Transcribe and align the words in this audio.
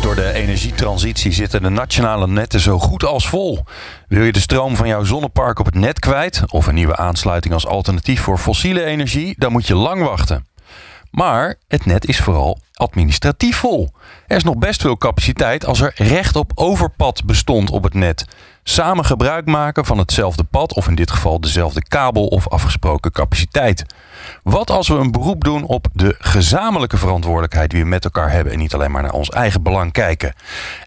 Door 0.00 0.14
de 0.14 0.32
energietransitie 0.32 1.32
zitten 1.32 1.62
de 1.62 1.68
nationale 1.68 2.28
netten 2.28 2.60
zo 2.60 2.78
goed 2.78 3.04
als 3.04 3.28
vol. 3.28 3.64
Wil 4.08 4.22
je 4.24 4.32
de 4.32 4.40
stroom 4.40 4.76
van 4.76 4.88
jouw 4.88 5.04
zonnepark 5.04 5.58
op 5.58 5.66
het 5.66 5.74
net 5.74 5.98
kwijt 5.98 6.42
of 6.46 6.66
een 6.66 6.74
nieuwe 6.74 6.96
aansluiting 6.96 7.54
als 7.54 7.66
alternatief 7.66 8.20
voor 8.20 8.38
fossiele 8.38 8.84
energie, 8.84 9.34
dan 9.38 9.52
moet 9.52 9.66
je 9.66 9.74
lang 9.74 10.02
wachten. 10.02 10.46
Maar 11.10 11.54
het 11.68 11.86
net 11.86 12.06
is 12.06 12.20
vooral 12.20 12.58
administratief 12.74 13.56
vol. 13.56 13.88
Er 14.26 14.36
is 14.36 14.44
nog 14.44 14.56
best 14.56 14.80
veel 14.80 14.96
capaciteit 14.96 15.66
als 15.66 15.80
er 15.80 15.92
recht 15.96 16.36
op 16.36 16.52
overpad 16.54 17.24
bestond 17.24 17.70
op 17.70 17.84
het 17.84 17.94
net. 17.94 18.24
Samen 18.62 19.04
gebruik 19.04 19.46
maken 19.46 19.84
van 19.84 19.98
hetzelfde 19.98 20.44
pad 20.44 20.74
of 20.74 20.88
in 20.88 20.94
dit 20.94 21.10
geval 21.10 21.40
dezelfde 21.40 21.82
kabel 21.88 22.26
of 22.26 22.48
afgesproken 22.48 23.12
capaciteit. 23.12 23.84
Wat 24.42 24.70
als 24.70 24.88
we 24.88 24.94
een 24.94 25.10
beroep 25.10 25.44
doen 25.44 25.64
op 25.64 25.86
de 25.92 26.14
gezamenlijke 26.18 26.96
verantwoordelijkheid 26.96 27.70
die 27.70 27.82
we 27.82 27.88
met 27.88 28.04
elkaar 28.04 28.30
hebben 28.30 28.52
en 28.52 28.58
niet 28.58 28.74
alleen 28.74 28.90
maar 28.90 29.02
naar 29.02 29.12
ons 29.12 29.28
eigen 29.28 29.62
belang 29.62 29.92
kijken? 29.92 30.34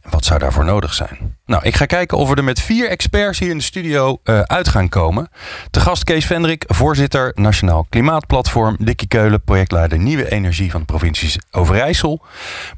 Wat 0.09 0.25
zou 0.25 0.39
daarvoor 0.39 0.65
nodig 0.65 0.93
zijn? 0.93 1.37
Nou, 1.45 1.63
ik 1.63 1.75
ga 1.75 1.85
kijken 1.85 2.17
of 2.17 2.29
we 2.29 2.35
er 2.35 2.43
met 2.43 2.61
vier 2.61 2.89
experts 2.89 3.39
hier 3.39 3.49
in 3.49 3.57
de 3.57 3.63
studio 3.63 4.19
uh, 4.23 4.39
uit 4.39 4.67
gaan 4.67 4.89
komen. 4.89 5.29
Te 5.71 5.79
gast 5.79 6.03
Kees 6.03 6.25
Vendrik, 6.25 6.63
voorzitter 6.67 7.31
Nationaal 7.35 7.85
Klimaatplatform. 7.89 8.75
Dikkie 8.79 9.07
Keulen, 9.07 9.43
projectleider 9.43 9.99
Nieuwe 9.99 10.31
Energie 10.31 10.71
van 10.71 10.79
de 10.79 10.85
provincies 10.85 11.37
Overijssel. 11.51 12.21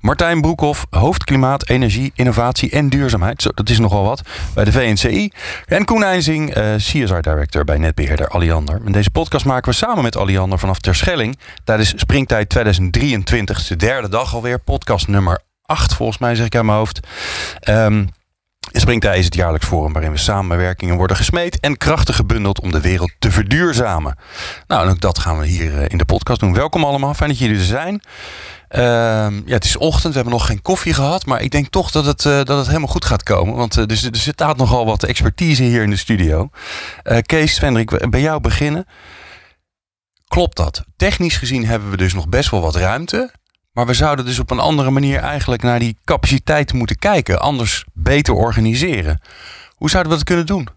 Martijn 0.01 0.41
Broekhoff, 0.41 0.85
hoofd 0.89 1.23
Klimaat, 1.23 1.69
Energie, 1.69 2.11
Innovatie 2.15 2.71
en 2.71 2.89
Duurzaamheid. 2.89 3.51
Dat 3.55 3.69
is 3.69 3.79
nogal 3.79 4.03
wat 4.03 4.21
bij 4.53 4.63
de 4.63 4.71
VNCI. 4.71 5.31
En 5.65 5.85
Koen 5.85 6.03
Einzing, 6.03 6.57
uh, 6.57 6.75
CSR 6.75 7.19
Director 7.19 7.63
bij 7.63 7.77
netbeheerder 7.77 8.27
Alliander. 8.27 8.81
En 8.85 8.91
deze 8.91 9.11
podcast 9.11 9.45
maken 9.45 9.69
we 9.69 9.77
samen 9.77 10.03
met 10.03 10.17
Alliander 10.17 10.59
vanaf 10.59 10.79
Terschelling. 10.79 11.37
Tijdens 11.63 11.93
Springtijd 11.95 12.49
2023, 12.49 13.67
de 13.67 13.75
derde 13.75 14.09
dag 14.09 14.35
alweer. 14.35 14.59
Podcast 14.59 15.07
nummer 15.07 15.44
8 15.65 15.93
volgens 15.93 16.17
mij, 16.17 16.35
zeg 16.35 16.45
ik 16.45 16.55
aan 16.55 16.65
mijn 16.65 16.77
hoofd. 16.77 16.99
Um, 17.69 18.09
Springtij 18.71 19.17
is 19.17 19.25
het 19.25 19.35
jaarlijks 19.35 19.67
forum 19.67 19.93
waarin 19.93 20.11
we 20.11 20.17
samenwerkingen 20.17 20.95
worden 20.95 21.17
gesmeed 21.17 21.59
en 21.59 21.77
krachten 21.77 22.13
gebundeld 22.13 22.61
om 22.61 22.71
de 22.71 22.81
wereld 22.81 23.11
te 23.19 23.31
verduurzamen. 23.31 24.17
Nou, 24.67 24.85
en 24.85 24.89
ook 24.89 24.99
dat 24.99 25.19
gaan 25.19 25.39
we 25.39 25.45
hier 25.45 25.77
eh, 25.77 25.85
in 25.87 25.97
de 25.97 26.05
podcast 26.05 26.39
doen. 26.39 26.53
Welkom 26.53 26.83
allemaal, 26.83 27.13
fijn 27.13 27.29
dat 27.29 27.39
jullie 27.39 27.57
er 27.57 27.63
zijn. 27.63 28.01
Uh, 28.69 28.81
ja, 29.45 29.53
het 29.53 29.65
is 29.65 29.77
ochtend, 29.77 30.13
we 30.13 30.19
hebben 30.19 30.33
nog 30.33 30.45
geen 30.45 30.61
koffie 30.61 30.93
gehad, 30.93 31.25
maar 31.25 31.41
ik 31.41 31.51
denk 31.51 31.67
toch 31.67 31.91
dat 31.91 32.05
het, 32.05 32.25
uh, 32.25 32.33
dat 32.33 32.57
het 32.57 32.67
helemaal 32.67 32.87
goed 32.87 33.05
gaat 33.05 33.23
komen. 33.23 33.55
Want 33.55 33.77
uh, 33.77 33.83
er, 33.83 34.09
er 34.11 34.17
staat 34.17 34.57
nogal 34.57 34.85
wat 34.85 35.03
expertise 35.03 35.63
hier 35.63 35.83
in 35.83 35.89
de 35.89 35.97
studio. 35.97 36.49
Kees, 37.21 37.57
Vendrik, 37.59 38.09
bij 38.09 38.21
jou 38.21 38.41
beginnen. 38.41 38.85
Klopt 40.27 40.57
dat? 40.57 40.83
Technisch 40.97 41.37
gezien 41.37 41.65
hebben 41.65 41.89
we 41.89 41.97
dus 41.97 42.13
nog 42.13 42.27
best 42.27 42.49
wel 42.49 42.61
wat 42.61 42.75
ruimte. 42.75 43.33
Maar 43.75 43.85
we 43.85 43.93
zouden 43.93 44.25
dus 44.25 44.39
op 44.39 44.51
een 44.51 44.59
andere 44.59 44.89
manier 44.89 45.19
eigenlijk 45.19 45.61
naar 45.61 45.79
die 45.79 45.97
capaciteit 46.03 46.73
moeten 46.73 46.99
kijken. 46.99 47.39
Anders 47.39 47.85
beter 47.93 48.33
organiseren. 48.33 49.21
Hoe 49.75 49.89
zouden 49.89 50.11
we 50.11 50.17
dat 50.17 50.27
kunnen 50.27 50.45
doen? 50.45 50.67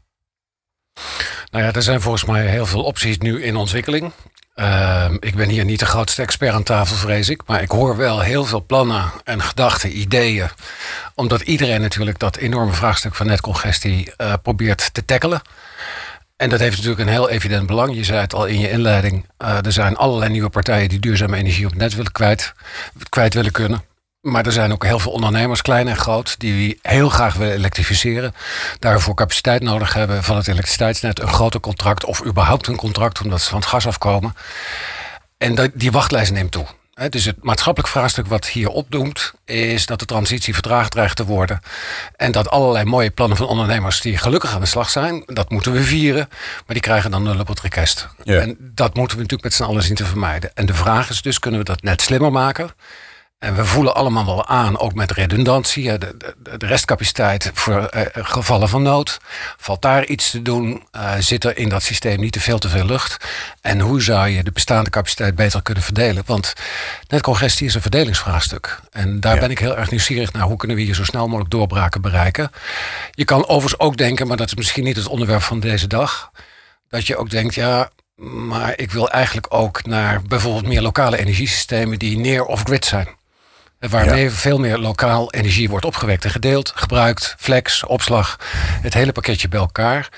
Nou 1.51 1.65
ja, 1.65 1.73
er 1.73 1.83
zijn 1.83 2.01
volgens 2.01 2.25
mij 2.25 2.47
heel 2.47 2.67
veel 2.67 2.85
opties 2.85 3.19
nu 3.19 3.43
in 3.43 3.57
ontwikkeling. 3.57 4.13
Uh, 4.57 5.11
ik 5.21 5.35
ben 5.35 5.49
hier 5.49 5.65
niet 5.65 5.79
de 5.79 5.87
grootste 5.87 6.23
expert 6.23 6.55
aan 6.55 6.63
tafel, 6.63 6.97
vrees 6.97 7.29
ik. 7.29 7.43
Maar 7.47 7.63
ik 7.63 7.71
hoor 7.71 7.97
wel 7.97 8.21
heel 8.21 8.45
veel 8.45 8.65
plannen 8.67 9.13
en 9.25 9.43
gedachten, 9.43 9.99
ideeën. 9.99 10.49
Omdat 11.15 11.41
iedereen 11.41 11.81
natuurlijk 11.81 12.19
dat 12.19 12.37
enorme 12.37 12.73
vraagstuk 12.73 13.15
van 13.15 13.27
netcongestie 13.27 14.13
uh, 14.17 14.33
probeert 14.43 14.95
te 14.95 15.05
tackelen. 15.05 15.43
En 16.39 16.49
dat 16.49 16.61
heeft 16.61 16.77
natuurlijk 16.77 17.01
een 17.01 17.15
heel 17.15 17.29
evident 17.29 17.67
belang. 17.67 17.95
Je 17.95 18.05
zei 18.05 18.21
het 18.21 18.35
al 18.35 18.47
in 18.47 18.59
je 18.59 18.71
inleiding. 18.71 19.27
Uh, 19.43 19.65
er 19.65 19.73
zijn 19.73 19.97
allerlei 19.97 20.31
nieuwe 20.31 20.49
partijen 20.49 20.89
die 20.89 20.99
duurzame 20.99 21.37
energie 21.37 21.65
op 21.65 21.71
het 21.71 21.81
net 21.81 21.95
willen 21.95 22.13
kwijt, 22.13 22.53
kwijt 23.09 23.35
willen 23.35 23.53
kunnen. 23.53 23.83
Maar 24.21 24.47
er 24.47 24.53
zijn 24.53 24.73
ook 24.73 24.85
heel 24.85 24.99
veel 24.99 25.13
ondernemers, 25.13 25.63
klein 25.63 25.89
en 25.89 25.97
groot, 25.97 26.41
die 26.41 26.79
heel 26.83 27.09
graag 27.09 27.35
willen 27.35 27.55
elektrificeren. 27.55 28.35
Daarvoor 28.79 29.15
capaciteit 29.15 29.63
nodig 29.63 29.95
hebben 29.95 30.25
van 30.25 30.37
het 30.37 30.49
elektriciteitsnet. 30.49 31.21
Een 31.21 31.29
groter 31.29 31.61
contract 31.61 32.05
of 32.05 32.25
überhaupt 32.25 32.67
een 32.67 32.77
contract 32.77 33.21
omdat 33.21 33.41
ze 33.41 33.49
van 33.49 33.59
het 33.59 33.69
gas 33.69 33.87
afkomen. 33.87 34.35
En 35.39 35.71
die 35.75 35.93
wachtlijst 35.93 36.33
neemt 36.33 36.53
toe. 36.53 36.67
Dus 37.09 37.25
het 37.25 37.37
maatschappelijk 37.45 37.93
vraagstuk 37.93 38.27
wat 38.27 38.47
hier 38.47 38.69
opdoemt, 38.69 39.33
is 39.45 39.87
dat 39.87 39.99
de 39.99 40.05
transitie 40.05 40.55
vertraagd 40.55 40.91
dreigt 40.91 41.17
te 41.17 41.25
worden. 41.25 41.61
En 42.17 42.33
dat 42.33 42.51
allerlei 42.51 42.85
mooie 42.85 43.11
plannen 43.11 43.37
van 43.37 43.47
ondernemers 43.47 44.01
die 44.01 44.19
gelukkig 44.19 44.55
aan 44.55 44.61
de 44.61 44.67
slag 44.67 44.91
zijn, 44.91 45.23
dat 45.27 45.51
moeten 45.51 45.73
we 45.73 45.83
vieren. 45.83 46.29
Maar 46.29 46.65
die 46.67 46.81
krijgen 46.81 47.11
dan 47.11 47.23
nul 47.23 47.39
op 47.39 47.49
het 47.49 47.61
request. 47.61 48.09
En 48.25 48.57
dat 48.59 48.95
moeten 48.95 49.17
we 49.17 49.23
natuurlijk 49.23 49.43
met 49.43 49.55
z'n 49.55 49.63
allen 49.63 49.83
zien 49.83 49.95
te 49.95 50.05
vermijden. 50.05 50.51
En 50.55 50.67
de 50.67 50.75
vraag 50.75 51.11
is 51.11 51.23
dus, 51.23 51.39
kunnen 51.39 51.61
we 51.61 51.67
dat 51.67 51.83
net 51.83 52.03
slimmer 52.03 52.33
maken? 52.33 52.71
En 53.39 53.55
we 53.55 53.65
voelen 53.65 53.95
allemaal 53.95 54.25
wel 54.25 54.47
aan, 54.47 54.79
ook 54.79 54.95
met 54.95 55.11
redundantie, 55.11 55.99
de, 55.99 56.17
de, 56.17 56.57
de 56.57 56.67
restcapaciteit 56.67 57.51
voor 57.55 57.91
uh, 57.97 58.03
gevallen 58.13 58.69
van 58.69 58.83
nood. 58.83 59.21
Valt 59.57 59.83
daar 59.83 60.07
iets 60.07 60.31
te 60.31 60.43
doen? 60.43 60.87
Uh, 60.97 61.13
zit 61.19 61.45
er 61.45 61.57
in 61.57 61.69
dat 61.69 61.83
systeem 61.83 62.21
niet 62.21 62.33
te 62.33 62.41
veel 62.41 62.59
te 62.59 62.69
veel 62.69 62.85
lucht? 62.85 63.27
En 63.61 63.81
hoe 63.81 64.03
zou 64.03 64.29
je 64.29 64.43
de 64.43 64.53
bestaande 64.53 64.91
capaciteit 64.91 65.35
beter 65.35 65.63
kunnen 65.63 65.83
verdelen? 65.83 66.23
Want 66.27 66.53
netcongestie 67.09 67.67
is 67.67 67.75
een 67.75 67.81
verdelingsvraagstuk. 67.81 68.81
En 68.91 69.21
daar 69.21 69.35
ja. 69.35 69.41
ben 69.41 69.51
ik 69.51 69.59
heel 69.59 69.77
erg 69.77 69.91
nieuwsgierig 69.91 70.33
naar. 70.33 70.43
Hoe 70.43 70.57
kunnen 70.57 70.77
we 70.77 70.83
hier 70.83 70.95
zo 70.95 71.05
snel 71.05 71.27
mogelijk 71.27 71.51
doorbraken 71.51 72.01
bereiken? 72.01 72.51
Je 73.11 73.25
kan 73.25 73.49
overigens 73.49 73.81
ook 73.81 73.97
denken, 73.97 74.27
maar 74.27 74.37
dat 74.37 74.47
is 74.47 74.55
misschien 74.55 74.85
niet 74.85 74.97
het 74.97 75.09
onderwerp 75.09 75.43
van 75.43 75.61
deze 75.61 75.87
dag. 75.87 76.31
Dat 76.89 77.07
je 77.07 77.17
ook 77.17 77.31
denkt, 77.31 77.55
ja, 77.55 77.91
maar 78.17 78.79
ik 78.79 78.93
wil 78.93 79.11
eigenlijk 79.11 79.47
ook 79.51 79.87
naar 79.87 80.23
bijvoorbeeld 80.23 80.67
meer 80.67 80.83
lokale 80.83 81.19
energiesystemen 81.19 81.99
die 81.99 82.19
neer 82.19 82.45
of 82.45 82.63
grid 82.63 82.85
zijn. 82.85 83.17
Waarmee 83.79 84.25
ja. 84.25 84.31
veel 84.31 84.59
meer 84.59 84.79
lokaal 84.79 85.33
energie 85.33 85.69
wordt 85.69 85.85
opgewekt 85.85 86.25
en 86.25 86.31
gedeeld, 86.31 86.73
gebruikt, 86.75 87.35
flex, 87.39 87.85
opslag, 87.85 88.37
het 88.83 88.95
hele 88.95 89.13
pakketje 89.13 89.49
bij 89.49 89.61
elkaar. 89.61 90.09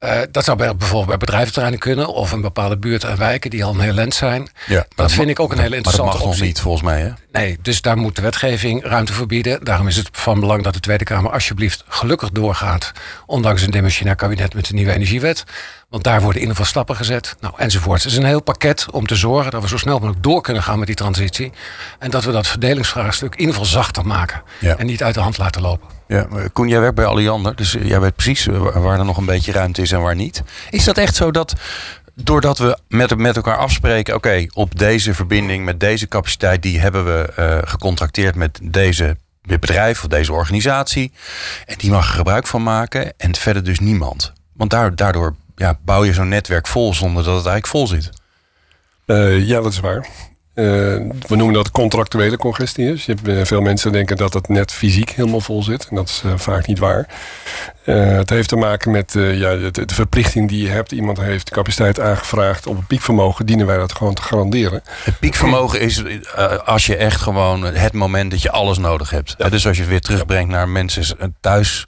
Uh, 0.00 0.18
dat 0.30 0.44
zou 0.44 0.56
bij, 0.56 0.76
bijvoorbeeld 0.76 1.08
bij 1.08 1.16
bedrijventerreinen 1.16 1.78
kunnen 1.80 2.06
of 2.08 2.32
in 2.32 2.40
bepaalde 2.40 2.76
buurten 2.76 3.10
en 3.10 3.18
wijken 3.18 3.50
die 3.50 3.64
al 3.64 3.74
een 3.74 3.80
heel 3.80 3.92
lent 3.92 4.14
zijn. 4.14 4.48
Ja, 4.66 4.86
dat 4.94 5.12
vind 5.12 5.28
ik 5.28 5.40
ook 5.40 5.52
een 5.52 5.58
hele 5.58 5.76
interessante 5.76 6.02
maar 6.02 6.12
dat 6.12 6.22
mag 6.22 6.30
optie. 6.30 6.40
nog 6.40 6.48
niet 6.48 6.60
volgens 6.60 6.82
mij 6.82 7.00
hè? 7.00 7.12
Nee, 7.32 7.58
dus 7.62 7.82
daar 7.82 7.96
moet 7.96 8.16
de 8.16 8.22
wetgeving 8.22 8.84
ruimte 8.84 9.12
voor 9.12 9.26
bieden. 9.26 9.64
Daarom 9.64 9.88
is 9.88 9.96
het 9.96 10.08
van 10.12 10.40
belang 10.40 10.62
dat 10.62 10.74
de 10.74 10.80
Tweede 10.80 11.04
Kamer 11.04 11.30
alsjeblieft 11.30 11.84
gelukkig 11.88 12.30
doorgaat. 12.30 12.92
Ondanks 13.26 13.62
een 13.62 13.70
demissionair 13.70 14.16
kabinet 14.16 14.54
met 14.54 14.66
de 14.66 14.74
nieuwe 14.74 14.92
energiewet. 14.92 15.44
Want 15.88 16.04
daar 16.04 16.20
worden 16.20 16.34
in 16.34 16.48
ieder 16.48 16.56
geval 16.56 16.70
stappen 16.70 16.96
gezet. 16.96 17.36
Nou, 17.40 17.54
enzovoort. 17.56 18.02
Het 18.02 18.12
is 18.12 18.18
een 18.18 18.24
heel 18.24 18.42
pakket 18.42 18.86
om 18.90 19.06
te 19.06 19.14
zorgen 19.14 19.50
dat 19.50 19.62
we 19.62 19.68
zo 19.68 19.76
snel 19.76 19.98
mogelijk 19.98 20.22
door 20.22 20.40
kunnen 20.40 20.62
gaan 20.62 20.78
met 20.78 20.86
die 20.86 20.96
transitie. 20.96 21.52
En 21.98 22.10
dat 22.10 22.24
we 22.24 22.32
dat 22.32 22.46
verdelingsvraagstuk 22.46 23.32
in 23.32 23.38
ieder 23.38 23.54
geval 23.54 23.70
zachter 23.70 24.06
maken. 24.06 24.42
Ja. 24.60 24.76
En 24.76 24.86
niet 24.86 25.02
uit 25.02 25.14
de 25.14 25.20
hand 25.20 25.38
laten 25.38 25.62
lopen. 25.62 25.88
Ja, 26.08 26.26
Koen, 26.52 26.68
jij 26.68 26.80
werkt 26.80 26.94
bij 26.94 27.04
Alliander. 27.04 27.56
Dus 27.56 27.76
jij 27.82 28.00
weet 28.00 28.16
precies 28.16 28.46
waar 28.74 28.98
er 28.98 29.04
nog 29.04 29.16
een 29.16 29.24
beetje 29.24 29.52
ruimte 29.52 29.82
is 29.82 29.92
en 29.92 30.00
waar 30.00 30.14
niet. 30.14 30.42
Is 30.70 30.84
dat 30.84 30.98
echt 30.98 31.14
zo 31.14 31.30
dat 31.30 31.54
doordat 32.14 32.58
we 32.58 32.78
met, 32.88 33.16
met 33.16 33.36
elkaar 33.36 33.56
afspreken, 33.56 34.14
oké, 34.14 34.46
op 34.52 34.78
deze 34.78 35.14
verbinding 35.14 35.64
met 35.64 35.80
deze 35.80 36.08
capaciteit, 36.08 36.62
die 36.62 36.80
hebben 36.80 37.04
we 37.04 37.32
uh, 37.38 37.58
gecontracteerd 37.70 38.34
met 38.34 38.58
deze 38.62 39.16
bedrijf 39.42 40.02
of 40.02 40.08
deze 40.08 40.32
organisatie. 40.32 41.12
En 41.64 41.74
die 41.78 41.90
mag 41.90 42.08
er 42.08 42.14
gebruik 42.14 42.46
van 42.46 42.62
maken 42.62 43.12
en 43.16 43.34
verder 43.34 43.64
dus 43.64 43.78
niemand. 43.78 44.32
Want 44.52 44.70
daar, 44.70 44.96
daardoor 44.96 45.34
ja, 45.56 45.78
bouw 45.84 46.04
je 46.04 46.12
zo'n 46.12 46.28
netwerk 46.28 46.66
vol 46.66 46.94
zonder 46.94 47.24
dat 47.24 47.36
het 47.36 47.46
eigenlijk 47.46 47.66
vol 47.66 47.86
zit. 47.86 48.10
Uh, 49.06 49.46
ja, 49.46 49.60
dat 49.60 49.72
is 49.72 49.80
waar. 49.80 50.06
Uh, 50.54 50.64
we 51.26 51.36
noemen 51.36 51.54
dat 51.54 51.70
contractuele 51.70 52.36
congestie. 52.36 52.86
Dus 52.86 53.04
je 53.04 53.14
hebt, 53.14 53.28
uh, 53.28 53.44
veel 53.44 53.60
mensen 53.60 53.92
denken 53.92 54.16
dat 54.16 54.34
het 54.34 54.48
net 54.48 54.72
fysiek 54.72 55.10
helemaal 55.10 55.40
vol 55.40 55.62
zit. 55.62 55.86
En 55.88 55.96
dat 55.96 56.08
is 56.08 56.22
vaak 56.36 56.66
niet 56.66 56.78
waar. 56.78 57.08
het 57.84 58.30
heeft 58.30 58.48
te 58.48 58.56
maken 58.56 58.90
met 58.90 59.12
ja, 59.12 59.56
de, 59.56 59.70
de, 59.70 59.94
verplichting 59.94 60.48
die 60.48 60.62
je 60.62 60.68
hebt. 60.68 60.92
Iemand 60.92 61.20
heeft 61.20 61.50
capaciteit 61.50 62.00
aangevraagd 62.00 62.66
op 62.66 62.76
een 62.76 62.86
piekvermogen. 62.86 63.46
Dienen 63.46 63.66
wij 63.66 63.76
dat 63.76 63.92
gewoon 63.92 64.14
te 64.14 64.22
garanderen. 64.22 64.82
Het 65.04 65.18
piekvermogen 65.18 65.80
is 65.80 66.02
als 66.64 66.86
je 66.86 66.96
echt 66.96 67.20
gewoon 67.20 67.64
het 67.64 67.92
moment 67.92 68.30
dat 68.30 68.42
je 68.42 68.50
alles 68.50 68.78
nodig 68.78 69.10
hebt. 69.10 69.34
Ja. 69.38 69.48
Dus 69.48 69.66
als 69.66 69.76
je 69.76 69.82
het 69.82 69.90
weer 69.90 70.00
terugbrengt 70.00 70.50
naar 70.50 70.68
mensen 70.68 71.34
thuis 71.40 71.86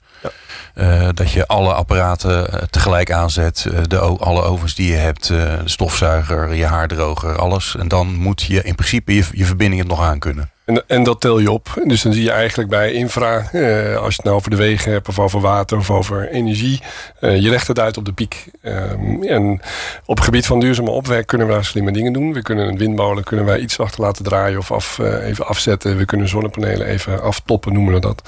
uh, 0.75 1.09
dat 1.13 1.31
je 1.31 1.47
alle 1.47 1.73
apparaten 1.73 2.53
uh, 2.53 2.61
tegelijk 2.69 3.11
aanzet. 3.11 3.65
Uh, 3.71 3.79
de, 3.87 3.97
alle 3.97 4.41
ovens 4.41 4.75
die 4.75 4.91
je 4.91 4.97
hebt. 4.97 5.27
de 5.27 5.61
stofzuiger, 5.65 6.55
je 6.55 6.65
haardroger, 6.65 7.37
alles. 7.37 7.75
En 7.75 7.87
dan 7.87 8.13
moet 8.15 8.41
je 8.41 8.63
in 8.63 8.75
principe 8.75 9.15
je, 9.15 9.25
je 9.31 9.45
verbinding 9.45 9.81
het 9.81 9.89
nog 9.89 10.01
aan 10.01 10.19
kunnen. 10.19 10.49
En, 10.69 10.83
en 10.87 11.03
dat 11.03 11.21
tel 11.21 11.39
je 11.39 11.51
op. 11.51 11.81
Dus 11.83 12.01
dan 12.01 12.13
zie 12.13 12.23
je 12.23 12.31
eigenlijk 12.31 12.69
bij 12.69 12.91
infra, 12.91 13.49
eh, 13.51 13.95
als 13.95 14.09
je 14.09 14.15
het 14.15 14.23
nou 14.23 14.35
over 14.35 14.49
de 14.49 14.55
wegen 14.55 14.91
hebt 14.91 15.07
of 15.07 15.19
over 15.19 15.39
water 15.41 15.77
of 15.77 15.91
over 15.91 16.29
energie, 16.29 16.79
eh, 17.19 17.41
je 17.41 17.49
legt 17.49 17.67
het 17.67 17.79
uit 17.79 17.97
op 17.97 18.05
de 18.05 18.13
piek. 18.13 18.45
Ehm, 18.61 19.23
en 19.23 19.61
op 20.05 20.15
het 20.15 20.25
gebied 20.25 20.45
van 20.45 20.59
duurzame 20.59 20.89
opwek 20.89 21.27
kunnen 21.27 21.47
we 21.47 21.53
daar 21.53 21.65
slimme 21.65 21.91
dingen 21.91 22.13
doen. 22.13 22.33
We 22.33 22.41
kunnen 22.41 22.67
een 22.67 22.77
windmolen 22.77 23.23
kunnen 23.23 23.45
wij 23.45 23.59
iets 23.59 23.79
achter 23.79 24.01
laten 24.01 24.23
draaien 24.23 24.59
of 24.59 24.71
af, 24.71 24.99
eh, 24.99 25.27
even 25.27 25.47
afzetten. 25.47 25.97
We 25.97 26.05
kunnen 26.05 26.27
zonnepanelen 26.27 26.87
even 26.87 27.21
aftoppen, 27.21 27.73
noemen 27.73 27.93
we 27.93 27.99
dat. 27.99 28.21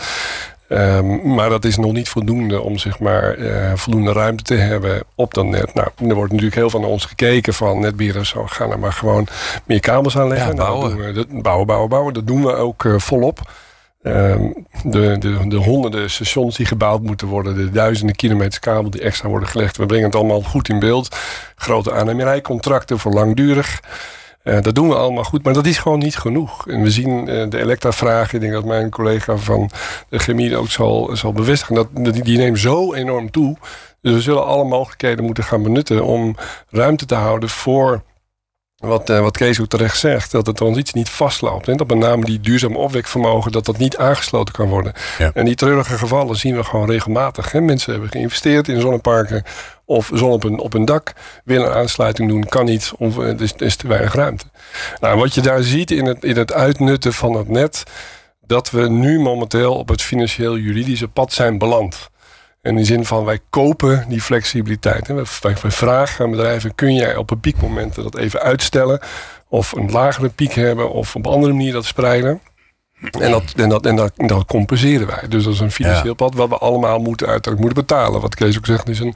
Ehm, 0.72 1.34
maar 1.34 1.50
dat 1.50 1.66
is 1.66 1.78
nog 1.78 1.92
niet 1.92 2.10
voldoende 2.10 2.62
om 2.62 2.78
zeg 2.78 3.00
maar, 3.00 3.38
uh, 3.38 3.72
voldoende 3.76 4.12
ruimte 4.14 4.44
te 4.44 4.54
hebben 4.54 5.04
op 5.16 5.34
dat 5.34 5.46
net. 5.46 5.74
Nou, 5.74 5.88
er 6.08 6.16
wordt 6.16 6.32
natuurlijk 6.32 6.56
heel 6.60 6.70
veel 6.70 6.80
naar 6.80 6.90
ons 6.90 7.06
gekeken 7.06 7.54
van 7.54 7.80
netbieren. 7.80 8.26
Zo 8.26 8.46
gaan 8.46 8.72
er 8.72 8.80
maar 8.80 8.94
gewoon 8.94 9.28
meer 9.66 9.80
kabels 9.80 10.18
aanleggen. 10.18 10.48
Ja, 10.48 10.54
Nou, 10.54 10.68
bouwen. 10.70 10.90
dat 10.90 10.98
doen 10.98 11.08
we, 11.08 11.34
dat, 11.34 11.42
bouwen, 11.42 11.68
bouwen, 11.68 11.90
bouwen. 11.90 12.14
Dat 12.14 12.28
doen 12.28 12.44
we 12.46 12.56
ook 12.56 12.86
eh, 12.86 12.98
volop. 12.98 13.40
Ehm, 14.02 14.52
de, 14.84 15.18
de, 15.18 15.48
de 15.48 15.56
honderden 15.56 16.10
stations 16.10 16.58
die 16.58 16.66
gebouwd 16.66 17.02
moeten 17.02 17.28
worden, 17.28 17.56
de 17.56 17.70
duizenden 17.70 18.16
kilometers 18.16 18.60
kabel 18.60 18.90
die 18.90 19.02
extra 19.02 19.30
worden 19.30 19.50
gelegd. 19.50 19.78
We 19.78 19.86
brengen 19.86 20.06
het 20.06 20.16
allemaal 20.16 20.42
goed 20.42 20.70
in 20.70 20.80
beeld. 20.80 21.18
Grote 21.56 21.94
aannemerijcontracten 21.94 23.00
voor 23.00 23.14
langdurig. 23.14 23.80
Eh, 24.44 24.62
dat 24.62 24.76
doen 24.76 24.88
we 24.88 24.96
allemaal 24.96 25.24
goed, 25.24 25.44
maar 25.44 25.54
dat 25.54 25.66
is 25.66 25.78
gewoon 25.78 26.00
niet 26.00 26.18
genoeg. 26.18 26.68
En 26.68 26.82
we 26.82 26.92
zien 26.92 27.28
eh, 27.28 27.50
de 27.50 27.60
elektra-vraag, 27.60 28.34
ik 28.34 28.40
denk 28.40 28.54
dat 28.54 28.66
mijn 28.66 28.90
collega 28.90 29.38
van 29.38 29.70
de 30.10 30.20
chemie 30.20 30.58
ook 30.58 30.70
zal, 30.70 31.10
zal 31.14 31.34
bevestigen, 31.34 31.76
dat, 31.76 31.88
die, 31.94 32.24
die 32.24 32.38
neemt 32.38 32.60
zo 32.60 32.94
enorm 32.94 33.32
toe. 33.32 33.58
Dus 34.02 34.14
we 34.14 34.22
zullen 34.22 34.46
alle 34.46 34.64
mogelijkheden 34.64 35.26
moeten 35.26 35.44
gaan 35.44 35.64
benutten 35.64 36.04
om 36.04 36.36
ruimte 36.70 37.06
te 37.06 37.16
houden 37.16 37.50
voor 37.50 38.04
wat, 38.82 39.10
eh, 39.10 39.20
wat 39.20 39.38
Kees 39.38 39.62
ook 39.62 39.68
terecht 39.68 39.98
zegt, 39.98 40.32
dat 40.32 40.46
de 40.46 40.54
transitie 40.54 40.98
niet 40.98 41.10
vastloopt. 41.10 41.68
En 41.68 41.78
dat 41.78 41.88
met 41.88 41.98
name 41.98 42.26
die 42.26 42.40
duurzame 42.40 42.78
opwekvermogen, 42.78 43.52
dat 43.52 43.66
dat 43.66 43.78
niet 43.78 43.98
aangesloten 43.98 44.54
kan 44.54 44.70
worden. 44.70 44.94
Ja. 45.18 45.32
En 45.34 45.46
die 45.46 45.56
treurige 45.56 45.98
gevallen 45.98 46.36
zien 46.36 46.56
we 46.56 46.64
gewoon 46.64 46.90
regelmatig. 46.90 47.52
Hè? 47.52 47.62
Mensen 47.62 47.92
hebben 47.92 48.10
geïnvesteerd 48.10 48.68
in 48.68 48.82
zonneparken 48.82 49.44
of 49.92 50.10
zon 50.14 50.32
op 50.32 50.44
een, 50.44 50.60
op 50.60 50.74
een 50.74 50.86
dak. 50.86 51.14
Willen 51.44 51.68
een 51.68 51.74
aansluiting 51.74 52.30
doen, 52.30 52.44
kan 52.44 52.66
niet, 52.66 52.92
of 52.98 53.18
eh, 53.18 53.28
er 53.28 53.42
is, 53.42 53.54
er 53.54 53.62
is 53.62 53.76
te 53.76 53.88
weinig 53.88 54.14
ruimte. 54.14 54.46
Nou, 55.00 55.20
wat 55.20 55.34
je 55.34 55.42
daar 55.42 55.64
ziet 55.64 55.92
in 55.92 56.06
het, 56.06 56.24
in 56.24 56.38
het 56.38 56.54
uitnutten 56.54 57.14
van 57.14 57.34
het 57.34 57.48
net, 57.48 57.84
dat 58.46 58.72
we 58.72 58.90
nu 58.90 59.20
momenteel 59.20 59.76
op 59.76 59.88
het 59.88 60.02
financieel-juridische 60.02 61.08
pad 61.08 61.34
zijn 61.34 61.58
beland. 61.58 62.10
In 62.62 62.76
de 62.76 62.84
zin 62.84 63.06
van 63.06 63.26
wij 63.26 63.40
kopen 63.50 64.06
die 64.08 64.22
flexibiliteit. 64.22 65.08
We, 65.08 65.24
wij 65.42 65.72
vragen 65.72 66.26
aan 66.26 66.32
bedrijven: 66.32 66.76
kun 66.76 66.94
jij 66.94 67.16
op 67.16 67.32
een 67.32 67.40
piekmomenten 67.40 68.04
dat 68.04 68.18
even 68.18 68.42
uitstellen? 68.42 69.00
Of 69.50 69.72
een 69.72 69.92
lagere 69.92 70.30
piek 70.30 70.54
hebben, 70.54 70.92
of 70.92 71.16
op 71.16 71.26
een 71.26 71.32
andere 71.32 71.54
manier 71.54 71.74
dat 71.74 71.86
spreiden. 71.86 72.42
En 73.20 73.32
dat, 73.32 73.44
en, 73.56 73.70
dat, 73.70 73.86
en, 73.86 73.96
dat, 73.96 74.12
en 74.18 74.28
dat 74.28 74.46
compenseren 74.46 75.08
wij. 75.08 75.28
Dus 75.30 75.44
dat 75.44 75.54
is 75.54 75.60
een 75.60 75.72
financieel 75.72 76.06
Ja. 76.06 76.14
pad 76.14 76.36
wat 76.36 76.50
we 76.50 76.58
allemaal 76.58 77.00
moeten 77.00 77.28
uiteindelijk 77.28 77.74
moeten 77.76 77.96
betalen. 77.96 78.22
Wat 78.22 78.36
Kees 78.36 78.58
ook 78.58 78.66
zegt, 78.66 78.90
is 78.90 79.00
een. 79.00 79.16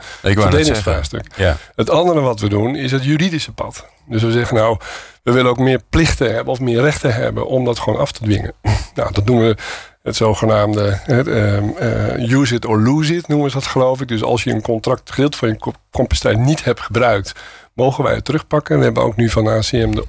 Ja. 1.36 1.58
Het 1.76 1.90
andere 1.90 2.20
wat 2.20 2.40
we 2.40 2.50
doen 2.50 2.76
is 2.76 2.92
het 2.92 3.04
juridische 3.04 3.52
pad. 3.52 3.86
Dus 4.08 4.24
we 4.24 4.32
zeggen 4.32 4.56
nou, 4.56 4.78
we 5.24 5.32
willen 5.32 5.50
ook 5.52 5.60
meer 5.60 5.82
plichten 5.90 6.34
hebben 6.34 6.54
of 6.54 6.60
meer 6.60 6.82
rechten 6.82 7.14
hebben 7.14 7.48
om 7.48 7.66
dat 7.66 7.80
gewoon 7.80 8.00
af 8.00 8.12
te 8.12 8.24
dwingen. 8.24 8.54
Nou, 8.96 9.14
dat 9.14 9.26
doen 9.28 9.40
we 9.40 9.56
het 10.04 10.16
zogenaamde 10.16 11.00
het, 11.04 11.28
ehm, 11.28 11.70
eh, 11.78 12.32
use 12.32 12.56
it 12.56 12.66
or 12.66 12.82
lose 12.82 13.16
it 13.16 13.28
noemen 13.28 13.50
ze 13.50 13.56
dat 13.58 13.66
geloof 13.68 14.02
ik. 14.02 14.08
Dus 14.08 14.24
als 14.24 14.44
je 14.44 14.52
een 14.52 14.62
contract 14.62 15.12
gedeelte 15.12 15.38
van 15.38 15.48
je 15.48 15.58
co- 15.58 15.74
capaciteit 15.92 16.38
niet 16.38 16.64
hebt 16.64 16.82
gebruikt, 16.82 17.32
mogen 17.74 18.04
wij 18.04 18.14
het 18.14 18.26
terugpakken. 18.26 18.78
We 18.78 18.84
hebben 18.84 19.04
ook 19.04 19.16
nu 19.16 19.30
van 19.30 19.48
ACM 19.48 19.92
de 19.92 20.04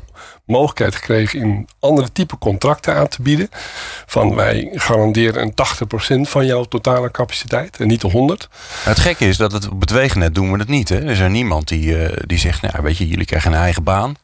mogelijkheid 0.46 0.94
gekregen 0.94 1.40
in 1.40 1.68
andere 1.78 2.12
type 2.12 2.38
contracten 2.38 2.94
aan 2.94 3.08
te 3.08 3.22
bieden. 3.22 3.48
Van 4.06 4.34
wij 4.34 4.68
garanderen 4.72 5.42
een 5.42 5.54
80% 6.26 6.30
van 6.30 6.46
jouw 6.46 6.64
totale 6.64 7.10
capaciteit 7.10 7.76
en 7.76 7.86
niet 7.86 8.00
de 8.00 8.10
100. 8.10 8.48
Het 8.84 8.98
gekke 8.98 9.28
is 9.28 9.36
dat 9.36 9.52
het 9.52 9.68
op 9.68 9.80
het 9.80 10.34
doen 10.34 10.52
we 10.52 10.58
het 10.58 10.68
niet. 10.68 10.88
Hè? 10.88 10.96
Er 10.96 11.10
is 11.10 11.18
er 11.18 11.30
niemand 11.30 11.68
die, 11.68 12.04
eh, 12.04 12.22
die 12.26 12.38
zegt, 12.38 12.62
nou 12.62 12.82
weet 12.82 12.96
je, 12.96 13.08
jullie 13.08 13.26
krijgen 13.26 13.52
een 13.52 13.58
eigen 13.58 13.82
baan. 13.82 14.16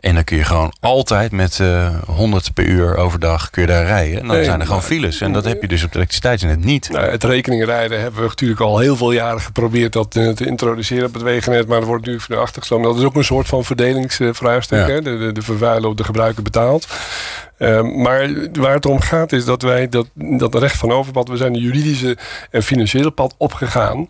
En 0.00 0.14
dan 0.14 0.24
kun 0.24 0.36
je 0.36 0.44
gewoon 0.44 0.72
altijd 0.80 1.32
met 1.32 1.60
eh 1.60 1.88
100 2.06 2.54
per 2.54 2.64
uur 2.64 2.96
overdag 2.96 3.50
kun 3.50 3.62
je 3.62 3.68
daar 3.68 3.84
rijden. 3.84 4.20
En 4.20 4.26
dan 4.26 4.36
Nee, 4.36 4.44
zijn 4.44 4.60
er 4.60 4.66
gewoon 4.66 4.82
files. 4.82 5.20
En 5.20 5.32
dat 5.32 5.44
heb 5.44 5.60
je 5.62 5.68
dus 5.68 5.82
op 5.84 5.90
de 5.90 5.96
elektriciteitsnet 5.96 6.64
niet. 6.64 6.88
Nou, 6.90 7.10
het 7.10 7.24
rekeningrijden 7.24 8.00
hebben 8.00 8.20
we 8.22 8.26
natuurlijk 8.28 8.60
al 8.60 8.78
heel 8.78 8.96
veel 8.96 9.12
jaren 9.12 9.40
geprobeerd 9.40 9.92
dat 9.92 10.16
eh, 10.16 10.28
te 10.28 10.46
introduceren 10.46 11.06
op 11.06 11.14
het 11.14 11.22
wegennet. 11.22 11.66
Maar 11.68 11.78
er 11.80 11.86
wordt 11.86 12.06
nu 12.06 12.20
van 12.20 12.34
de 12.34 12.40
achtergesloten. 12.40 12.86
Dat 12.86 12.96
is 12.98 13.04
ook 13.04 13.16
een 13.16 13.24
soort 13.24 13.46
van 13.48 13.64
verdelingsvraagstuk. 13.64 14.88
Ja. 14.88 15.00
De, 15.00 15.18
de, 15.18 15.32
de 15.32 15.42
vervuiler 15.42 15.88
of 15.90 15.94
de 15.94 16.04
gebruiker 16.04 16.42
betaalt. 16.42 16.86
Ehm, 17.58 18.00
maar 18.00 18.30
waar 18.52 18.74
het 18.74 18.86
om 18.86 19.00
gaat 19.00 19.32
is 19.32 19.44
dat 19.44 19.62
wij 19.62 19.88
dat, 19.88 20.06
dat 20.14 20.54
recht 20.54 20.76
van 20.76 20.92
overpad, 20.92 21.28
we 21.28 21.36
zijn 21.36 21.52
de 21.52 21.60
juridische 21.60 22.16
en 22.50 22.62
financiële 22.62 23.10
pad 23.10 23.34
opgegaan. 23.38 24.08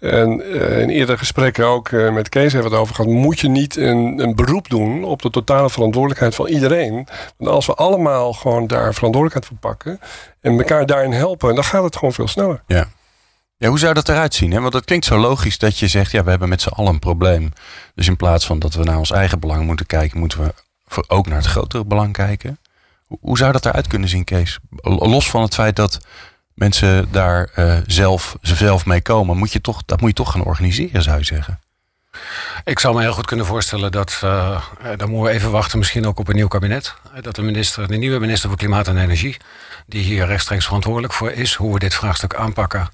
En 0.00 0.42
eh, 0.52 0.80
in 0.80 0.88
eerdere 0.88 1.18
gesprekken 1.18 1.66
ook 1.66 1.88
eh, 1.88 2.12
met 2.12 2.28
Kees 2.28 2.52
hebben 2.52 2.70
we 2.70 2.76
het 2.76 2.84
over 2.84 2.94
gehad. 2.94 3.10
Moet 3.10 3.40
je 3.40 3.48
niet 3.48 3.76
een, 3.76 4.18
een 4.18 4.34
beroep 4.34 4.68
doen 4.68 5.04
op 5.04 5.22
de 5.22 5.30
totale 5.30 5.70
verantwoordelijkheid 5.70 6.34
van 6.34 6.46
iedereen? 6.46 7.08
Want 7.36 7.50
als 7.50 7.66
we 7.66 7.74
allemaal 7.74 8.32
gewoon 8.32 8.66
daar 8.66 8.94
verantwoordelijkheid 8.94 9.46
voor 9.46 9.70
pakken 9.70 10.00
en 10.40 10.58
elkaar 10.58 10.86
daarin 10.86 11.12
helpen, 11.12 11.54
dan 11.54 11.64
gaat 11.64 11.84
het 11.84 11.96
gewoon 11.96 12.14
veel 12.14 12.28
sneller. 12.28 12.62
Ja. 12.66 12.88
Ja, 13.58 13.68
hoe 13.68 13.78
zou 13.78 13.94
dat 13.94 14.08
eruit 14.08 14.34
zien? 14.34 14.62
Want 14.62 14.72
het 14.72 14.84
klinkt 14.84 15.04
zo 15.04 15.18
logisch 15.18 15.58
dat 15.58 15.78
je 15.78 15.88
zegt, 15.88 16.10
ja, 16.10 16.24
we 16.24 16.30
hebben 16.30 16.48
met 16.48 16.60
z'n 16.60 16.68
allen 16.68 16.92
een 16.92 16.98
probleem. 16.98 17.52
Dus 17.94 18.06
in 18.06 18.16
plaats 18.16 18.46
van 18.46 18.58
dat 18.58 18.74
we 18.74 18.84
naar 18.84 18.98
ons 18.98 19.10
eigen 19.10 19.40
belang 19.40 19.66
moeten 19.66 19.86
kijken, 19.86 20.18
moeten 20.18 20.40
we 20.40 20.54
ook 21.06 21.26
naar 21.26 21.36
het 21.36 21.46
grotere 21.46 21.84
belang 21.84 22.12
kijken. 22.12 22.58
Hoe- 23.06 23.38
zou 23.38 23.52
dat 23.52 23.66
eruit 23.66 23.86
kunnen 23.86 24.08
zien, 24.08 24.24
Kees? 24.24 24.58
Los 24.82 25.30
van 25.30 25.42
het 25.42 25.54
feit 25.54 25.76
dat 25.76 26.00
mensen 26.54 27.12
daar 27.12 27.50
eh, 27.54 27.78
zelf, 27.86 28.36
zelf 28.40 28.86
mee 28.86 29.02
komen, 29.02 29.36
moet 29.36 29.52
je 29.52 29.60
toch, 29.60 29.82
dat 29.84 30.00
moet 30.00 30.08
je 30.08 30.14
toch 30.16 30.32
gaan 30.32 30.44
organiseren, 30.44 31.02
zou 31.02 31.18
je 31.18 31.24
zeggen. 31.24 31.60
Ik 32.64 32.78
zou 32.78 32.94
me 32.94 33.00
heel 33.00 33.12
goed 33.12 33.26
kunnen 33.26 33.46
voorstellen 33.46 33.92
dat, 33.92 34.20
eh, 34.22 34.60
eh, 34.82 34.98
dan 34.98 35.10
moeten 35.10 35.30
we 35.30 35.38
even 35.38 35.50
wachten, 35.50 35.78
misschien 35.78 36.06
ook 36.06 36.18
op 36.18 36.28
een 36.28 36.34
nieuw 36.34 36.48
kabinet. 36.48 36.94
Dat 37.20 37.34
de, 37.34 37.42
minister, 37.42 37.88
de 37.88 37.96
nieuwe 37.96 38.18
minister 38.18 38.48
voor 38.48 38.58
Klimaat 38.58 38.88
en 38.88 38.98
Energie, 38.98 39.36
die 39.86 40.02
hier 40.02 40.26
rechtstreeks 40.26 40.64
verantwoordelijk 40.64 41.12
voor 41.12 41.30
is, 41.30 41.54
hoe 41.54 41.72
we 41.72 41.78
dit 41.78 41.94
vraagstuk 41.94 42.34
aanpakken. 42.34 42.88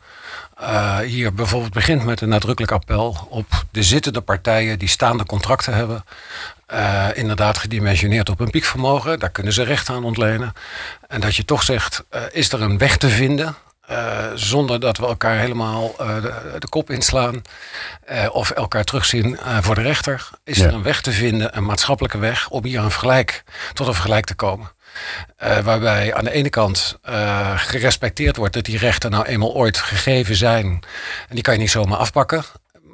hier 1.05 1.35
bijvoorbeeld 1.35 1.73
begint 1.73 2.05
met 2.05 2.21
een 2.21 2.29
nadrukkelijk 2.29 2.73
appel 2.73 3.27
op 3.29 3.65
de 3.71 3.83
zittende 3.83 4.21
partijen 4.21 4.79
die 4.79 4.89
staande 4.89 5.27
contracten 5.27 5.75
hebben. 5.75 6.05
Eh, 6.73 7.07
inderdaad 7.15 7.59
gedimensioneerd 7.59 8.29
op 8.29 8.41
een 8.41 8.51
piekvermogen, 8.51 9.19
daar 9.19 9.31
kunnen 9.31 9.53
ze 9.53 9.63
recht 9.63 9.89
aan 9.89 10.05
ontlenen. 10.05 10.53
En 11.09 11.21
dat 11.21 11.37
je 11.37 11.45
toch 11.45 11.63
zegt, 11.63 12.05
eh, 12.09 12.23
is 12.31 12.53
er 12.53 12.63
een 12.63 12.79
weg 12.79 12.97
te 12.97 13.09
vinden 13.09 13.55
eh, 13.87 14.27
zonder 14.35 14.81
dat 14.81 14.97
we 14.97 15.07
elkaar 15.07 15.37
helemaal 15.39 15.95
de, 15.97 16.57
de 16.59 16.69
kop 16.69 16.91
inslaan 16.91 17.43
of 18.31 18.51
elkaar 18.51 18.85
terugzien 18.85 19.39
voor 19.61 19.75
de 19.75 19.83
rechter. 19.83 20.29
Is 20.45 20.57
Ja. 20.59 20.67
er 20.67 20.75
een 20.75 20.83
weg 20.83 21.01
te 21.01 21.13
vinden, 21.13 21.57
een 21.57 21.65
maatschappelijke 21.65 22.19
weg, 22.19 22.49
om 22.49 22.65
hier 22.65 22.81
een 22.81 22.91
vergelijk, 22.91 23.45
tot 23.73 23.87
een 23.87 23.95
vergelijk 23.95 24.25
te 24.25 24.35
komen. 24.35 24.71
Waarbij 25.63 26.15
aan 26.15 26.25
de 26.25 26.31
ene 26.33 26.51
kant 26.51 26.99
gerespecteerd 27.57 28.37
wordt 28.37 28.55
dat 28.55 28.65
die 28.65 28.79
rechten 28.79 29.11
nou 29.11 29.27
eenmaal 29.27 29.55
ooit 29.55 29.79
gegeven 29.79 30.37
zijn. 30.37 30.67
En 31.29 31.35
die 31.35 31.43
kan 31.43 31.55
je 31.55 31.61
niet 31.61 31.71
zomaar 31.71 31.99
afpakken. 31.99 32.45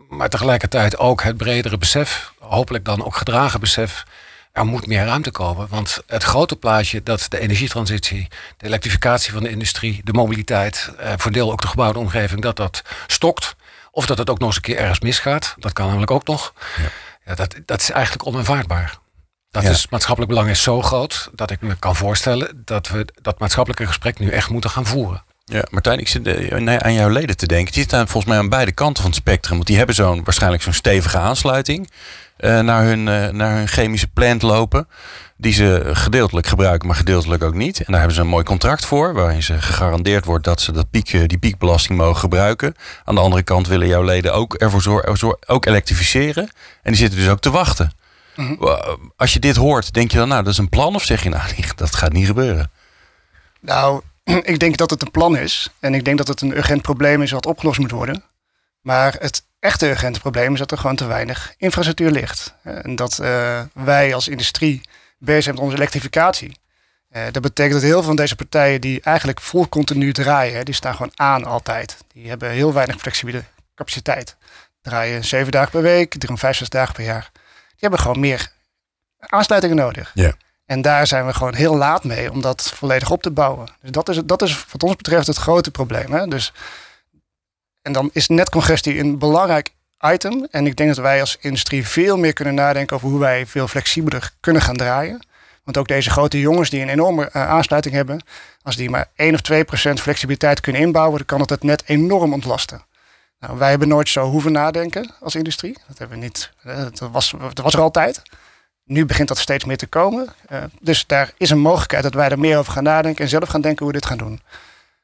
Maar 0.09 0.29
tegelijkertijd 0.29 0.99
ook 0.99 1.23
het 1.23 1.37
bredere 1.37 1.79
besef, 1.79 2.33
hopelijk 2.39 2.85
dan 2.85 3.05
ook 3.05 3.17
gedragen 3.17 3.61
besef. 3.61 4.05
Er 4.53 4.65
moet 4.67 4.87
meer 4.87 5.05
ruimte 5.05 5.31
komen. 5.31 5.67
Want 5.69 6.03
het 6.07 6.23
grote 6.23 6.57
plaatje 6.57 7.03
dat 7.03 7.27
de 7.29 7.39
energietransitie, 7.41 8.29
de 8.57 8.67
elektrificatie 8.67 9.33
van 9.33 9.43
de 9.43 9.51
industrie, 9.51 10.01
de 10.05 10.13
mobiliteit, 10.13 10.91
eh, 10.99 11.13
voor 11.17 11.31
deel 11.33 11.53
ook 11.53 11.61
de 11.61 11.67
gebouwde 11.67 11.99
omgeving, 11.99 12.41
dat 12.41 12.57
dat 12.57 12.83
stokt. 13.07 13.57
Of 13.91 14.07
dat 14.07 14.19
het 14.19 14.31
ook 14.31 14.39
nog 14.39 14.47
eens 14.49 14.57
een 14.57 14.63
keer 14.63 14.77
ergens 14.77 15.01
misgaat. 15.01 15.55
Dat 15.59 15.73
kan 15.73 15.87
namelijk 15.87 16.11
ook 16.11 16.27
nog. 16.27 16.53
Ja. 17.25 17.35
dat, 17.35 17.55
dat 17.65 17.81
is 17.81 17.91
eigenlijk 17.91 18.27
onaanvaardbaar. 18.27 18.99
Dat 19.51 19.63
Ja. 19.63 19.71
is, 19.71 19.89
maatschappelijk 19.89 20.33
belang 20.33 20.51
is 20.51 20.63
zo 20.63 20.83
groot 20.83 21.31
dat 21.35 21.51
ik 21.51 21.61
me 21.61 21.77
kan 21.77 21.97
voorstellen 21.97 22.63
dat 22.65 22.89
we 22.89 23.07
dat 23.23 23.39
maatschappelijke 23.39 23.87
gesprek 23.87 24.19
nu 24.19 24.31
echt 24.31 24.49
moeten 24.51 24.71
gaan 24.71 24.87
voeren. 24.87 25.25
Ja, 25.51 25.65
Martijn, 25.71 25.99
ik 25.99 26.09
zit 26.09 26.27
eh, 26.27 26.77
aan 26.79 26.93
jouw 26.93 27.09
leden 27.09 27.37
te 27.37 27.47
denken. 27.47 27.73
Die 27.73 27.81
zitten 27.81 27.99
aan- 27.99 28.09
volgens 28.09 28.33
mij 28.33 28.43
aan 28.43 28.49
beide 28.49 28.73
kanten 28.73 29.03
van 29.03 29.11
het 29.11 29.21
spectrum. 29.21 29.55
Want 29.55 29.67
die 29.67 29.77
hebben 29.77 29.95
zo'n, 29.95 30.25
waarschijnlijk 30.25 30.63
zo'n 30.63 30.73
stevige 30.73 31.19
aansluiting 31.19 31.91
eh, 32.37 32.61
naar, 32.61 32.85
hun, 32.85 33.09
eh, 33.09 33.29
naar 33.29 33.57
hun 33.57 33.69
chemische 33.69 34.07
plant 34.09 34.43
lopen. 34.43 34.89
Die 35.37 35.53
ze 35.53 35.91
gedeeltelijk 35.93 36.47
gebruiken, 36.47 36.87
maar 36.87 36.97
gedeeltelijk 36.97 37.43
ook 37.43 37.55
niet. 37.55 37.79
En 37.79 37.85
daar 37.87 37.97
hebben 37.99 38.15
ze 38.15 38.21
een 38.21 38.27
mooi 38.29 38.45
contract 38.45 38.85
voor. 38.87 39.13
Waarin 39.15 39.43
ze 39.43 39.61
gegarandeerd 39.63 40.25
wordt 40.25 40.45
dat 40.45 40.61
ze 40.61 40.73
dat 40.73 40.91
piek, 40.91 41.29
die 41.29 41.39
piekbelasting 41.39 41.99
mogen 41.99 42.17
gebruiken. 42.21 42.75
Aan 43.05 43.15
de 43.15 43.21
andere 43.21 43.43
kant 43.43 43.67
willen 43.69 43.87
jouw 43.87 44.03
leden 44.05 44.35
ook 44.35 44.55
ervoor 44.55 44.83
zorgen, 44.83 45.37
ook 45.47 45.67
elektrificeren. 45.67 46.45
En 46.83 46.93
die 46.93 47.01
zitten 47.01 47.19
dus 47.19 47.29
ook 47.29 47.41
te 47.41 47.51
wachten. 47.51 47.93
Wa- 48.59 48.97
Als 49.17 49.33
je 49.33 49.39
dit 49.39 49.57
hoort, 49.57 49.93
denk 49.93 50.11
je 50.11 50.19
dan, 50.19 50.29
nou, 50.29 50.43
dat 50.43 50.53
is 50.53 50.59
een 50.59 50.69
plan? 50.69 50.95
Of 50.95 51.05
zeg 51.05 51.23
je, 51.23 51.29
nou, 51.29 51.43
dat 51.77 51.95
gaat 51.95 52.13
niet 52.13 52.27
gebeuren? 52.27 52.71
Nou, 53.61 54.03
ik 54.53 54.59
denk 54.59 54.77
dat 54.77 54.91
het 54.91 55.03
een 55.03 55.11
plan 55.11 55.37
is. 55.37 55.71
En 55.81 55.95
ik 55.95 56.05
denk 56.05 56.19
dat 56.19 56.29
het 56.29 56.41
een 56.41 56.57
urgent 56.57 56.83
probleem 56.83 57.23
is 57.23 57.31
wat 57.31 57.47
opgelost 57.47 57.79
moet 57.79 57.91
worden. 57.91 58.25
Maar 58.81 59.17
het 59.19 59.45
echte 59.61 59.89
urgente 59.89 60.21
probleem 60.21 60.53
is 60.53 60.59
dat 60.59 60.71
er 60.71 60.79
gewoon 60.79 60.97
te 60.97 61.07
weinig 61.07 61.55
infrastructuur 61.57 62.11
ligt. 62.11 62.55
En 62.63 62.97
dat 62.97 63.19
eh, 63.19 63.61
wij 63.73 64.15
als 64.15 64.29
industrie 64.29 64.81
bezig 65.19 65.43
zijn 65.43 65.55
met 65.55 65.65
onze 65.65 65.77
elektrificatie. 65.77 66.57
Uh, 67.17 67.23
dat 67.31 67.43
betekent 67.43 67.75
dat 67.75 67.83
heel 67.83 67.93
veel 67.93 68.03
van 68.03 68.17
deze 68.17 68.37
partijen 68.37 68.81
die 68.81 69.01
eigenlijk 69.01 69.41
vol 69.41 69.69
continu 69.69 70.13
draaien, 70.13 70.65
die 70.65 70.75
staan 70.75 70.95
gewoon 70.95 71.13
aan 71.15 71.45
altijd. 71.45 71.97
Die 72.13 72.29
hebben 72.29 72.51
heel 72.51 72.73
weinig 72.73 72.97
flexibele 72.97 73.45
capaciteit. 73.75 74.37
Draaien 74.83 75.25
zeven 75.25 75.53
dagen 75.53 75.71
per 75.71 75.83
week, 75.83 76.11
365 76.11 76.69
dagen 76.69 76.95
per 76.95 77.05
jaar. 77.05 77.31
Die 77.33 77.79
hebben 77.79 77.99
gewoon 77.99 78.21
meer 78.21 78.53
aansluitingen 79.19 79.77
nodig. 79.77 80.11
Ja. 80.15 80.35
En 80.69 80.83
daar 80.83 81.07
zijn 81.07 81.27
we 81.27 81.35
gewoon 81.35 81.55
heel 81.55 81.77
laat 81.77 82.05
mee 82.05 82.31
om 82.31 82.41
dat 82.41 82.73
volledig 82.75 83.11
op 83.11 83.23
te 83.23 83.31
bouwen. 83.31 83.69
Dus 83.81 83.91
dat 83.91 84.09
is, 84.09 84.21
dat 84.25 84.43
is 84.43 84.65
wat 84.73 84.83
ons 84.83 84.97
betreft 84.97 85.27
het 85.27 85.37
grote 85.37 85.71
probleem. 85.71 86.13
Hè? 86.13 86.27
Dus, 86.27 86.53
en 87.83 87.93
dan 87.93 88.11
is 88.13 88.29
netcongestie 88.29 88.99
een 88.99 89.19
belangrijk 89.19 89.75
item. 90.01 90.47
En 90.51 90.67
ik 90.67 90.77
denk 90.77 90.89
dat 90.89 91.05
wij 91.05 91.21
als 91.21 91.37
industrie 91.41 91.87
veel 91.87 92.17
meer 92.17 92.33
kunnen 92.33 92.55
nadenken 92.55 92.97
over 92.97 93.09
hoe 93.09 93.19
wij 93.19 93.47
veel 93.47 93.69
flexibeler 93.69 94.31
kunnen 94.41 94.63
gaan 94.63 94.77
draaien. 94.77 95.27
Want 95.65 95.77
ook 95.77 95.89
deze 95.89 96.11
grote 96.11 96.41
jongens 96.41 96.71
die 96.71 96.83
een 96.83 96.89
enorme 96.89 97.31
uh, 97.33 97.49
aansluiting 97.49 97.95
hebben, 97.95 98.23
als 98.63 98.77
die 98.77 98.91
maar 98.91 99.11
1 99.15 99.35
of 99.35 99.41
2 99.41 99.65
procent 99.65 100.01
flexibiliteit 100.01 100.61
kunnen 100.61 100.83
inbouwen, 100.83 101.17
dan 101.17 101.27
kan 101.27 101.41
het 101.41 101.51
het 101.51 101.63
net 101.63 101.83
enorm 101.87 102.33
ontlasten. 102.33 102.83
Nou, 103.41 103.59
wij 103.59 103.71
hebben 103.71 103.89
nooit 103.89 104.09
zo 104.09 104.31
hoeven 104.31 104.53
nadenken 104.53 105.15
als 105.21 105.35
industrie. 105.35 105.77
Dat, 105.89 105.99
hebben 105.99 106.19
we 106.19 106.25
niet, 106.25 106.51
uh, 106.67 106.77
dat, 106.77 106.99
was, 106.99 107.35
dat 107.55 107.59
was 107.59 107.75
er 107.75 107.81
altijd. 107.81 108.23
Nu 108.89 109.05
begint 109.07 109.29
dat 109.29 109.39
steeds 109.39 109.65
meer 109.65 109.77
te 109.77 109.87
komen. 109.87 110.29
Uh, 110.53 110.63
dus 110.81 111.07
daar 111.07 111.33
is 111.37 111.51
een 111.51 111.59
mogelijkheid 111.59 112.03
dat 112.03 112.15
wij 112.15 112.29
er 112.29 112.39
meer 112.39 112.59
over 112.59 112.73
gaan 112.73 112.83
nadenken 112.83 113.25
en 113.25 113.31
zelf 113.31 113.49
gaan 113.49 113.61
denken 113.61 113.85
hoe 113.85 113.93
we 113.93 114.01
dit 114.01 114.09
gaan 114.09 114.19
doen. 114.19 114.41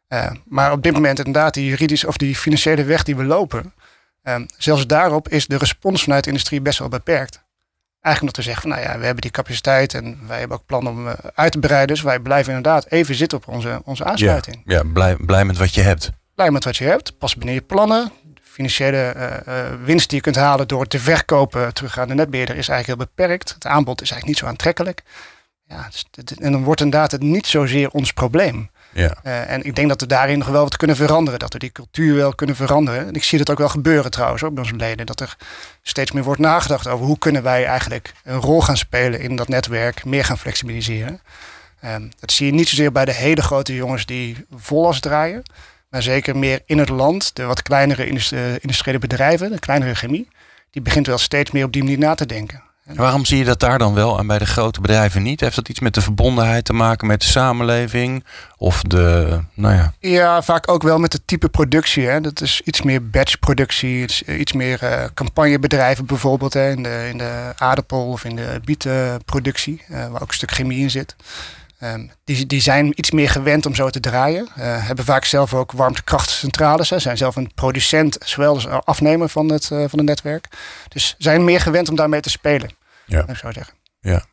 Uh, 0.09 0.31
maar 0.45 0.73
op 0.73 0.83
dit 0.83 0.93
moment 0.93 1.19
inderdaad, 1.19 1.55
die 1.55 1.67
juridische 1.67 2.07
of 2.07 2.17
die 2.17 2.37
financiële 2.37 2.85
weg 2.85 3.03
die 3.03 3.17
we 3.17 3.25
lopen, 3.25 3.73
uh, 4.25 4.37
zelfs 4.59 4.87
daarop 4.87 5.29
is 5.29 5.47
de 5.47 5.57
respons 5.57 6.03
vanuit 6.03 6.25
de 6.25 6.31
industrie 6.31 6.61
best 6.61 6.79
wel 6.79 6.89
beperkt. 6.89 7.43
Eigenlijk 8.01 8.21
omdat 8.21 8.37
we 8.37 8.43
zeggen 8.43 8.63
van 8.63 8.71
nou 8.71 8.83
ja, 8.83 8.99
we 8.99 9.05
hebben 9.05 9.23
die 9.23 9.31
capaciteit 9.31 9.95
en 9.95 10.19
wij 10.27 10.39
hebben 10.39 10.57
ook 10.57 10.67
plannen 10.67 10.93
om 10.93 11.15
uit 11.35 11.53
te 11.53 11.59
breiden. 11.59 11.95
Dus 11.95 12.03
wij 12.03 12.19
blijven 12.19 12.55
inderdaad 12.55 12.87
even 12.91 13.15
zitten 13.15 13.39
op 13.39 13.49
onze, 13.49 13.81
onze 13.85 14.05
aansluiting. 14.05 14.63
Ja, 14.65 14.77
ja 14.77 14.83
blij, 14.93 15.17
blij 15.17 15.45
met 15.45 15.59
wat 15.59 15.75
je 15.75 15.81
hebt. 15.81 16.11
Blij 16.35 16.51
met 16.51 16.65
wat 16.65 16.77
je 16.77 16.85
hebt. 16.85 17.19
Pas 17.19 17.35
binnen 17.35 17.55
je 17.55 17.63
plannen 17.63 18.13
financiële 18.55 19.15
uh, 19.49 19.55
winst 19.85 20.09
die 20.09 20.19
je 20.19 20.25
kunt 20.25 20.37
halen 20.37 20.69
door 20.69 20.87
te 20.87 20.99
verkopen 20.99 21.75
terug 21.75 21.99
aan 21.99 22.09
de 22.09 22.15
netbeheerder 22.15 22.57
is 22.57 22.69
eigenlijk 22.69 23.01
heel 23.01 23.09
beperkt. 23.15 23.55
Het 23.55 23.67
aanbod 23.67 24.03
is 24.03 24.11
eigenlijk 24.11 24.27
niet 24.27 24.39
zo 24.39 24.47
aantrekkelijk. 24.47 25.03
Ja, 25.69 25.89
dus 25.91 26.37
en 26.39 26.53
dan 26.53 26.65
wordt 26.65 26.81
inderdaad 26.81 27.11
het 27.11 27.23
niet 27.23 27.47
zozeer 27.47 27.91
ons 27.91 28.13
probleem. 28.13 28.71
Ja. 28.93 29.17
Uh, 29.25 29.51
en 29.51 29.63
ik 29.63 29.77
denk 29.77 29.89
dat 29.89 30.01
we 30.01 30.07
daarin 30.07 30.39
nog 30.39 30.49
wel 30.49 30.63
wat 30.63 30.77
kunnen 30.77 30.97
veranderen. 30.97 31.39
Dat 31.39 31.53
we 31.53 31.59
die 31.59 31.73
cultuur 31.73 32.15
wel 32.15 32.35
kunnen 32.35 32.57
veranderen. 32.57 33.07
En 33.07 33.15
ik 33.15 33.25
zie 33.25 33.39
dat 33.39 33.51
ook 33.51 33.59
wel 33.59 33.69
gebeuren 33.69 34.11
trouwens 34.11 34.43
ook 34.43 34.55
bij 34.55 34.63
onze 34.63 34.77
leden. 34.77 35.07
Dat 35.07 35.21
er 35.21 35.37
steeds 35.83 36.13
meer 36.13 36.23
wordt 36.23 36.41
nagedacht 36.41 36.89
over 36.89 37.07
hoe 37.07 37.19
kunnen 37.19 37.43
wij 37.43 37.65
eigenlijk 37.65 38.13
een 38.25 38.41
rol 38.41 38.63
gaan 38.63 38.77
spelen 38.77 39.21
in 39.21 39.37
dat 39.37 39.49
netwerk. 39.49 40.05
Meer 40.05 40.25
gaan 40.25 40.39
flexibiliseren. 40.39 41.21
Um, 41.85 42.11
dat 42.21 42.33
zie 42.33 42.47
je 42.47 42.53
niet 42.53 42.69
zozeer 42.69 42.93
bij 42.93 43.05
de 43.05 43.13
hele 43.13 43.43
grote 43.43 43.75
jongens 43.75 44.07
die 44.07 44.47
vollast 44.57 45.03
draaien. 45.03 45.43
Maar 45.95 46.03
zeker 46.03 46.37
meer 46.37 46.61
in 46.67 46.79
het 46.79 46.89
land, 46.89 47.37
de 47.37 47.45
wat 47.45 47.63
kleinere 47.63 48.07
industriële 48.61 48.99
bedrijven, 48.99 49.51
de 49.51 49.59
kleinere 49.59 49.95
chemie, 49.95 50.29
die 50.71 50.83
begint 50.83 51.07
wel 51.07 51.19
steeds 51.19 51.51
meer 51.51 51.65
op 51.65 51.73
die 51.73 51.83
manier 51.83 51.99
na 51.99 52.15
te 52.15 52.27
denken. 52.27 52.63
En 52.85 52.97
waarom 52.97 53.25
zie 53.25 53.39
je 53.39 53.45
dat 53.45 53.61
daar 53.61 53.79
dan 53.79 53.95
wel 53.95 54.19
en 54.19 54.27
bij 54.27 54.39
de 54.39 54.47
grote 54.47 54.81
bedrijven 54.81 55.23
niet? 55.23 55.41
Heeft 55.41 55.57
dat 55.57 55.69
iets 55.69 55.81
met 55.81 55.95
de 55.95 56.01
verbondenheid 56.01 56.65
te 56.65 56.73
maken 56.73 57.07
met 57.07 57.21
de 57.21 57.27
samenleving? 57.27 58.25
Of 58.57 58.83
de, 58.83 59.41
nou 59.55 59.75
ja. 59.75 59.93
Ja, 59.99 60.43
vaak 60.43 60.71
ook 60.71 60.83
wel 60.83 60.99
met 60.99 61.13
het 61.13 61.23
type 61.25 61.49
productie. 61.49 62.07
Hè. 62.07 62.21
Dat 62.21 62.41
is 62.41 62.61
iets 62.65 62.83
meer 62.83 63.11
batchproductie, 63.11 64.25
iets 64.39 64.53
meer 64.53 64.83
uh, 64.83 65.05
campagnebedrijven 65.15 66.07
bijvoorbeeld. 66.07 66.53
Hè, 66.53 66.71
in, 66.71 66.83
de, 66.83 67.07
in 67.11 67.19
de 67.19 67.53
aardappel 67.57 68.07
of 68.07 68.25
in 68.25 68.37
de 68.37 68.61
bietenproductie, 68.65 69.83
uh, 69.91 69.97
waar 69.97 70.23
ook 70.23 70.29
een 70.29 70.35
stuk 70.35 70.53
chemie 70.53 70.79
in 70.79 70.91
zit. 70.91 71.17
Um, 71.85 72.11
die, 72.25 72.47
die 72.47 72.61
zijn 72.61 72.93
iets 72.95 73.11
meer 73.11 73.31
gewend 73.31 73.67
om 73.67 73.75
zo 73.75 73.91
te 73.91 74.01
draaien. 74.01 74.49
Uh, 74.59 74.87
hebben 74.87 75.05
vaak 75.05 75.25
zelf 75.25 75.55
ook 75.55 75.73
warmtekrachtcentrales. 75.73 76.91
Hè. 76.91 76.99
Zijn 76.99 77.17
zelf 77.17 77.37
een 77.37 77.51
producent, 77.55 78.17
zowel 78.25 78.55
als 78.55 78.67
afnemer 78.67 79.29
van 79.29 79.53
het, 79.53 79.71
uh, 79.73 79.79
van 79.79 79.99
het 79.99 80.09
netwerk. 80.09 80.49
Dus 80.89 81.15
zijn 81.19 81.45
meer 81.45 81.61
gewend 81.61 81.89
om 81.89 81.97
daarmee 81.97 82.21
te 82.21 82.31
spelen. 82.31 82.71
Ja. 83.07 83.25
Ik 83.29 83.37
zou 83.37 83.53
zeggen. 83.53 83.75
Ja. 84.01 84.25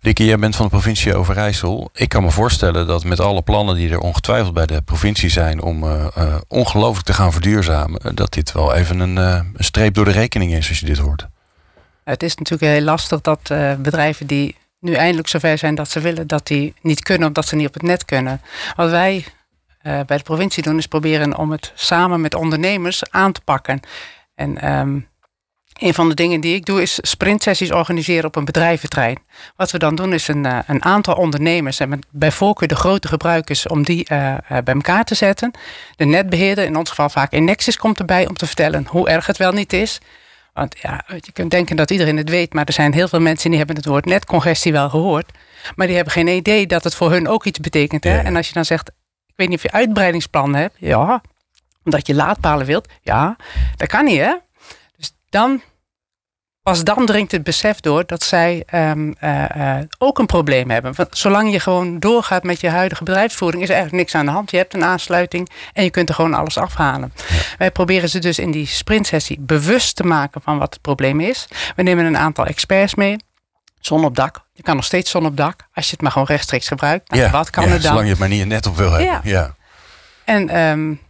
Dikkie, 0.00 0.26
jij 0.26 0.38
bent 0.38 0.56
van 0.56 0.64
de 0.64 0.70
provincie 0.70 1.14
Overijssel. 1.14 1.90
Ik 1.92 2.08
kan 2.08 2.22
me 2.22 2.30
voorstellen 2.30 2.86
dat 2.86 3.04
met 3.04 3.20
alle 3.20 3.42
plannen 3.42 3.74
die 3.74 3.90
er 3.90 3.98
ongetwijfeld 3.98 4.54
bij 4.54 4.66
de 4.66 4.82
provincie 4.82 5.30
zijn 5.30 5.62
om 5.62 5.84
uh, 5.84 6.06
uh, 6.18 6.34
ongelooflijk 6.48 7.06
te 7.06 7.12
gaan 7.12 7.32
verduurzamen, 7.32 8.14
dat 8.14 8.32
dit 8.32 8.52
wel 8.52 8.74
even 8.74 9.00
een, 9.00 9.16
uh, 9.16 9.40
een 9.54 9.64
streep 9.64 9.94
door 9.94 10.04
de 10.04 10.10
rekening 10.10 10.52
is 10.52 10.68
als 10.68 10.80
je 10.80 10.86
dit 10.86 10.98
hoort. 10.98 11.26
Het 12.04 12.22
is 12.22 12.34
natuurlijk 12.34 12.72
heel 12.72 12.84
lastig 12.84 13.20
dat 13.20 13.40
bedrijven 13.78 14.26
die 14.26 14.56
nu 14.80 14.92
eindelijk 14.92 15.28
zover 15.28 15.58
zijn 15.58 15.74
dat 15.74 15.90
ze 15.90 16.00
willen 16.00 16.26
dat 16.26 16.46
die 16.46 16.74
niet 16.82 17.02
kunnen 17.02 17.28
omdat 17.28 17.46
ze 17.46 17.56
niet 17.56 17.66
op 17.66 17.74
het 17.74 17.82
net 17.82 18.04
kunnen. 18.04 18.40
Wat 18.76 18.90
wij 18.90 19.24
uh, 19.82 20.00
bij 20.06 20.16
de 20.16 20.22
provincie 20.22 20.62
doen 20.62 20.78
is 20.78 20.86
proberen 20.86 21.38
om 21.38 21.50
het 21.50 21.72
samen 21.74 22.20
met 22.20 22.34
ondernemers 22.34 23.10
aan 23.10 23.32
te 23.32 23.40
pakken. 23.40 23.80
En 24.34 24.70
um, 24.72 25.08
een 25.78 25.94
van 25.94 26.08
de 26.08 26.14
dingen 26.14 26.40
die 26.40 26.54
ik 26.54 26.64
doe 26.64 26.82
is 26.82 26.98
sprintsessies 27.00 27.72
organiseren 27.72 28.24
op 28.24 28.36
een 28.36 28.44
bedrijventrein. 28.44 29.18
Wat 29.56 29.70
we 29.70 29.78
dan 29.78 29.94
doen 29.94 30.12
is 30.12 30.28
een, 30.28 30.44
uh, 30.44 30.58
een 30.66 30.84
aantal 30.84 31.14
ondernemers 31.14 31.80
en 31.80 31.88
met 31.88 32.06
bij 32.10 32.32
voorkeur 32.32 32.68
de 32.68 32.74
grote 32.74 33.08
gebruikers 33.08 33.66
om 33.66 33.82
die 33.82 34.06
uh, 34.12 34.34
bij 34.46 34.74
elkaar 34.74 35.04
te 35.04 35.14
zetten. 35.14 35.50
De 35.96 36.04
netbeheerder, 36.04 36.64
in 36.64 36.76
ons 36.76 36.88
geval 36.88 37.08
vaak 37.08 37.30
Nexus 37.30 37.76
komt 37.76 37.98
erbij 37.98 38.28
om 38.28 38.36
te 38.36 38.46
vertellen 38.46 38.86
hoe 38.88 39.08
erg 39.08 39.26
het 39.26 39.36
wel 39.36 39.52
niet 39.52 39.72
is. 39.72 40.00
Want 40.52 40.76
ja, 40.80 41.04
je 41.06 41.32
kunt 41.32 41.50
denken 41.50 41.76
dat 41.76 41.90
iedereen 41.90 42.16
het 42.16 42.28
weet, 42.28 42.52
maar 42.54 42.64
er 42.64 42.72
zijn 42.72 42.92
heel 42.92 43.08
veel 43.08 43.20
mensen 43.20 43.48
die 43.48 43.58
hebben 43.58 43.76
het 43.76 43.84
woord 43.84 44.04
netcongestie 44.04 44.72
wel 44.72 44.90
gehoord. 44.90 45.30
Maar 45.74 45.86
die 45.86 45.96
hebben 45.96 46.14
geen 46.14 46.28
idee 46.28 46.66
dat 46.66 46.84
het 46.84 46.94
voor 46.94 47.10
hun 47.10 47.28
ook 47.28 47.44
iets 47.44 47.60
betekent. 47.60 48.04
Hè? 48.04 48.14
Ja. 48.14 48.22
En 48.22 48.36
als 48.36 48.48
je 48.48 48.54
dan 48.54 48.64
zegt, 48.64 48.88
ik 49.26 49.34
weet 49.36 49.48
niet 49.48 49.56
of 49.56 49.62
je 49.62 49.72
uitbreidingsplannen 49.72 50.60
hebt. 50.60 50.74
Ja, 50.78 51.22
omdat 51.84 52.06
je 52.06 52.14
laadpalen 52.14 52.66
wilt. 52.66 52.88
Ja, 53.02 53.36
dat 53.76 53.88
kan 53.88 54.04
niet 54.04 54.18
hè. 54.18 54.34
Dus 54.96 55.12
dan, 55.28 55.62
pas 56.62 56.84
dan 56.84 57.06
dringt 57.06 57.32
het 57.32 57.42
besef 57.42 57.80
door 57.80 58.06
dat 58.06 58.22
zij 58.22 58.64
um, 58.74 59.14
uh, 59.24 59.44
uh, 59.56 59.76
ook 59.98 60.18
een 60.18 60.26
probleem 60.26 60.70
hebben. 60.70 60.94
Want 60.94 61.18
zolang 61.18 61.52
je 61.52 61.60
gewoon 61.60 61.98
doorgaat 61.98 62.42
met 62.42 62.60
je 62.60 62.68
huidige 62.68 63.04
bedrijfsvoering, 63.04 63.62
is 63.62 63.68
er 63.68 63.74
eigenlijk 63.74 64.04
niks 64.04 64.14
aan 64.20 64.26
de 64.26 64.32
hand. 64.32 64.50
Je 64.50 64.56
hebt 64.56 64.74
een 64.74 64.84
aansluiting 64.84 65.50
en 65.72 65.84
je 65.84 65.90
kunt 65.90 66.08
er 66.08 66.14
gewoon 66.14 66.34
alles 66.34 66.58
afhalen. 66.58 67.12
Wij 67.58 67.70
proberen 67.70 68.08
ze 68.08 68.18
dus 68.18 68.38
in 68.38 68.50
die 68.50 68.66
sprintsessie 68.66 69.40
bewust 69.40 69.96
te 69.96 70.04
maken 70.04 70.40
van 70.42 70.58
wat 70.58 70.72
het 70.72 70.82
probleem 70.82 71.20
is. 71.20 71.48
We 71.76 71.82
nemen 71.82 72.04
een 72.04 72.16
aantal 72.16 72.46
experts 72.46 72.94
mee. 72.94 73.16
Zon 73.80 74.04
op 74.04 74.16
dak. 74.16 74.44
Je 74.52 74.62
kan 74.62 74.76
nog 74.76 74.84
steeds 74.84 75.10
zon 75.10 75.26
op 75.26 75.36
dak. 75.36 75.66
Als 75.74 75.86
je 75.86 75.92
het 75.92 76.00
maar 76.00 76.12
gewoon 76.12 76.26
rechtstreeks 76.26 76.68
gebruikt. 76.68 77.10
Nou, 77.10 77.22
ja, 77.22 77.30
wat 77.30 77.50
kan 77.50 77.64
ja, 77.64 77.70
er 77.70 77.74
dan? 77.74 77.86
Zolang 77.86 78.04
je 78.04 78.10
het 78.10 78.18
maar 78.18 78.28
niet 78.28 78.46
net 78.46 78.66
op 78.66 78.76
wil 78.76 78.90
hebben. 78.90 79.06
Ja. 79.06 79.20
ja. 79.22 79.54
En 80.24 80.58
um, 80.58 81.00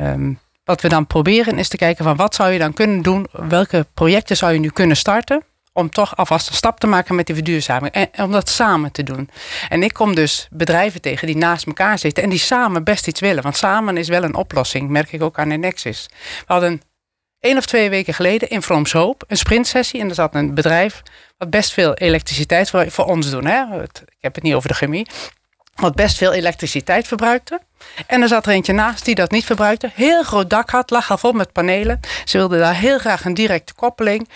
um, 0.00 0.38
wat 0.68 0.80
we 0.80 0.88
dan 0.88 1.06
proberen 1.06 1.58
is 1.58 1.68
te 1.68 1.76
kijken 1.76 2.04
van 2.04 2.16
wat 2.16 2.34
zou 2.34 2.52
je 2.52 2.58
dan 2.58 2.72
kunnen 2.72 3.02
doen? 3.02 3.26
Welke 3.32 3.86
projecten 3.94 4.36
zou 4.36 4.52
je 4.52 4.58
nu 4.58 4.70
kunnen 4.70 4.96
starten? 4.96 5.42
Om 5.72 5.90
toch 5.90 6.16
alvast 6.16 6.48
een 6.48 6.54
stap 6.54 6.80
te 6.80 6.86
maken 6.86 7.14
met 7.14 7.26
die 7.26 7.34
verduurzaming. 7.34 7.92
En, 7.92 8.08
om 8.16 8.32
dat 8.32 8.48
samen 8.48 8.92
te 8.92 9.02
doen. 9.02 9.30
En 9.68 9.82
ik 9.82 9.92
kom 9.92 10.14
dus 10.14 10.48
bedrijven 10.50 11.00
tegen 11.00 11.26
die 11.26 11.36
naast 11.36 11.66
elkaar 11.66 11.98
zitten. 11.98 12.22
En 12.22 12.28
die 12.28 12.38
samen 12.38 12.84
best 12.84 13.06
iets 13.06 13.20
willen. 13.20 13.42
Want 13.42 13.56
samen 13.56 13.96
is 13.96 14.08
wel 14.08 14.22
een 14.22 14.34
oplossing. 14.34 14.88
Merk 14.88 15.12
ik 15.12 15.22
ook 15.22 15.38
aan 15.38 15.48
de 15.48 15.56
Nexus. 15.56 16.06
We 16.46 16.52
hadden 16.52 16.82
één 17.40 17.56
of 17.56 17.66
twee 17.66 17.90
weken 17.90 18.14
geleden 18.14 18.48
in 18.48 18.62
Vroms 18.62 18.92
Hoop 18.92 19.24
een 19.26 19.36
sprintsessie. 19.36 20.00
En 20.00 20.08
er 20.08 20.14
zat 20.14 20.34
een 20.34 20.54
bedrijf 20.54 21.02
wat 21.38 21.50
best 21.50 21.72
veel 21.72 21.94
elektriciteit 21.94 22.70
voor, 22.70 22.90
voor 22.90 23.04
ons 23.04 23.30
doen. 23.30 23.46
Hè? 23.46 23.82
Ik 23.82 24.06
heb 24.18 24.34
het 24.34 24.44
niet 24.44 24.54
over 24.54 24.68
de 24.68 24.74
chemie. 24.74 25.06
Wat 25.80 25.94
best 25.94 26.16
veel 26.16 26.32
elektriciteit 26.32 27.08
verbruikte. 27.08 27.60
En 28.06 28.22
er 28.22 28.28
zat 28.28 28.46
er 28.46 28.52
eentje 28.52 28.72
naast 28.72 29.04
die 29.04 29.14
dat 29.14 29.30
niet 29.30 29.44
verbruikte. 29.44 29.90
Heel 29.94 30.22
groot 30.22 30.50
dak 30.50 30.70
had, 30.70 30.90
lag 30.90 31.10
al 31.10 31.18
vol 31.18 31.32
met 31.32 31.52
panelen. 31.52 32.00
Ze 32.24 32.38
wilden 32.38 32.58
daar 32.58 32.74
heel 32.74 32.98
graag 32.98 33.24
een 33.24 33.34
directe 33.34 33.74
koppeling. 33.74 34.28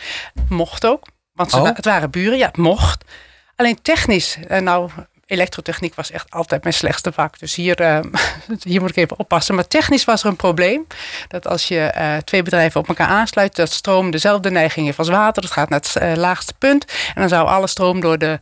Mocht 0.49 0.87
ook. 0.87 1.07
Want 1.35 1.51
ze, 1.51 1.57
Oh. 1.57 1.65
het 1.65 1.85
waren 1.85 2.11
buren, 2.11 2.39
ja, 2.39 2.47
het 2.47 2.57
mocht. 2.57 3.05
Alleen 3.57 3.83
technisch, 3.83 4.39
en 4.49 4.65
nou, 4.65 4.91
elektrotechniek 5.27 5.95
was 5.95 6.11
echt 6.11 6.31
altijd 6.31 6.63
mijn 6.63 6.75
slechtste 6.75 7.13
vak. 7.13 7.39
Dus 7.39 7.55
hier, 7.55 7.81
uh, 7.81 7.99
hier 8.63 8.81
moet 8.81 8.91
ik 8.91 8.97
even 8.97 9.19
oppassen. 9.19 9.55
Maar 9.55 9.67
technisch 9.67 10.05
was 10.05 10.23
er 10.23 10.29
een 10.29 10.37
probleem. 10.37 10.87
Dat 11.29 11.47
als 11.49 11.69
je 11.69 11.93
uh, 11.97 12.17
twee 12.17 12.43
bedrijven 12.43 12.81
op 12.81 12.89
elkaar 12.89 13.07
aansluit, 13.09 13.57
dat 13.57 13.73
stroom 13.73 14.11
dezelfde 14.11 14.51
neiging 14.51 14.87
heeft 14.87 14.99
als 14.99 15.09
water. 15.09 15.43
Het 15.43 15.53
gaat 15.53 15.69
naar 15.69 15.81
het 15.81 16.03
uh, 16.03 16.13
laagste 16.15 16.55
punt. 16.59 16.85
En 17.15 17.21
dan 17.21 17.29
zou 17.29 17.47
alle 17.47 17.67
stroom 17.67 18.01
door 18.01 18.19
de 18.19 18.41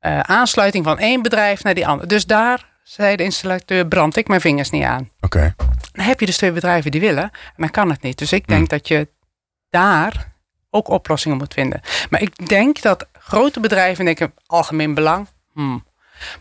uh, 0.00 0.20
aansluiting 0.20 0.84
van 0.84 0.98
één 0.98 1.22
bedrijf 1.22 1.62
naar 1.62 1.74
die 1.74 1.86
andere. 1.86 2.08
Dus 2.08 2.26
daar 2.26 2.66
zei 2.82 3.16
de 3.16 3.22
installateur, 3.22 3.86
brand 3.86 4.16
ik 4.16 4.28
mijn 4.28 4.40
vingers 4.40 4.70
niet 4.70 4.84
aan. 4.84 5.10
Oké. 5.20 5.36
Okay. 5.36 5.54
Dan 5.92 6.04
heb 6.04 6.20
je 6.20 6.26
dus 6.26 6.36
twee 6.36 6.52
bedrijven 6.52 6.90
die 6.90 7.00
willen, 7.00 7.22
en 7.22 7.30
dan 7.56 7.70
kan 7.70 7.90
het 7.90 8.02
niet. 8.02 8.18
Dus 8.18 8.32
ik 8.32 8.46
denk 8.46 8.60
hmm. 8.60 8.68
dat 8.68 8.88
je 8.88 9.08
daar 9.70 10.32
ook 10.70 10.88
oplossingen 10.88 11.36
moet 11.36 11.54
vinden. 11.54 11.80
Maar 12.10 12.22
ik 12.22 12.48
denk 12.48 12.82
dat 12.82 13.06
grote 13.12 13.60
bedrijven 13.60 14.04
denken, 14.04 14.32
algemeen 14.46 14.94
belang. 14.94 15.28
Hmm. 15.52 15.86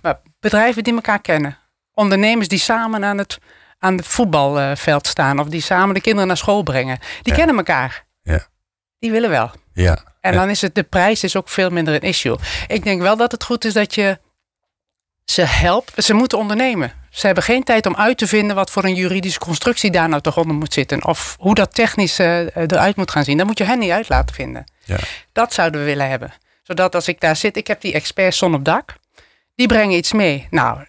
Maar 0.01 0.19
bedrijven 0.39 0.83
die 0.83 0.93
elkaar 0.93 1.21
kennen. 1.21 1.57
Ondernemers 1.93 2.47
die 2.47 2.59
samen 2.59 3.05
aan 3.05 3.17
het, 3.17 3.37
aan 3.79 3.97
het 3.97 4.07
voetbalveld 4.07 5.07
staan. 5.07 5.39
Of 5.39 5.47
die 5.47 5.61
samen 5.61 5.93
de 5.95 6.01
kinderen 6.01 6.27
naar 6.27 6.37
school 6.37 6.63
brengen. 6.63 6.99
Die 7.21 7.33
Ja. 7.33 7.37
kennen 7.37 7.57
elkaar. 7.57 8.05
Ja. 8.21 8.47
Die 8.99 9.11
willen 9.11 9.29
wel. 9.29 9.51
Ja. 9.83 9.97
En 10.21 10.33
dan 10.33 10.49
is 10.49 10.61
het, 10.61 10.75
de 10.75 10.83
prijs 10.83 11.23
is 11.23 11.35
ook 11.35 11.49
veel 11.49 11.69
minder 11.69 11.93
een 11.93 12.01
issue. 12.01 12.37
Ik 12.67 12.83
denk 12.83 13.01
wel 13.01 13.17
dat 13.17 13.31
het 13.31 13.43
goed 13.43 13.65
is 13.65 13.73
dat 13.73 13.95
je 13.95 14.19
ze 15.25 15.41
helpen, 15.41 16.03
ze 16.03 16.13
moeten 16.13 16.37
ondernemen. 16.37 16.91
Ze 17.09 17.25
hebben 17.25 17.43
geen 17.43 17.63
tijd 17.63 17.85
om 17.85 17.95
uit 17.95 18.17
te 18.17 18.27
vinden 18.27 18.55
wat 18.55 18.71
voor 18.71 18.83
een 18.83 18.95
juridische 18.95 19.39
constructie 19.39 19.91
daar 19.91 20.09
nou 20.09 20.21
toch 20.21 20.37
onder 20.37 20.55
moet 20.55 20.73
zitten. 20.73 21.05
Of 21.05 21.35
hoe 21.39 21.55
dat 21.55 21.73
technisch 21.73 22.19
uh, 22.19 22.55
eruit 22.55 22.95
moet 22.95 23.11
gaan 23.11 23.23
zien. 23.23 23.37
Dat 23.37 23.45
moet 23.45 23.57
je 23.57 23.63
hen 23.63 23.79
niet 23.79 23.91
uit 23.91 24.09
laten 24.09 24.35
vinden. 24.35 24.63
Ja. 24.83 24.97
Dat 25.31 25.53
zouden 25.53 25.79
we 25.79 25.85
willen 25.85 26.09
hebben. 26.09 26.33
Zodat 26.63 26.95
als 26.95 27.07
ik 27.07 27.19
daar 27.19 27.35
zit, 27.35 27.57
ik 27.57 27.67
heb 27.67 27.81
die 27.81 27.93
experts 27.93 28.37
zon 28.37 28.53
op 28.53 28.65
dak. 28.65 28.95
Die 29.55 29.67
brengen 29.67 29.97
iets 29.97 30.13
mee. 30.13 30.47
Nou, 30.49 30.85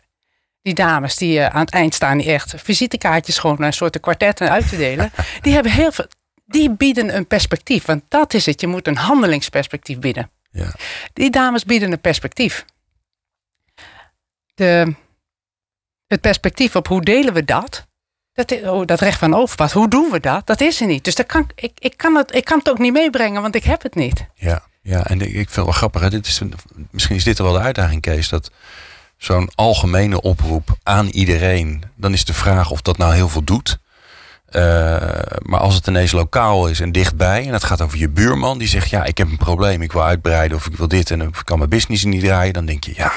die 0.62 0.74
dames 0.74 1.16
die 1.16 1.38
uh, 1.38 1.46
aan 1.46 1.60
het 1.60 1.70
eind 1.70 1.94
staan, 1.94 2.18
die 2.18 2.32
echt 2.32 2.54
visitekaartjes 2.56 3.38
gewoon 3.38 3.62
een 3.62 3.72
soort 3.72 4.00
kwartetten 4.00 4.50
uit 4.50 4.68
te 4.68 4.76
delen. 4.76 5.12
die 5.42 5.52
hebben 5.52 5.72
heel 5.72 5.92
veel. 5.92 6.06
Die 6.48 6.70
bieden 6.70 7.16
een 7.16 7.26
perspectief. 7.26 7.84
Want 7.84 8.02
dat 8.08 8.34
is 8.34 8.46
het. 8.46 8.60
Je 8.60 8.66
moet 8.66 8.86
een 8.86 8.96
handelingsperspectief 8.96 9.98
bieden. 9.98 10.30
Ja. 10.50 10.74
Die 11.12 11.30
dames 11.30 11.64
bieden 11.64 11.92
een 11.92 12.00
perspectief. 12.00 12.64
De, 14.54 14.94
het 16.06 16.20
perspectief 16.20 16.76
op 16.76 16.88
hoe 16.88 17.02
delen 17.02 17.34
we 17.34 17.44
dat, 17.44 17.86
dat, 18.32 18.52
oh, 18.62 18.86
dat 18.86 19.00
recht 19.00 19.18
van 19.18 19.34
overpas, 19.34 19.72
hoe 19.72 19.88
doen 19.88 20.10
we 20.10 20.20
dat? 20.20 20.46
Dat 20.46 20.60
is 20.60 20.80
er 20.80 20.86
niet. 20.86 21.04
Dus 21.04 21.14
dat 21.14 21.26
kan, 21.26 21.50
ik, 21.54 21.72
ik, 21.78 21.96
kan 21.96 22.14
het, 22.14 22.34
ik 22.34 22.44
kan 22.44 22.58
het 22.58 22.70
ook 22.70 22.78
niet 22.78 22.92
meebrengen, 22.92 23.42
want 23.42 23.54
ik 23.54 23.64
heb 23.64 23.82
het 23.82 23.94
niet. 23.94 24.26
Ja, 24.34 24.62
ja 24.82 25.06
en 25.06 25.20
ik, 25.20 25.28
ik 25.28 25.34
vind 25.34 25.54
het 25.54 25.64
wel 25.64 25.72
grappig. 25.72 26.00
Hè? 26.00 26.10
Dit 26.10 26.26
is, 26.26 26.40
misschien 26.90 27.16
is 27.16 27.24
dit 27.24 27.38
wel 27.38 27.52
de 27.52 27.58
uitdaging, 27.58 28.00
Kees. 28.00 28.28
Dat 28.28 28.50
zo'n 29.16 29.50
algemene 29.54 30.20
oproep 30.20 30.76
aan 30.82 31.06
iedereen, 31.06 31.82
dan 31.94 32.12
is 32.12 32.24
de 32.24 32.34
vraag 32.34 32.70
of 32.70 32.82
dat 32.82 32.98
nou 32.98 33.14
heel 33.14 33.28
veel 33.28 33.44
doet. 33.44 33.78
Uh, 34.50 34.62
maar 35.42 35.60
als 35.60 35.74
het 35.74 35.86
ineens 35.86 36.12
lokaal 36.12 36.68
is 36.68 36.80
en 36.80 36.92
dichtbij, 36.92 37.46
en 37.46 37.52
het 37.52 37.64
gaat 37.64 37.80
over 37.80 37.98
je 37.98 38.08
buurman 38.08 38.58
die 38.58 38.68
zegt: 38.68 38.90
Ja, 38.90 39.04
ik 39.04 39.18
heb 39.18 39.30
een 39.30 39.36
probleem, 39.36 39.82
ik 39.82 39.92
wil 39.92 40.04
uitbreiden 40.04 40.56
of 40.56 40.66
ik 40.66 40.76
wil 40.76 40.88
dit 40.88 41.10
en 41.10 41.20
ik 41.20 41.40
kan 41.44 41.58
mijn 41.58 41.70
business 41.70 42.04
niet 42.04 42.24
draaien, 42.24 42.52
dan 42.52 42.66
denk 42.66 42.84
je: 42.84 42.92
Ja, 42.96 43.12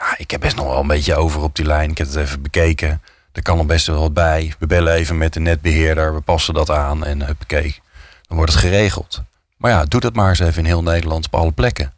ja, 0.00 0.14
ik 0.18 0.30
heb 0.30 0.40
best 0.40 0.56
nog 0.56 0.66
wel 0.66 0.80
een 0.80 0.86
beetje 0.86 1.14
over 1.14 1.42
op 1.42 1.56
die 1.56 1.64
lijn. 1.64 1.90
Ik 1.90 1.98
heb 1.98 2.06
het 2.06 2.16
even 2.16 2.42
bekeken. 2.42 3.02
Er 3.32 3.42
kan 3.42 3.56
nog 3.56 3.66
best 3.66 3.86
wel 3.86 4.00
wat 4.00 4.14
bij. 4.14 4.54
We 4.58 4.66
bellen 4.66 4.92
even 4.92 5.18
met 5.18 5.32
de 5.32 5.40
netbeheerder. 5.40 6.14
We 6.14 6.20
passen 6.20 6.54
dat 6.54 6.70
aan 6.70 7.04
en 7.04 7.26
huppakee. 7.26 7.80
Dan 8.28 8.36
wordt 8.36 8.52
het 8.52 8.60
geregeld. 8.60 9.22
Maar 9.56 9.70
ja, 9.70 9.84
doe 9.84 10.00
dat 10.00 10.14
maar 10.14 10.28
eens 10.28 10.38
even 10.38 10.58
in 10.58 10.64
heel 10.64 10.82
Nederland 10.82 11.26
op 11.26 11.34
alle 11.34 11.52
plekken. 11.52 11.92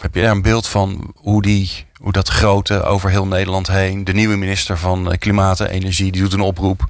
Heb 0.00 0.14
je 0.14 0.22
daar 0.22 0.30
een 0.30 0.42
beeld 0.42 0.68
van 0.68 1.12
hoe, 1.14 1.42
die, 1.42 1.86
hoe 2.00 2.12
dat 2.12 2.28
grote 2.28 2.82
over 2.82 3.10
heel 3.10 3.26
Nederland 3.26 3.66
heen... 3.66 4.04
de 4.04 4.12
nieuwe 4.12 4.36
minister 4.36 4.78
van 4.78 5.12
eh, 5.12 5.18
Klimaat 5.18 5.60
en 5.60 5.66
Energie, 5.66 6.12
die 6.12 6.22
doet 6.22 6.32
een 6.32 6.40
oproep. 6.40 6.84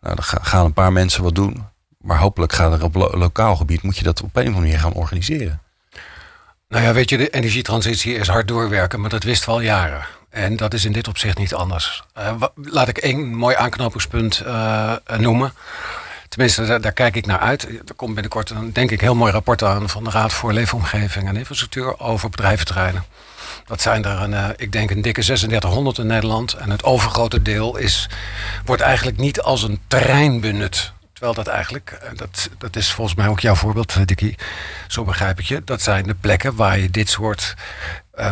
Nou, 0.00 0.14
dan 0.14 0.24
gaan 0.24 0.64
een 0.64 0.72
paar 0.72 0.92
mensen 0.92 1.22
wat 1.22 1.34
doen. 1.34 1.66
Maar 1.98 2.18
hopelijk 2.18 2.52
gaat 2.52 2.72
er 2.72 2.84
op 2.84 2.94
lokaal 2.94 3.56
gebied... 3.56 3.82
moet 3.82 3.96
je 3.96 4.04
dat 4.04 4.22
op 4.22 4.36
een 4.36 4.42
of 4.42 4.46
andere 4.46 4.60
manier 4.60 4.78
gaan 4.78 4.92
organiseren. 4.92 5.62
Nou 6.68 6.84
ja, 6.84 6.92
weet 6.92 7.10
je, 7.10 7.16
de 7.16 7.30
energietransitie 7.30 8.14
is 8.14 8.28
hard 8.28 8.48
doorwerken, 8.48 9.00
maar 9.00 9.10
dat 9.10 9.22
wisten 9.22 9.48
we 9.48 9.54
al 9.54 9.60
jaren. 9.60 10.06
En 10.30 10.56
dat 10.56 10.74
is 10.74 10.84
in 10.84 10.92
dit 10.92 11.08
opzicht 11.08 11.38
niet 11.38 11.54
anders. 11.54 12.02
Uh, 12.18 12.42
laat 12.54 12.88
ik 12.88 12.98
één 12.98 13.34
mooi 13.34 13.56
aanknopingspunt 13.56 14.42
uh, 14.46 14.94
noemen. 15.16 15.52
Tenminste, 16.28 16.66
daar, 16.66 16.80
daar, 16.80 16.92
kijk 16.92 17.16
ik 17.16 17.26
naar 17.26 17.38
uit. 17.38 17.62
Er 17.64 17.94
komt 17.96 18.14
binnenkort 18.14 18.50
een, 18.50 18.72
denk 18.72 18.90
ik, 18.90 19.00
heel 19.00 19.14
mooi 19.14 19.32
rapport 19.32 19.62
aan 19.62 19.88
van 19.88 20.04
de 20.04 20.10
Raad 20.10 20.32
voor 20.32 20.52
Leefomgeving 20.52 21.28
en 21.28 21.36
Infrastructuur 21.36 22.00
over 22.00 22.30
bedrijventerreinen. 22.30 23.04
Dat 23.64 23.80
zijn 23.80 24.04
er, 24.04 24.20
een, 24.20 24.30
uh, 24.30 24.48
ik 24.56 24.72
denk, 24.72 24.90
een 24.90 25.02
dikke 25.02 25.22
3600 25.22 25.98
in 25.98 26.06
Nederland. 26.06 26.52
En 26.52 26.70
het 26.70 26.84
overgrote 26.84 27.42
deel 27.42 27.76
is, 27.76 28.08
wordt 28.64 28.82
eigenlijk 28.82 29.16
niet 29.16 29.40
als 29.40 29.62
een 29.62 29.80
terrein 29.86 30.40
benut. 30.40 30.92
Terwijl 31.12 31.34
dat 31.34 31.46
eigenlijk, 31.46 31.98
eh, 32.02 32.08
dat, 32.16 32.48
dat 32.58 32.76
is 32.76 32.92
volgens 32.92 33.16
mij 33.16 33.28
ook 33.28 33.40
jouw 33.40 33.54
voorbeeld, 33.54 34.08
Dickie. 34.08 34.38
Zo 34.88 35.04
begrijp 35.04 35.38
ik 35.38 35.44
je. 35.44 35.62
Dat 35.64 35.82
zijn 35.82 36.06
de 36.06 36.14
plekken 36.14 36.54
waar 36.54 36.78
je 36.78 36.90
dit 36.90 37.08
soort 37.08 37.54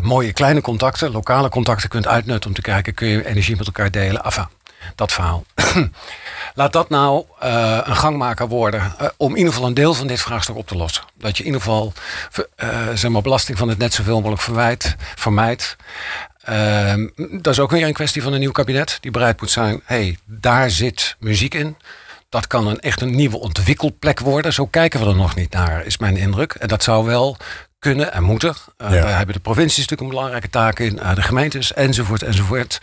mooie 0.02 0.32
kleine 0.32 0.60
contacten, 0.60 1.10
lokale 1.10 1.48
contacten 1.48 1.88
kunt 1.88 2.06
uitnutten 2.06 2.50
om 2.50 2.56
te 2.56 2.62
kijken, 2.62 2.94
kun 2.94 3.08
je 3.08 3.26
energie 3.26 3.56
met 3.56 3.66
elkaar 3.66 3.90
delen. 3.90 4.24
Enfin, 4.24 4.46
dat 4.94 5.12
verhaal. 5.12 5.44
Laat 6.54 6.72
dat 6.72 6.88
nou 6.88 7.24
uh, 7.42 7.78
een 7.82 7.96
gangmaker 7.96 8.48
worden 8.48 8.94
uh, 9.00 9.08
om 9.16 9.30
in 9.30 9.36
ieder 9.36 9.52
geval 9.52 9.68
een 9.68 9.74
deel 9.74 9.94
van 9.94 10.06
dit 10.06 10.20
vraagstuk 10.20 10.56
op 10.56 10.66
te 10.66 10.76
lossen. 10.76 11.04
Dat 11.14 11.36
je 11.36 11.42
in 11.42 11.46
ieder 11.46 11.62
geval 11.62 11.92
zeg 12.94 13.10
maar, 13.10 13.22
belasting 13.22 13.58
van 13.58 13.68
het 13.68 13.78
net 13.78 13.94
zoveel 13.94 14.16
mogelijk 14.16 14.42
verwijt, 14.42 14.96
vermijdt. 15.14 15.76
Ehm, 16.42 17.09
dat 17.16 17.52
is 17.52 17.61
ook 17.61 17.70
weer 17.70 17.87
een 17.87 17.92
kwestie 17.92 18.22
van 18.22 18.33
een 18.33 18.40
nieuw 18.40 18.52
kabinet 18.52 18.98
die 19.00 19.11
bereid 19.11 19.40
moet 19.40 19.50
zijn. 19.50 19.80
hey, 19.85 20.18
daar 20.24 20.70
zit 20.70 21.16
muziek 21.18 21.54
in. 21.54 21.76
Dat 22.28 22.46
kan 22.46 22.66
een 22.66 22.80
echt 22.80 23.00
een 23.00 23.14
nieuwe 23.14 23.38
ontwikkelplek 23.38 24.20
worden. 24.20 24.52
Zo 24.52 24.66
kijken 24.66 25.00
we 25.00 25.07
er 25.07 25.16
nog 25.16 25.35
niet 25.35 25.52
naar, 25.52 25.87
is 25.87 25.98
mijn 25.98 26.16
indruk. 26.16 26.52
En 26.52 26.68
dat 26.68 26.83
zou 26.83 27.04
wel 27.04 27.37
kunnen 27.83 28.12
en 28.12 28.23
moeten. 28.23 28.49
Uh, 28.49 28.92
ja. 28.92 29.01
Daar 29.01 29.16
hebben 29.16 29.35
de 29.35 29.40
provincies 29.40 29.79
natuurlijk 29.79 30.01
een 30.01 30.16
belangrijke 30.16 30.51
taak 30.51 30.79
in, 30.79 30.97
uh, 30.97 31.14
de 31.14 31.23
gemeentes 31.23 31.73
enzovoort 31.73 32.23
enzovoort. 32.23 32.81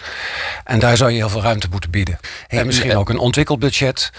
En 0.64 0.80
daar 0.80 0.98
zou 0.98 1.12
je 1.12 1.18
heel 1.18 1.30
veel 1.30 1.42
ruimte 1.42 1.68
moeten 1.72 1.92
bieden. 1.92 2.20
en 2.48 2.66
misschien 2.66 2.98
ook 2.98 3.10
een 3.10 3.18
ontwikkelbudget 3.18 4.12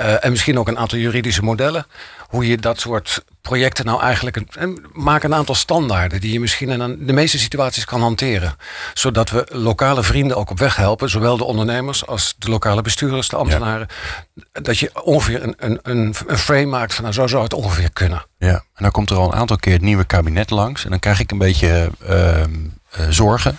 uh, 0.00 0.24
en 0.24 0.30
misschien 0.30 0.58
ook 0.58 0.68
een 0.68 0.78
aantal 0.78 0.98
juridische 0.98 1.42
modellen. 1.42 1.86
Hoe 2.28 2.46
je 2.46 2.56
dat 2.56 2.80
soort 2.80 3.24
projecten 3.40 3.84
nou 3.84 4.00
eigenlijk... 4.00 4.40
Een, 4.50 4.86
maak 4.92 5.22
een 5.22 5.34
aantal 5.34 5.54
standaarden 5.54 6.20
die 6.20 6.32
je 6.32 6.40
misschien 6.40 6.68
in 6.68 7.06
de 7.06 7.12
meeste 7.12 7.38
situaties 7.38 7.84
kan 7.84 8.00
hanteren. 8.00 8.56
Zodat 8.94 9.30
we 9.30 9.46
lokale 9.50 10.02
vrienden 10.02 10.36
ook 10.36 10.50
op 10.50 10.58
weg 10.58 10.76
helpen. 10.76 11.10
Zowel 11.10 11.36
de 11.36 11.44
ondernemers 11.44 12.06
als 12.06 12.34
de 12.38 12.50
lokale 12.50 12.82
bestuurders, 12.82 13.28
de 13.28 13.36
ambtenaren. 13.36 13.88
Dat 14.52 14.78
je 14.78 15.02
ongeveer 15.02 15.42
een, 15.42 15.54
een, 15.58 15.78
een, 15.82 16.14
een, 16.26 16.38
frame 16.38 16.66
maakt 16.66 16.94
van 16.94 17.02
nou, 17.02 17.14
zo 17.14 17.26
zou 17.26 17.42
het 17.42 17.54
ongeveer 17.54 17.92
kunnen. 17.92 18.26
Ja, 18.38 18.54
en 18.54 18.82
dan 18.82 18.90
komt 18.90 19.10
er 19.10 19.16
al 19.16 19.32
een 19.32 19.38
aantal 19.38 19.56
keer 19.56 19.72
het 19.72 19.82
nieuwe 19.82 20.04
kabinet 20.04 20.50
langs. 20.50 20.84
En 20.84 20.90
dan 20.90 20.98
krijg 20.98 21.20
ik 21.20 21.30
een 21.30 21.38
beetje 21.38 21.90
uh, 22.08 22.40
uh, 22.40 22.44
zorgen. 23.08 23.58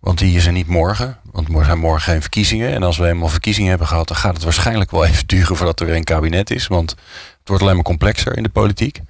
Want 0.00 0.18
die 0.18 0.36
is 0.36 0.46
er 0.46 0.52
niet 0.52 0.66
morgen. 0.66 1.18
Want 1.32 1.48
er 1.54 1.64
zijn 1.64 1.78
morgen 1.78 2.02
geen 2.12 2.20
verkiezingen. 2.20 2.72
En 2.72 2.82
als 2.82 2.96
we 2.96 3.08
eenmaal 3.08 3.28
verkiezingen 3.28 3.70
hebben 3.70 3.86
gehad, 3.86 4.08
dan 4.08 4.16
gaat 4.16 4.34
het 4.34 4.44
waarschijnlijk 4.44 4.90
wel 4.90 5.04
even 5.04 5.26
duren 5.26 5.56
voordat 5.56 5.80
er 5.80 5.86
weer 5.86 5.96
een 5.96 6.04
kabinet 6.04 6.50
is. 6.50 6.66
Want 6.66 6.94
het 7.40 7.48
wordt 7.48 7.62
alleen 7.62 7.74
maar 7.74 7.84
complexer 7.84 8.36
in 8.36 8.42
de 8.42 8.48
politiek. 8.48 9.00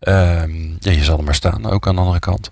Uh, 0.00 0.14
ja, 0.78 0.90
je 0.90 1.04
zal 1.04 1.18
er 1.18 1.24
maar 1.24 1.34
staan, 1.34 1.66
ook 1.66 1.86
aan 1.86 1.94
de 1.94 2.00
andere 2.00 2.18
kant. 2.18 2.50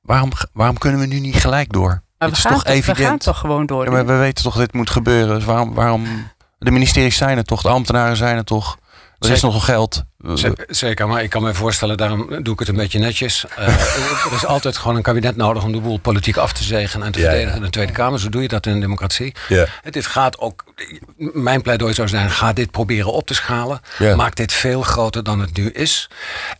Waarom, 0.00 0.30
waarom 0.52 0.78
kunnen 0.78 1.00
we 1.00 1.06
nu 1.06 1.20
niet 1.20 1.36
gelijk 1.36 1.72
door? 1.72 2.02
Maar 2.18 2.28
het 2.28 2.36
is 2.36 2.44
toch 2.44 2.64
evident. 2.64 2.98
We 2.98 3.04
gaan 3.04 3.18
toch 3.18 3.38
gewoon 3.38 3.66
door. 3.66 3.84
Ja, 3.84 3.90
maar 3.90 4.06
we 4.06 4.16
weten 4.16 4.44
toch 4.44 4.54
dat 4.54 4.64
dit 4.64 4.74
moet 4.74 4.90
gebeuren. 4.90 5.34
Dus 5.34 5.44
waarom, 5.44 5.74
waarom, 5.74 6.06
de 6.58 6.70
ministeries 6.70 7.16
zijn 7.16 7.36
er 7.36 7.44
toch, 7.44 7.62
de 7.62 7.68
ambtenaren 7.68 8.16
zijn 8.16 8.36
er 8.36 8.44
toch. 8.44 8.78
Er 9.18 9.30
is 9.30 9.42
nog 9.42 9.64
geld. 9.64 10.04
Zeker, 10.68 11.08
maar 11.08 11.22
ik 11.22 11.30
kan 11.30 11.42
me 11.42 11.54
voorstellen, 11.54 11.96
daarom 11.96 12.42
doe 12.42 12.52
ik 12.52 12.58
het 12.58 12.68
een 12.68 12.76
beetje 12.76 12.98
netjes. 12.98 13.44
Uh, 13.58 13.68
er 14.26 14.32
is 14.34 14.46
altijd 14.46 14.76
gewoon 14.76 14.96
een 14.96 15.02
kabinet 15.02 15.36
nodig 15.36 15.64
om 15.64 15.72
de 15.72 15.80
boel 15.80 15.98
politiek 15.98 16.36
af 16.36 16.52
te 16.52 16.64
zegen 16.64 17.02
en 17.02 17.12
te 17.12 17.18
ja, 17.18 17.24
verdedigen 17.24 17.56
in 17.56 17.62
de 17.62 17.70
Tweede 17.70 17.92
Kamer. 17.92 18.20
Zo 18.20 18.28
doe 18.28 18.42
je 18.42 18.48
dat 18.48 18.66
in 18.66 18.72
een 18.72 18.80
democratie. 18.80 19.34
Ja. 19.48 19.66
Dit 19.90 20.06
gaat 20.06 20.38
ook, 20.38 20.64
mijn 21.16 21.62
pleidooi 21.62 21.94
zou 21.94 22.08
zijn, 22.08 22.30
ga 22.30 22.52
dit 22.52 22.70
proberen 22.70 23.12
op 23.12 23.26
te 23.26 23.34
schalen. 23.34 23.80
Maak 24.16 24.36
dit 24.36 24.52
veel 24.52 24.82
groter 24.82 25.24
dan 25.24 25.40
het 25.40 25.56
nu 25.56 25.70
is. 25.70 26.08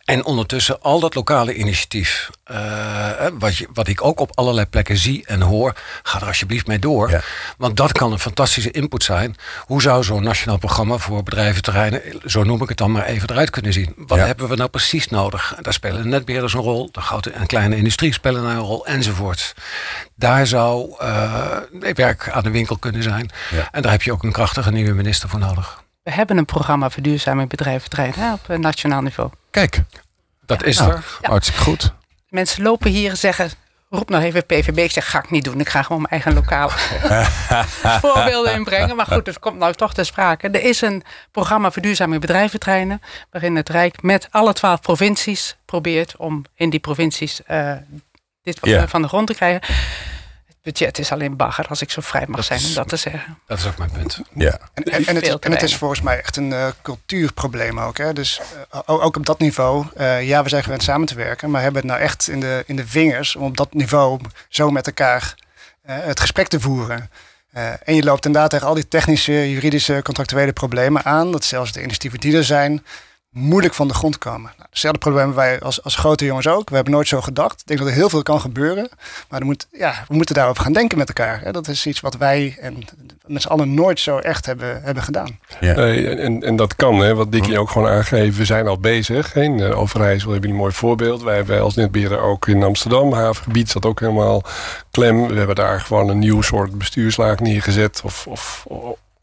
En 0.05 0.25
ondertussen 0.25 0.83
al 0.83 1.01
dat 1.01 1.15
lokale 1.15 1.55
initiatief, 1.55 2.31
uh, 2.51 3.27
wat, 3.39 3.57
je, 3.57 3.67
wat 3.73 3.89
ik 3.89 4.05
ook 4.05 4.21
op 4.21 4.31
allerlei 4.35 4.67
plekken 4.67 4.97
zie 4.97 5.27
en 5.27 5.41
hoor, 5.41 5.75
ga 6.03 6.21
er 6.21 6.27
alsjeblieft 6.27 6.67
mee 6.67 6.79
door. 6.79 7.25
Want 7.59 7.77
dat 7.77 7.93
kan 7.93 8.13
een 8.13 8.19
fantastische 8.19 8.71
input 8.71 9.03
zijn. 9.03 9.37
Hoe 9.67 9.83
zou 9.83 10.05
zo'n 10.05 10.23
nationaal 10.23 10.59
programma 10.59 10.97
voor 10.97 11.23
bedrijventerreinen, 11.23 12.03
zo 12.25 12.43
noem 12.43 12.63
ik 12.63 12.69
het 12.69 12.79
dan 12.79 12.93
maar 12.93 13.05
even, 13.05 13.31
eruit 13.31 13.51
kunnen 13.55 13.73
zien. 13.73 13.95
Wat 13.97 14.19
ja. 14.19 14.27
hebben 14.27 14.49
we 14.49 14.57
nou 14.57 14.71
precies 14.71 15.09
nodig? 15.09 15.57
Daar 15.61 15.73
spelen 15.73 16.03
de 16.03 16.09
netbeheerders 16.09 16.55
een 16.55 16.61
rol, 16.61 16.89
de 16.93 17.01
grote 17.01 17.31
en 17.31 17.47
kleine 17.47 17.77
industrie 17.77 18.13
spelen 18.13 18.43
daar 18.43 18.57
een 18.57 18.59
rol, 18.59 18.87
enzovoort. 18.87 19.55
Daar 20.15 20.47
zou 20.47 20.95
uh, 21.03 21.57
werk 21.95 22.29
aan 22.29 22.43
de 22.43 22.51
winkel 22.51 22.77
kunnen 22.77 23.03
zijn. 23.03 23.31
Ja. 23.51 23.69
En 23.71 23.83
daar 23.83 23.93
heb 23.93 24.03
je 24.03 24.13
ook 24.13 24.23
een 24.23 24.33
krachtige 24.33 24.71
nieuwe 24.71 24.93
minister 24.93 25.29
voor 25.29 25.39
nodig. 25.39 25.83
We 26.03 26.11
hebben 26.11 26.37
een 26.37 26.45
programma 26.45 26.91
verduurzaming 26.91 27.49
bedrijventrein 27.49 28.15
op 28.33 28.49
eh, 28.49 28.59
nationaal 28.59 29.03
niveau. 29.03 29.31
Kijk, 29.51 29.83
dat 30.47 30.63
is 30.65 30.79
er. 30.79 31.05
Hartstikke 31.21 31.63
goed. 31.63 31.93
Mensen 32.29 32.63
lopen 32.63 32.91
hier 32.91 33.11
en 33.11 33.17
zeggen: 33.17 33.51
roep 33.95 34.09
nog 34.09 34.23
even 34.23 34.47
PVB. 34.47 34.79
Ik 34.79 34.91
zeg, 34.91 35.11
ga 35.11 35.19
ik 35.19 35.31
niet 35.31 35.45
doen. 35.45 35.61
Ik 35.61 35.69
ga 35.69 35.83
gewoon 35.83 36.03
mijn 36.03 36.13
eigen 36.13 36.35
lokaal 36.35 36.69
voorbeelden 38.05 38.53
inbrengen. 38.53 38.97
Maar 38.97 39.07
goed, 39.07 39.27
het 39.27 39.39
komt 39.39 39.59
nou 39.59 39.73
toch 39.73 39.95
ter 39.95 40.05
sprake. 40.05 40.49
Er 40.49 40.63
is 40.63 40.81
een 40.81 41.03
programma 41.31 41.71
Verduurzaming 41.71 42.21
Bedrijventreinen... 42.21 43.01
waarin 43.31 43.57
het 43.57 43.69
Rijk 43.69 44.03
met 44.03 44.29
alle 44.31 44.53
twaalf 44.53 44.81
provincies 44.81 45.57
probeert... 45.65 46.17
om 46.17 46.45
in 46.55 46.71
die 46.71 46.81
provincies 46.81 47.41
uh, 47.51 47.73
dit 48.43 48.59
yeah. 48.63 48.89
van 48.89 49.03
de 49.03 49.09
grond 49.09 49.27
te 49.27 49.35
krijgen 49.35 49.61
budget 50.65 50.99
is 50.99 51.13
alleen 51.13 51.37
bagger, 51.37 51.67
als 51.69 51.83
ik 51.83 51.91
zo 51.91 52.01
vrij 52.01 52.25
mag 52.29 52.45
zijn 52.45 52.61
om 52.65 52.75
dat 52.75 52.89
te 52.89 52.97
zeggen. 52.97 53.39
Dat 53.47 53.59
is 53.59 53.67
ook 53.67 53.79
mijn 53.79 53.91
punt. 53.91 54.21
Ja. 54.35 54.59
En, 54.75 54.83
en, 54.83 55.07
en, 55.07 55.15
het, 55.15 55.39
en 55.39 55.53
het, 55.53 55.63
is 55.63 55.77
volgens 55.77 56.01
mij 56.01 56.19
echt 56.19 56.37
een 56.37 56.51
uh, 56.51 56.67
cultuurprobleem 56.83 57.81
ook. 57.81 57.99
Hè? 57.99 58.13
Dus 58.13 58.41
uh, 58.75 58.81
ook 58.87 59.17
op 59.17 59.27
dat 59.27 59.39
niveau, 59.39 59.87
uh, 59.97 60.27
ja, 60.29 60.43
we 60.43 60.49
zijn 60.49 60.63
gewend 60.63 60.83
samen 60.83 61.07
te 61.07 61.15
werken, 61.15 61.51
maar 61.51 61.63
hebben 61.63 61.81
het 61.81 61.91
nou 61.91 62.03
echt 62.03 62.29
in 62.29 62.41
de, 62.41 62.63
in 62.67 62.77
de 62.77 62.87
vingers 62.87 63.37
om 63.37 63.43
op 63.43 63.57
dat 63.57 63.75
niveau 63.75 64.21
zo 64.49 64.71
met 64.71 64.87
elkaar 64.87 65.35
het 65.87 66.21
gesprek 66.21 66.49
te 66.49 66.61
voeren. 66.61 67.11
en 67.85 67.95
je 67.95 68.03
loopt 68.03 68.27
inderdaad 68.27 68.51
tegen 68.51 68.67
al 68.67 68.75
die 68.75 68.89
technische, 68.89 69.51
juridische, 69.51 70.01
contractuele 70.03 70.53
problemen 70.53 71.05
aan. 71.05 71.33
Dat 71.33 71.45
zelfs 71.45 71.73
de 71.73 71.81
initiatieven 71.81 72.21
die 72.21 72.37
er 72.37 72.45
zijn, 72.45 72.85
moeilijk 73.35 73.75
van 73.75 73.89
de 73.89 73.95
grond 73.95 74.19
komen. 74.19 74.53
Nou, 74.57 74.69
hetzelfde 74.71 74.99
probleem 74.99 75.25
hebben 75.25 75.45
wij 75.45 75.61
als, 75.61 75.83
als 75.83 75.97
grote 75.97 76.25
jongens 76.25 76.47
ook. 76.47 76.69
We 76.69 76.75
hebben 76.75 76.93
nooit 76.93 77.09
zo 77.09 77.21
gedacht. 77.21 77.61
Ik 77.61 77.67
denk 77.67 77.79
dat 77.79 77.89
er 77.89 77.95
heel 77.95 78.09
veel 78.09 78.23
kan 78.23 78.41
gebeuren. 78.41 78.89
Maar 79.29 79.41
er 79.41 79.47
moet, 79.47 79.67
ja, 79.73 80.05
we 80.09 80.15
moeten 80.15 80.35
daarover 80.35 80.63
gaan 80.63 80.73
denken 80.73 80.99
met 80.99 81.09
elkaar. 81.09 81.41
Hè. 81.41 81.53
Dat 81.53 81.69
is 81.69 81.87
iets 81.87 82.01
wat 82.01 82.17
wij 82.17 82.57
en 82.61 82.79
met 83.27 83.43
z'n 83.43 83.49
allen 83.49 83.75
nooit 83.75 84.01
zo 84.01 84.19
echt 84.19 84.47
hebben, 84.47 84.83
hebben 84.83 85.03
gedaan. 85.03 85.39
Ja. 85.61 85.75
en, 85.75 86.43
en 86.43 86.57
dat 86.57 86.77
kan, 86.77 86.99
hè, 86.99 87.15
wat 87.15 87.33
Dikkie 87.33 87.59
ook 87.59 87.71
gewoon 87.71 87.89
aangeeft. 87.89 88.37
We 88.37 88.45
zijn 88.45 88.67
al 88.67 88.79
bezig. 88.79 89.35
In 89.35 89.59
uh, 89.59 89.79
Overijssel 89.79 90.33
hebben 90.33 90.51
een 90.51 90.57
mooi 90.57 90.73
voorbeeld. 90.73 91.23
Wij 91.23 91.37
hebben 91.37 91.61
als 91.61 91.75
netbeheerder 91.75 92.21
ook 92.21 92.49
in 92.49 92.63
Amsterdam. 92.63 93.13
Havengebied 93.13 93.71
zat 93.71 93.87
ook 93.87 94.01
helemaal 94.01 94.43
klem. 94.91 95.27
We 95.27 95.35
hebben 95.35 95.57
daar 95.57 95.81
gewoon 95.81 96.09
een 96.09 96.19
nieuw 96.19 96.43
soort 96.43 96.79
bestuurslaag 96.79 97.39
neergezet. 97.39 98.01
Of, 98.05 98.27
of 98.27 98.67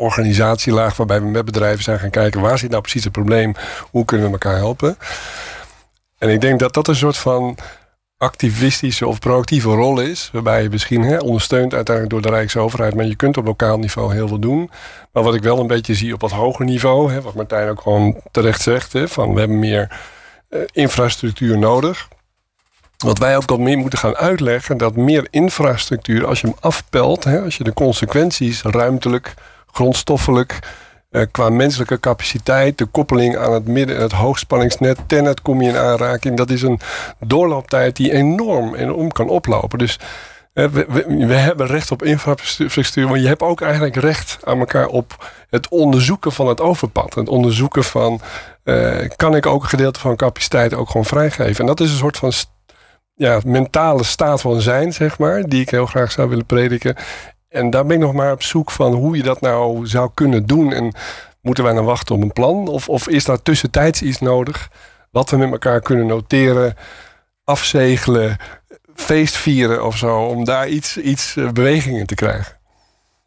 organisatielaag 0.01 0.97
waarbij 0.97 1.21
we 1.21 1.27
met 1.27 1.45
bedrijven 1.45 1.83
zijn 1.83 1.99
gaan 1.99 2.09
kijken 2.09 2.41
waar 2.41 2.57
zit 2.57 2.69
nou 2.69 2.81
precies 2.81 3.03
het 3.03 3.13
probleem, 3.13 3.55
hoe 3.91 4.05
kunnen 4.05 4.25
we 4.27 4.31
elkaar 4.31 4.55
helpen. 4.55 4.97
En 6.17 6.29
ik 6.29 6.41
denk 6.41 6.59
dat 6.59 6.73
dat 6.73 6.87
een 6.87 6.95
soort 6.95 7.17
van 7.17 7.57
activistische 8.17 9.07
of 9.07 9.19
proactieve 9.19 9.69
rol 9.69 9.99
is, 9.99 10.29
waarbij 10.33 10.63
je 10.63 10.69
misschien 10.69 11.01
hè, 11.01 11.17
ondersteund 11.17 11.73
uiteindelijk 11.73 12.15
door 12.15 12.31
de 12.31 12.37
Rijksoverheid, 12.37 12.95
maar 12.95 13.05
je 13.05 13.15
kunt 13.15 13.37
op 13.37 13.45
lokaal 13.45 13.77
niveau 13.77 14.13
heel 14.13 14.27
veel 14.27 14.39
doen. 14.39 14.69
Maar 15.11 15.23
wat 15.23 15.35
ik 15.35 15.43
wel 15.43 15.59
een 15.59 15.67
beetje 15.67 15.93
zie 15.93 16.13
op 16.13 16.21
wat 16.21 16.31
hoger 16.31 16.65
niveau, 16.65 17.11
hè, 17.11 17.21
wat 17.21 17.33
Martijn 17.33 17.69
ook 17.69 17.81
gewoon 17.81 18.21
terecht 18.31 18.61
zegt, 18.61 18.93
hè, 18.93 19.07
van 19.07 19.33
we 19.33 19.39
hebben 19.39 19.59
meer 19.59 19.99
uh, 20.49 20.61
infrastructuur 20.71 21.57
nodig. 21.57 22.07
Wat 22.97 23.17
wij 23.17 23.35
ook 23.35 23.49
wat 23.49 23.59
meer 23.59 23.77
moeten 23.77 23.99
gaan 23.99 24.15
uitleggen, 24.15 24.77
dat 24.77 24.95
meer 24.95 25.27
infrastructuur, 25.29 26.25
als 26.25 26.41
je 26.41 26.47
hem 26.47 26.55
afpelt, 26.59 27.23
hè, 27.23 27.41
als 27.41 27.57
je 27.57 27.63
de 27.63 27.73
consequenties 27.73 28.61
ruimtelijk, 28.61 29.33
grondstoffelijk, 29.71 30.59
uh, 31.11 31.25
qua 31.31 31.49
menselijke 31.49 31.99
capaciteit, 31.99 32.77
de 32.77 32.85
koppeling 32.85 33.37
aan 33.37 33.53
het 33.53 33.67
midden, 33.67 34.01
het 34.01 34.11
hoogspanningsnet, 34.11 34.97
Tenet 35.07 35.41
kom 35.41 35.61
je 35.61 35.69
in 35.69 35.77
aanraking. 35.77 36.37
Dat 36.37 36.49
is 36.49 36.61
een 36.61 36.79
doorlooptijd 37.19 37.95
die 37.95 38.11
enorm 38.11 38.75
enorm 38.75 39.11
kan 39.11 39.29
oplopen. 39.29 39.79
Dus 39.79 39.99
uh, 40.53 40.65
we, 41.27 41.33
hebben 41.33 41.67
recht 41.67 41.91
op 41.91 42.03
infrastructuur, 42.03 43.09
maar 43.09 43.19
je 43.19 43.27
hebt 43.27 43.41
ook 43.41 43.61
eigenlijk 43.61 43.95
recht 43.95 44.37
aan 44.43 44.59
elkaar 44.59 44.87
op 44.87 45.31
het 45.49 45.69
onderzoeken 45.69 46.31
van 46.31 46.47
het 46.47 46.61
overpad. 46.61 47.13
Het 47.13 47.29
onderzoeken 47.29 47.83
van, 47.83 48.21
uh, 48.63 49.09
kan 49.15 49.35
ik 49.35 49.45
ook 49.45 49.63
een 49.63 49.69
gedeelte 49.69 49.99
van 49.99 50.15
capaciteit 50.15 50.73
ook 50.73 50.87
gewoon 50.89 51.05
vrijgeven? 51.05 51.59
En 51.59 51.65
dat 51.65 51.79
is 51.79 51.91
een 51.91 51.97
soort 51.97 52.17
van 52.17 52.31
ja, 53.13 53.39
mentale 53.45 54.03
staat 54.03 54.41
van 54.41 54.61
zijn, 54.61 54.93
zeg 54.93 55.17
maar, 55.17 55.43
die 55.43 55.61
ik 55.61 55.69
heel 55.69 55.85
graag 55.85 56.11
zou 56.11 56.29
willen 56.29 56.45
prediken. 56.45 56.95
En 57.51 57.69
daar 57.69 57.85
ben 57.85 57.95
ik 57.95 58.01
nog 58.01 58.13
maar 58.13 58.31
op 58.31 58.43
zoek 58.43 58.71
van 58.71 58.93
hoe 58.93 59.17
je 59.17 59.23
dat 59.23 59.41
nou 59.41 59.87
zou 59.87 60.09
kunnen 60.13 60.45
doen. 60.45 60.73
En 60.73 60.93
moeten 61.41 61.63
wij 61.63 61.73
dan 61.73 61.85
wachten 61.85 62.15
op 62.15 62.21
een 62.21 62.33
plan? 62.33 62.67
Of, 62.67 62.89
of 62.89 63.07
is 63.07 63.25
daar 63.25 63.41
tussentijds 63.41 64.01
iets 64.01 64.19
nodig? 64.19 64.69
Wat 65.09 65.29
we 65.29 65.37
met 65.37 65.51
elkaar 65.51 65.81
kunnen 65.81 66.05
noteren, 66.05 66.75
afzegelen, 67.43 68.37
feestvieren 68.95 69.85
of 69.85 69.97
zo. 69.97 70.19
Om 70.19 70.45
daar 70.45 70.67
iets, 70.69 70.97
iets 70.97 71.35
eh, 71.35 71.49
beweging 71.49 71.97
in 71.97 72.05
te 72.05 72.15
krijgen. 72.15 72.60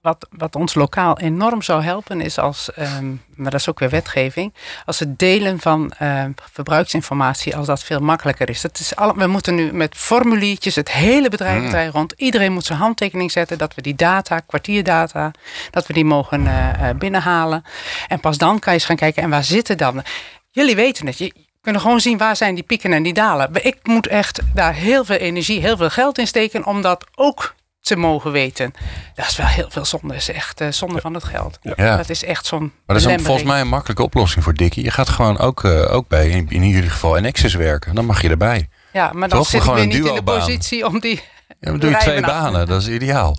Wat, 0.05 0.27
wat 0.31 0.57
ons 0.57 0.75
lokaal 0.75 1.19
enorm 1.19 1.63
zou 1.63 1.83
helpen 1.83 2.21
is 2.21 2.39
als, 2.39 2.71
um, 2.79 3.23
maar 3.35 3.51
dat 3.51 3.61
is 3.61 3.69
ook 3.69 3.79
weer 3.79 3.91
wetgeving, 3.91 4.55
als 4.85 4.99
het 4.99 5.19
delen 5.19 5.61
van 5.61 5.93
um, 6.03 6.35
verbruiksinformatie, 6.53 7.57
als 7.57 7.67
dat 7.67 7.83
veel 7.83 8.01
makkelijker 8.01 8.49
is. 8.49 8.61
Dat 8.61 8.79
is 8.79 8.97
al, 8.97 9.15
we 9.15 9.27
moeten 9.27 9.55
nu 9.55 9.73
met 9.73 9.95
formuliertjes 9.97 10.75
het 10.75 10.91
hele 10.91 11.29
bedrijf 11.29 11.63
mm. 11.63 11.91
rond. 11.91 12.13
Iedereen 12.17 12.53
moet 12.53 12.65
zijn 12.65 12.79
handtekening 12.79 13.33
zetten 13.33 13.59
dat 13.59 13.75
we 13.75 13.83
die 13.83 13.95
data, 13.95 14.41
kwartierdata, 14.41 15.31
dat 15.71 15.87
we 15.87 15.93
die 15.93 16.05
mogen 16.05 16.41
uh, 16.41 16.69
uh, 16.81 16.91
binnenhalen. 16.99 17.65
En 18.09 18.21
pas 18.21 18.39
dan 18.39 18.59
kan 18.59 18.73
je 18.73 18.79
eens 18.79 18.89
gaan 18.89 18.97
kijken 18.97 19.23
en 19.23 19.31
waar 19.31 19.45
zitten 19.45 19.79
dan. 19.79 20.03
Jullie 20.51 20.77
weten 20.77 21.07
het. 21.07 21.19
Je, 21.19 21.33
kunnen 21.61 21.81
gewoon 21.81 22.01
zien 22.01 22.19
waar 22.19 22.37
zijn 22.37 22.55
die 22.55 22.65
pieken 22.65 22.93
en 22.93 23.03
die 23.03 23.13
dalen. 23.13 23.51
Ik 23.53 23.79
moet 23.83 24.07
echt 24.07 24.41
daar 24.55 24.75
heel 24.75 25.05
veel 25.05 25.17
energie, 25.17 25.61
heel 25.61 25.77
veel 25.77 25.91
geld 25.91 26.19
in 26.19 26.27
steken 26.27 26.67
om 26.67 26.83
dat 26.83 27.07
ook 27.15 27.55
te 27.85 27.97
mogen 27.97 28.33
weten. 28.33 28.75
Dat 29.15 29.27
is 29.27 29.37
wel 29.37 29.47
heel 29.47 29.67
veel 29.71 29.85
zonde. 29.85 30.15
is 30.15 30.31
echt 30.31 30.61
uh, 30.61 30.69
zonde 30.71 31.01
van 31.01 31.15
het 31.15 31.25
geld. 31.25 31.59
Ja. 31.77 31.97
Dat 31.97 32.09
is 32.09 32.25
echt 32.25 32.47
zo'n. 32.47 32.73
Maar 32.87 33.01
dat 33.01 33.11
is 33.11 33.23
volgens 33.23 33.47
mij 33.47 33.61
een 33.61 33.69
makkelijke 33.69 34.03
oplossing 34.03 34.45
voor 34.45 34.55
Dikkie. 34.55 34.85
Je 34.85 34.91
gaat 34.91 35.09
gewoon 35.09 35.39
ook, 35.39 35.63
uh, 35.63 35.95
ook 35.95 36.09
bij, 36.09 36.29
in, 36.29 36.47
in 36.49 36.63
ieder 36.63 36.91
geval 36.91 37.21
Nexus 37.21 37.55
werken. 37.55 37.95
Dan 37.95 38.05
mag 38.05 38.23
je 38.23 38.29
erbij. 38.29 38.69
Ja, 38.93 39.11
maar 39.13 39.29
dan 39.29 39.39
Toch? 39.39 39.49
zit 39.49 39.65
ik 39.65 39.75
weer 39.75 39.87
niet 39.87 40.07
in 40.07 40.15
de 40.15 40.23
positie 40.23 40.87
om 40.87 41.01
die. 41.01 41.23
Ja, 41.49 41.71
dan 41.71 41.79
doe 41.79 41.91
je 41.91 41.97
twee 41.97 42.21
banen, 42.21 42.67
dat 42.67 42.83
is 42.83 42.89
ideaal. 42.89 43.37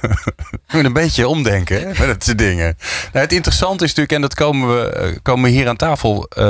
je 0.66 0.72
moet 0.72 0.84
een 0.84 0.92
beetje 0.92 1.28
omdenken 1.28 1.80
hè, 1.80 1.86
met 1.86 2.06
dat 2.06 2.24
soort 2.24 2.38
dingen. 2.38 2.76
Nou, 3.12 3.24
het 3.24 3.32
interessante 3.32 3.84
is 3.84 3.94
natuurlijk, 3.94 4.12
en 4.12 4.20
dat 4.20 4.34
komen 4.34 4.76
we, 4.76 4.88
eh, 4.88 5.16
komen 5.22 5.44
we 5.44 5.50
hier 5.50 5.68
aan 5.68 5.76
tafel 5.76 6.28
uh, 6.38 6.44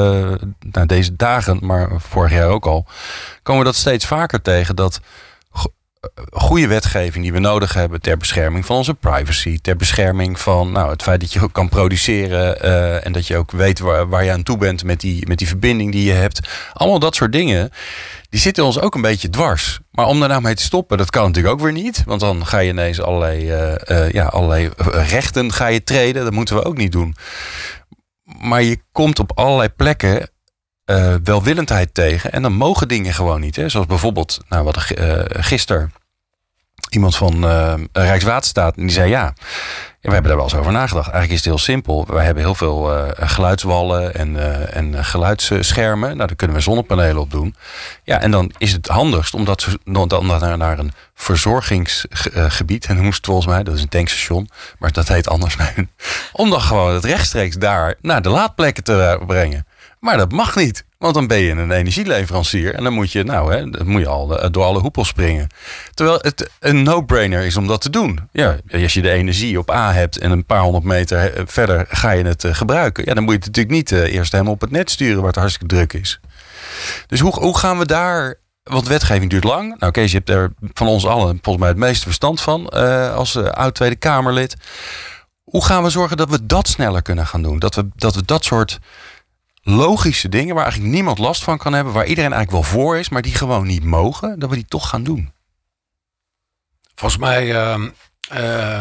nou, 0.70 0.86
deze 0.86 1.16
dagen, 1.16 1.58
maar 1.60 1.88
vorig 1.98 2.32
jaar 2.32 2.48
ook 2.48 2.66
al, 2.66 2.86
komen 3.42 3.62
we 3.62 3.68
dat 3.68 3.76
steeds 3.76 4.06
vaker 4.06 4.42
tegen 4.42 4.76
dat 4.76 5.00
goede 6.30 6.66
wetgeving 6.66 7.24
die 7.24 7.32
we 7.32 7.38
nodig 7.38 7.74
hebben 7.74 8.00
ter 8.00 8.16
bescherming 8.16 8.66
van 8.66 8.76
onze 8.76 8.94
privacy, 8.94 9.58
ter 9.62 9.76
bescherming 9.76 10.40
van 10.40 10.72
nou, 10.72 10.90
het 10.90 11.02
feit 11.02 11.20
dat 11.20 11.32
je 11.32 11.42
ook 11.42 11.52
kan 11.52 11.68
produceren 11.68 12.64
uh, 12.64 13.06
en 13.06 13.12
dat 13.12 13.26
je 13.26 13.36
ook 13.36 13.50
weet 13.50 13.78
waar, 13.78 14.08
waar 14.08 14.24
je 14.24 14.32
aan 14.32 14.42
toe 14.42 14.56
bent 14.56 14.84
met 14.84 15.00
die, 15.00 15.26
met 15.26 15.38
die 15.38 15.46
verbinding 15.46 15.92
die 15.92 16.04
je 16.04 16.12
hebt. 16.12 16.48
Allemaal 16.72 16.98
dat 16.98 17.14
soort 17.14 17.32
dingen, 17.32 17.70
die 18.28 18.40
zitten 18.40 18.64
ons 18.64 18.80
ook 18.80 18.94
een 18.94 19.00
beetje 19.00 19.30
dwars. 19.30 19.78
Maar 19.90 20.06
om 20.06 20.20
daar 20.20 20.28
nou 20.28 20.42
mee 20.42 20.54
te 20.54 20.62
stoppen, 20.62 20.98
dat 20.98 21.10
kan 21.10 21.26
natuurlijk 21.26 21.54
ook 21.54 21.60
weer 21.60 21.72
niet. 21.72 22.02
Want 22.06 22.20
dan 22.20 22.46
ga 22.46 22.58
je 22.58 22.70
ineens 22.70 23.00
allerlei, 23.00 23.52
uh, 23.88 24.10
ja, 24.10 24.24
allerlei 24.24 24.70
rechten 24.92 25.52
ga 25.52 25.66
je 25.66 25.84
treden. 25.84 26.24
Dat 26.24 26.32
moeten 26.32 26.56
we 26.56 26.64
ook 26.64 26.76
niet 26.76 26.92
doen. 26.92 27.16
Maar 28.40 28.62
je 28.62 28.78
komt 28.92 29.18
op 29.18 29.32
allerlei 29.34 29.68
plekken 29.68 30.30
uh, 30.86 31.14
welwillendheid 31.24 31.94
tegen. 31.94 32.32
En 32.32 32.42
dan 32.42 32.52
mogen 32.52 32.88
dingen 32.88 33.14
gewoon 33.14 33.40
niet. 33.40 33.56
Hè? 33.56 33.68
Zoals 33.68 33.86
bijvoorbeeld, 33.86 34.40
nou, 34.48 34.64
wat 34.64 34.90
uh, 34.98 35.20
gisteren 35.26 35.92
iemand 36.90 37.16
van 37.16 37.44
uh, 37.44 37.74
Rijkswaterstaat. 37.92 38.76
En 38.76 38.82
die 38.82 38.90
zei 38.90 39.10
ja, 39.10 39.32
we 40.00 40.12
hebben 40.12 40.30
daar 40.30 40.36
wel 40.36 40.44
eens 40.44 40.54
over 40.54 40.72
nagedacht. 40.72 41.08
Eigenlijk 41.10 41.32
is 41.32 41.38
het 41.38 41.54
heel 41.54 41.58
simpel. 41.58 42.06
Wij 42.08 42.24
hebben 42.24 42.42
heel 42.42 42.54
veel 42.54 42.90
geluidswallen 43.16 44.14
en, 44.14 44.34
uh, 44.34 44.76
en 44.76 45.04
geluidsschermen. 45.04 46.16
Nou, 46.16 46.26
daar 46.26 46.36
kunnen 46.36 46.56
we 46.56 46.62
zonnepanelen 46.62 47.22
op 47.22 47.30
doen. 47.30 47.56
Ja, 48.04 48.20
en 48.20 48.30
dan 48.30 48.52
is 48.58 48.72
het 48.72 48.88
handigst 48.88 49.34
om 49.34 49.44
dat, 49.44 49.68
dan 49.84 50.26
naar, 50.26 50.56
naar 50.56 50.78
een 50.78 50.92
verzorgingsgebied. 51.14 52.86
En 52.86 53.00
moest 53.00 53.16
het 53.16 53.26
volgens 53.26 53.46
mij, 53.46 53.62
dat 53.62 53.74
is 53.74 53.82
een 53.82 53.88
tankstation. 53.88 54.48
Maar 54.78 54.92
dat 54.92 55.08
heet 55.08 55.28
anders. 55.28 55.56
om 56.32 56.50
dan 56.50 56.60
gewoon 56.60 56.94
het 56.94 57.04
rechtstreeks 57.04 57.56
daar 57.56 57.94
naar 58.00 58.22
de 58.22 58.28
laadplekken 58.28 58.84
te 58.84 59.22
brengen. 59.26 59.66
Maar 60.00 60.16
dat 60.16 60.32
mag 60.32 60.56
niet. 60.56 60.84
Want 60.98 61.14
dan 61.14 61.26
ben 61.26 61.38
je 61.38 61.50
een 61.50 61.70
energieleverancier. 61.70 62.74
En 62.74 62.84
dan 62.84 62.92
moet 62.92 63.12
je, 63.12 63.24
nou, 63.24 63.54
hè, 63.54 63.70
dan 63.70 63.88
moet 63.88 64.00
je 64.00 64.08
al 64.08 64.38
eh, 64.38 64.50
door 64.50 64.64
alle 64.64 64.80
hoepels 64.80 65.08
springen. 65.08 65.48
Terwijl 65.94 66.18
het 66.20 66.50
een 66.60 66.82
no-brainer 66.82 67.44
is 67.44 67.56
om 67.56 67.66
dat 67.66 67.80
te 67.80 67.90
doen. 67.90 68.28
Ja, 68.32 68.56
als 68.72 68.94
je 68.94 69.02
de 69.02 69.10
energie 69.10 69.58
op 69.58 69.70
A 69.70 69.92
hebt 69.92 70.18
en 70.18 70.30
een 70.30 70.44
paar 70.44 70.60
honderd 70.60 70.84
meter 70.84 71.34
eh, 71.34 71.42
verder 71.46 71.86
ga 71.88 72.10
je 72.10 72.24
het 72.24 72.44
eh, 72.44 72.54
gebruiken. 72.54 73.04
Ja, 73.04 73.14
dan 73.14 73.22
moet 73.22 73.32
je 73.32 73.38
het 73.38 73.46
natuurlijk 73.46 73.76
niet 73.76 73.90
eerst 74.12 74.32
helemaal 74.32 74.52
op 74.52 74.60
het 74.60 74.70
net 74.70 74.90
sturen 74.90 75.16
waar 75.16 75.26
het 75.26 75.36
hartstikke 75.36 75.74
druk 75.74 75.92
is. 75.92 76.20
Dus 77.06 77.20
hoe, 77.20 77.58
gaan 77.58 77.78
we 77.78 77.86
daar 77.86 78.34
want 78.62 78.88
wetgeving 78.88 79.30
duurt 79.30 79.44
lang. 79.44 79.78
Nou, 79.78 79.92
Kees, 79.92 80.10
je 80.10 80.16
hebt 80.16 80.30
er 80.30 80.52
van 80.72 80.86
ons 80.86 81.06
allen 81.06 81.38
volgens 81.42 81.58
mij 81.58 81.68
het 81.68 81.78
meeste 81.78 82.04
verstand 82.04 82.40
van 82.40 82.68
als 83.14 83.36
oud 83.36 83.74
Tweede 83.74 83.96
Kamerlid. 83.96 84.56
Hoe 85.42 85.64
gaan 85.64 85.82
we 85.82 85.90
zorgen 85.90 86.16
dat 86.16 86.30
we 86.30 86.46
dat 86.46 86.68
sneller 86.68 87.02
kunnen 87.02 87.26
gaan 87.26 87.42
doen? 87.42 87.58
Dat 87.58 87.74
we 87.74 87.88
dat, 87.96 88.14
we 88.14 88.24
dat 88.24 88.44
soort 88.44 88.78
logische 89.68 90.28
dingen 90.28 90.54
waar 90.54 90.64
eigenlijk 90.64 90.94
niemand 90.94 91.18
last 91.18 91.44
van 91.44 91.58
kan 91.58 91.72
hebben, 91.72 91.92
waar 91.92 92.06
iedereen 92.06 92.32
eigenlijk 92.32 92.62
wel 92.62 92.80
voor 92.80 92.96
is, 92.98 93.08
maar 93.08 93.22
die 93.22 93.34
gewoon 93.34 93.66
niet 93.66 93.84
mogen, 93.84 94.38
dat 94.38 94.50
we 94.50 94.54
die 94.54 94.64
toch 94.68 94.88
gaan 94.88 95.04
doen. 95.04 95.32
Volgens 96.94 97.20
mij 97.20 97.46
uh, 97.46 97.84
uh, 98.32 98.80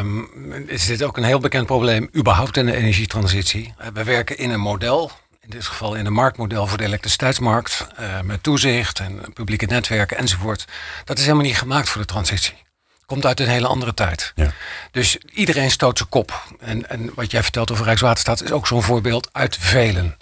is 0.65 0.85
dit 0.85 1.03
ook 1.03 1.17
een 1.17 1.23
heel 1.23 1.39
bekend 1.39 1.65
probleem, 1.65 2.09
überhaupt 2.15 2.57
in 2.57 2.65
de 2.65 2.75
energietransitie. 2.75 3.73
Eh, 3.77 3.87
we 3.93 4.03
werken 4.03 4.37
in 4.37 4.49
een 4.49 4.59
model, 4.59 5.11
in 5.41 5.49
dit 5.49 5.65
geval 5.65 5.95
in 5.95 6.05
een 6.05 6.13
marktmodel 6.13 6.67
voor 6.67 6.77
de 6.77 6.83
elektriciteitsmarkt, 6.83 7.87
uh, 7.99 8.21
met 8.21 8.43
toezicht 8.43 8.99
en 8.99 9.33
publieke 9.33 9.65
netwerken 9.65 10.17
enzovoort. 10.17 10.65
Dat 11.03 11.17
is 11.17 11.23
helemaal 11.23 11.45
niet 11.45 11.57
gemaakt 11.57 11.89
voor 11.89 12.01
de 12.01 12.07
transitie 12.07 12.63
komt 13.05 13.25
uit 13.25 13.39
een 13.39 13.47
hele 13.47 13.67
andere 13.67 13.93
tijd. 13.93 14.31
Ja. 14.35 14.51
Dus 14.91 15.17
iedereen 15.17 15.71
stoot 15.71 15.97
zijn 15.97 16.09
kop. 16.09 16.43
En, 16.59 16.89
en 16.89 17.11
wat 17.15 17.31
jij 17.31 17.43
vertelt 17.43 17.71
over 17.71 17.85
Rijkswaterstaat 17.85 18.41
is 18.41 18.51
ook 18.51 18.67
zo'n 18.67 18.83
voorbeeld 18.83 19.29
uit 19.31 19.57
velen. 19.59 20.17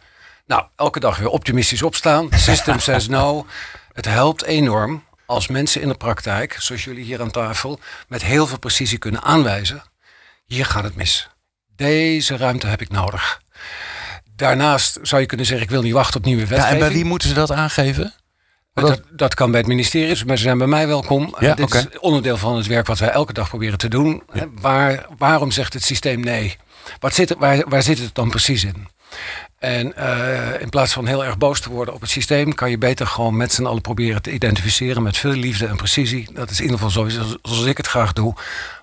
Nou, 0.46 0.66
elke 0.76 1.00
dag 1.00 1.18
weer 1.18 1.28
optimistisch 1.28 1.82
opstaan. 1.82 2.28
System 2.32 2.80
says 2.80 3.08
no. 3.08 3.46
Het 3.94 4.06
helpt 4.06 4.44
enorm 4.44 5.04
als 5.26 5.48
mensen 5.48 5.82
in 5.82 5.88
de 5.88 5.96
praktijk, 5.96 6.56
zoals 6.60 6.84
jullie 6.84 7.04
hier 7.04 7.22
aan 7.22 7.32
tafel, 7.32 7.80
met 8.08 8.24
heel 8.24 8.48
veel 8.48 8.60
precisie 8.60 8.98
kunnen 8.98 9.22
aanwijzen. 9.22 9.84
Hier 10.46 10.66
gaat 10.66 10.84
het 10.84 10.96
mis. 10.96 11.30
Deze 11.76 12.38
ruimte 12.38 12.68
heb 12.68 12.82
ik 12.82 12.90
nodig. 12.90 13.42
Daarnaast 14.36 15.00
zou 15.02 15.22
je 15.22 15.28
kunnen 15.28 15.46
zeggen, 15.46 15.66
ik 15.66 15.72
wil 15.72 15.82
niet 15.82 15.94
wachten 15.94 16.20
op 16.20 16.26
nieuwe 16.26 16.48
wetgeving. 16.48 16.78
Ja, 16.78 16.80
en 16.80 16.88
bij 16.88 16.98
wie 16.98 17.06
moeten 17.06 17.28
ze 17.28 17.34
dat 17.34 17.52
aangeven? 17.52 18.14
Dat, 18.74 19.02
dat, 19.12 19.34
kan 19.34 19.52
bij 19.52 19.60
het 19.60 19.70
ministerie, 19.70 20.26
maar 20.26 20.38
ze 20.38 20.44
zijn 20.44 20.58
bij 20.58 20.68
mij 20.68 20.88
welkom. 20.88 21.36
Ja, 21.40 21.54
Dit 21.54 21.74
is 21.74 22.00
onderdeel 22.00 22.38
van 22.38 22.56
het 22.56 22.68
werk 22.68 22.88
wat 22.88 23.00
wij 23.00 23.10
elke 23.10 23.34
dag 23.34 23.50
proberen 23.50 23.78
te 23.78 23.88
doen. 23.88 24.24
Waar, 24.52 25.06
waarom 25.18 25.52
zegt 25.52 25.74
het 25.74 25.84
systeem 25.84 26.20
nee? 26.20 26.58
Wat 27.00 27.14
zit, 27.14 27.36
waar, 27.38 27.70
waar 27.70 27.84
zit 27.84 28.00
het 28.00 28.16
dan 28.16 28.30
precies 28.30 28.64
in? 28.64 28.88
En 29.64 29.94
uh, 29.98 30.62
in 30.62 30.70
plaats 30.70 30.94
van 30.94 31.06
heel 31.06 31.26
erg 31.26 31.38
boos 31.38 31.60
te 31.60 31.70
worden 31.70 31.94
op 31.94 32.02
het 32.02 32.10
systeem, 32.10 32.56
kan 32.56 32.70
je 32.70 32.78
beter 32.78 33.08
gewoon 33.08 33.38
met 33.38 33.54
z'n 33.54 33.66
allen 33.66 33.82
proberen 33.82 34.22
te 34.22 34.32
identificeren 34.32 35.04
met 35.04 35.18
veel 35.18 35.32
liefde 35.32 35.68
en 35.68 35.76
precisie. 35.76 36.30
Dat 36.34 36.50
is 36.50 36.58
in 36.58 36.64
ieder 36.64 36.80
geval 36.80 36.92
zoals, 37.10 37.38
zoals 37.42 37.66
ik 37.66 37.78
het 37.78 37.88
graag 37.88 38.14
doe. 38.14 38.36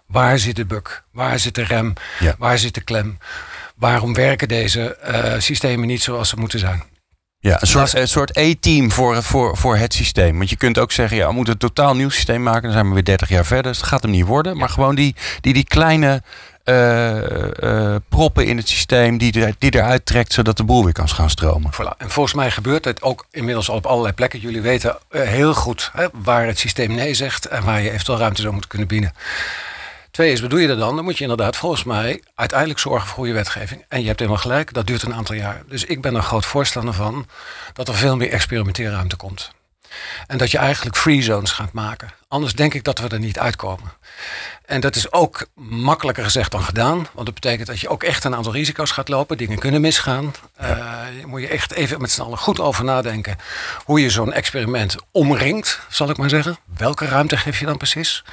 Waar 0.07 0.38
zit 0.38 0.57
de 0.57 0.64
buk? 0.64 1.03
Waar 1.12 1.38
zit 1.38 1.55
de 1.55 1.62
rem? 1.62 1.93
Ja. 2.19 2.35
Waar 2.38 2.59
zit 2.59 2.75
de 2.75 2.81
klem? 2.81 3.19
Waarom 3.77 4.14
werken 4.14 4.49
deze 4.49 4.99
uh, 5.09 5.40
systemen 5.40 5.87
niet 5.87 6.03
zoals 6.03 6.29
ze 6.29 6.37
moeten 6.37 6.59
zijn? 6.59 6.83
Ja, 7.38 7.61
een 7.61 7.66
soort, 7.66 7.95
een 7.95 8.09
soort 8.09 8.37
E-team 8.37 8.90
voor, 8.90 9.23
voor, 9.23 9.57
voor 9.57 9.77
het 9.77 9.95
systeem. 9.95 10.37
Want 10.37 10.51
je 10.51 10.57
kunt 10.57 10.79
ook 10.79 10.93
zeggen, 10.93 11.16
ja, 11.16 11.27
we 11.27 11.35
moeten 11.35 11.53
een 11.53 11.59
totaal 11.59 11.95
nieuw 11.95 12.09
systeem 12.09 12.43
maken. 12.43 12.62
Dan 12.62 12.73
zijn 12.73 12.88
we 12.88 12.95
weer 12.95 13.05
30 13.05 13.29
jaar 13.29 13.47
verder. 13.47 13.73
Dus 13.73 13.81
dat 13.81 13.88
gaat 13.88 14.03
hem 14.03 14.11
niet 14.11 14.27
worden. 14.27 14.57
Maar 14.57 14.69
gewoon 14.69 14.95
die, 14.95 15.14
die, 15.40 15.53
die 15.53 15.64
kleine 15.64 16.23
uh, 16.64 17.89
proppen 18.20 18.46
in 18.46 18.56
het 18.56 18.68
systeem 18.68 19.18
die, 19.18 19.54
die 19.59 19.74
eruit 19.74 20.06
trekt, 20.06 20.33
zodat 20.33 20.56
de 20.56 20.64
boel 20.64 20.85
weer 20.85 20.92
kan 20.92 21.09
gaan 21.09 21.30
stromen. 21.30 21.70
Voilà. 21.72 21.96
En 21.98 22.11
volgens 22.11 22.35
mij 22.35 22.50
gebeurt 22.50 22.85
het 22.85 23.02
ook 23.02 23.26
inmiddels 23.30 23.70
al 23.70 23.76
op 23.76 23.87
allerlei 23.87 24.14
plekken. 24.14 24.40
Jullie 24.40 24.61
weten 24.61 24.98
uh, 25.11 25.22
heel 25.22 25.54
goed 25.54 25.90
hè, 25.92 26.06
waar 26.12 26.46
het 26.46 26.59
systeem 26.59 26.94
nee 26.94 27.14
zegt 27.14 27.46
en 27.46 27.64
waar 27.64 27.80
je 27.80 27.90
eventueel 27.90 28.18
ruimte 28.18 28.40
zou 28.40 28.52
moeten 28.52 28.70
kunnen 28.70 28.88
bieden. 28.88 29.12
Twee 30.11 30.33
is, 30.33 30.40
wat 30.40 30.50
doe 30.50 30.61
je 30.61 30.68
er 30.68 30.76
dan? 30.76 30.94
Dan 30.94 31.04
moet 31.04 31.16
je 31.16 31.22
inderdaad 31.22 31.56
volgens 31.56 31.85
mij 31.85 32.22
uiteindelijk 32.35 32.78
zorgen 32.78 33.06
voor 33.06 33.16
goede 33.16 33.33
wetgeving. 33.33 33.85
En 33.88 34.00
je 34.00 34.06
hebt 34.06 34.18
helemaal 34.18 34.40
gelijk, 34.40 34.72
dat 34.72 34.87
duurt 34.87 35.02
een 35.02 35.14
aantal 35.14 35.35
jaar. 35.35 35.62
Dus 35.68 35.85
ik 35.85 36.00
ben 36.00 36.14
er 36.14 36.22
groot 36.22 36.46
voorstander 36.46 36.94
van 36.94 37.26
dat 37.72 37.88
er 37.88 37.94
veel 37.94 38.16
meer 38.16 38.30
experimenteerruimte 38.30 39.16
komt. 39.16 39.52
En 40.26 40.38
dat 40.38 40.50
je 40.50 40.59
eigenlijk 40.59 40.96
free 40.96 41.22
zones 41.22 41.53
gaat 41.53 41.72
maken. 41.72 42.12
Anders 42.29 42.53
denk 42.53 42.74
ik 42.74 42.85
dat 42.85 42.98
we 42.98 43.09
er 43.09 43.18
niet 43.18 43.38
uitkomen. 43.38 43.92
En 44.64 44.81
dat 44.81 44.96
is 44.96 45.12
ook 45.12 45.46
makkelijker 45.55 46.24
gezegd 46.24 46.50
dan 46.50 46.62
gedaan. 46.62 46.96
Want 47.12 47.26
dat 47.26 47.35
betekent 47.35 47.66
dat 47.66 47.81
je 47.81 47.88
ook 47.88 48.03
echt 48.03 48.24
een 48.24 48.35
aantal 48.35 48.53
risico's 48.53 48.90
gaat 48.90 49.09
lopen. 49.09 49.37
Dingen 49.37 49.59
kunnen 49.59 49.81
misgaan. 49.81 50.35
Ja. 50.61 51.09
Uh, 51.18 51.24
moet 51.24 51.40
je 51.40 51.48
echt 51.48 51.72
even 51.72 52.00
met 52.00 52.11
z'n 52.11 52.20
allen 52.20 52.38
goed 52.38 52.61
over 52.61 52.85
nadenken. 52.85 53.38
Hoe 53.85 54.00
je 54.00 54.11
zo'n 54.11 54.33
experiment 54.33 54.96
omringt, 55.11 55.81
zal 55.88 56.11
ik 56.11 56.16
maar 56.16 56.29
zeggen. 56.29 56.59
Welke 56.76 57.07
ruimte 57.07 57.37
geef 57.37 57.59
je 57.59 57.66
dan 57.66 57.76
precies? 57.76 58.24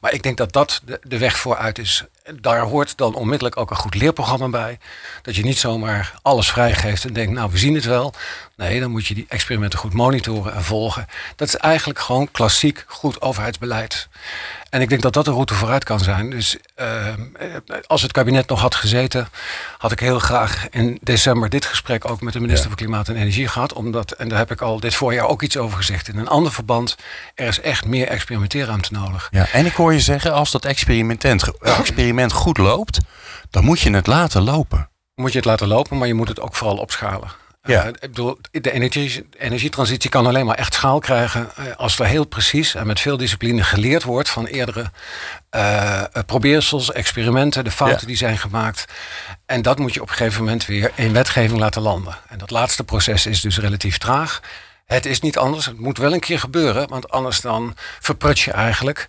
Maar 0.00 0.12
ik 0.12 0.22
denk 0.22 0.36
dat 0.36 0.52
dat 0.52 0.80
de, 0.84 1.00
de 1.02 1.18
weg 1.18 1.38
vooruit 1.38 1.78
is. 1.78 2.04
Daar 2.40 2.60
hoort 2.60 2.96
dan 2.96 3.14
onmiddellijk 3.14 3.56
ook 3.56 3.70
een 3.70 3.76
goed 3.76 3.94
leerprogramma 3.94 4.48
bij. 4.48 4.78
Dat 5.22 5.36
je 5.36 5.42
niet 5.42 5.58
zomaar 5.58 6.14
alles 6.22 6.50
vrijgeeft 6.50 7.04
en 7.04 7.12
denkt, 7.12 7.32
nou 7.32 7.50
we 7.50 7.58
zien 7.58 7.74
het 7.74 7.84
wel. 7.84 8.14
Nee, 8.56 8.80
dan 8.80 8.90
moet 8.90 9.06
je 9.06 9.14
die 9.14 9.26
experimenten 9.28 9.78
goed 9.78 9.92
monitoren 9.92 10.54
en 10.54 10.64
volgen. 10.64 11.06
Dat 11.36 11.48
is 11.48 11.56
eigenlijk 11.56 11.98
gewoon 11.98 12.30
klassiek 12.30 12.84
goed 12.86 13.20
overheidsbeleid. 13.20 14.08
En 14.70 14.80
ik 14.80 14.88
denk 14.88 15.02
dat 15.02 15.12
dat 15.12 15.26
een 15.26 15.32
route 15.32 15.54
vooruit 15.54 15.84
kan 15.84 16.00
zijn. 16.00 16.30
Dus 16.30 16.56
uh, 16.80 17.06
als 17.86 18.02
het 18.02 18.12
kabinet 18.12 18.48
nog 18.48 18.60
had 18.60 18.74
gezeten, 18.74 19.28
had 19.78 19.92
ik 19.92 20.00
heel 20.00 20.18
graag 20.18 20.68
in 20.70 20.98
december 21.02 21.48
dit 21.48 21.64
gesprek 21.64 22.10
ook 22.10 22.20
met 22.20 22.32
de 22.32 22.40
minister 22.40 22.70
ja. 22.70 22.76
van 22.76 22.84
Klimaat 22.84 23.08
en 23.08 23.16
Energie 23.16 23.48
gehad. 23.48 23.72
Omdat, 23.72 24.12
en 24.12 24.28
daar 24.28 24.38
heb 24.38 24.50
ik 24.50 24.60
al 24.60 24.80
dit 24.80 24.94
voorjaar 24.94 25.26
ook 25.26 25.42
iets 25.42 25.56
over 25.56 25.76
gezegd. 25.76 26.08
In 26.08 26.18
een 26.18 26.28
ander 26.28 26.52
verband, 26.52 26.96
er 27.34 27.46
is 27.46 27.60
echt 27.60 27.86
meer 27.86 28.08
experimenteerruimte 28.08 28.92
nodig. 28.92 29.28
Ja, 29.30 29.46
en 29.52 29.66
ik 29.66 29.74
hoor 29.74 29.92
je 29.92 30.00
zeggen, 30.00 30.32
als 30.32 30.50
dat 30.50 30.64
experiment 30.64 31.24
goed 32.28 32.58
loopt, 32.58 32.98
dan 33.50 33.64
moet 33.64 33.80
je 33.80 33.90
het 33.90 34.06
laten 34.06 34.42
lopen. 34.42 34.88
Moet 35.14 35.32
je 35.32 35.38
het 35.38 35.46
laten 35.46 35.68
lopen, 35.68 35.98
maar 35.98 36.06
je 36.06 36.14
moet 36.14 36.28
het 36.28 36.40
ook 36.40 36.54
vooral 36.54 36.76
opschalen. 36.76 37.30
Ja. 37.62 37.82
Uh, 37.82 37.88
ik 37.88 38.00
bedoel, 38.00 38.38
de 38.50 38.72
energie, 38.72 39.28
energietransitie 39.38 40.10
kan 40.10 40.26
alleen 40.26 40.46
maar 40.46 40.56
echt 40.56 40.74
schaal 40.74 40.98
krijgen 40.98 41.50
uh, 41.58 41.76
als 41.76 41.98
er 41.98 42.06
heel 42.06 42.24
precies 42.24 42.74
en 42.74 42.86
met 42.86 43.00
veel 43.00 43.16
discipline 43.16 43.62
geleerd 43.62 44.02
wordt 44.02 44.28
van 44.28 44.46
eerdere 44.46 44.90
uh, 45.56 46.02
probeersels, 46.26 46.92
experimenten, 46.92 47.64
de 47.64 47.70
fouten 47.70 48.00
ja. 48.00 48.06
die 48.06 48.16
zijn 48.16 48.38
gemaakt. 48.38 48.84
En 49.46 49.62
dat 49.62 49.78
moet 49.78 49.94
je 49.94 50.02
op 50.02 50.08
een 50.08 50.14
gegeven 50.14 50.44
moment 50.44 50.66
weer 50.66 50.90
in 50.94 51.12
wetgeving 51.12 51.58
laten 51.58 51.82
landen. 51.82 52.16
En 52.28 52.38
dat 52.38 52.50
laatste 52.50 52.84
proces 52.84 53.26
is 53.26 53.40
dus 53.40 53.58
relatief 53.58 53.98
traag. 53.98 54.40
Het 54.86 55.06
is 55.06 55.20
niet 55.20 55.38
anders. 55.38 55.66
Het 55.66 55.78
moet 55.78 55.98
wel 55.98 56.12
een 56.12 56.20
keer 56.20 56.38
gebeuren. 56.38 56.88
Want 56.88 57.10
anders 57.10 57.40
dan 57.40 57.76
verprut 58.00 58.40
je 58.40 58.52
eigenlijk 58.52 59.08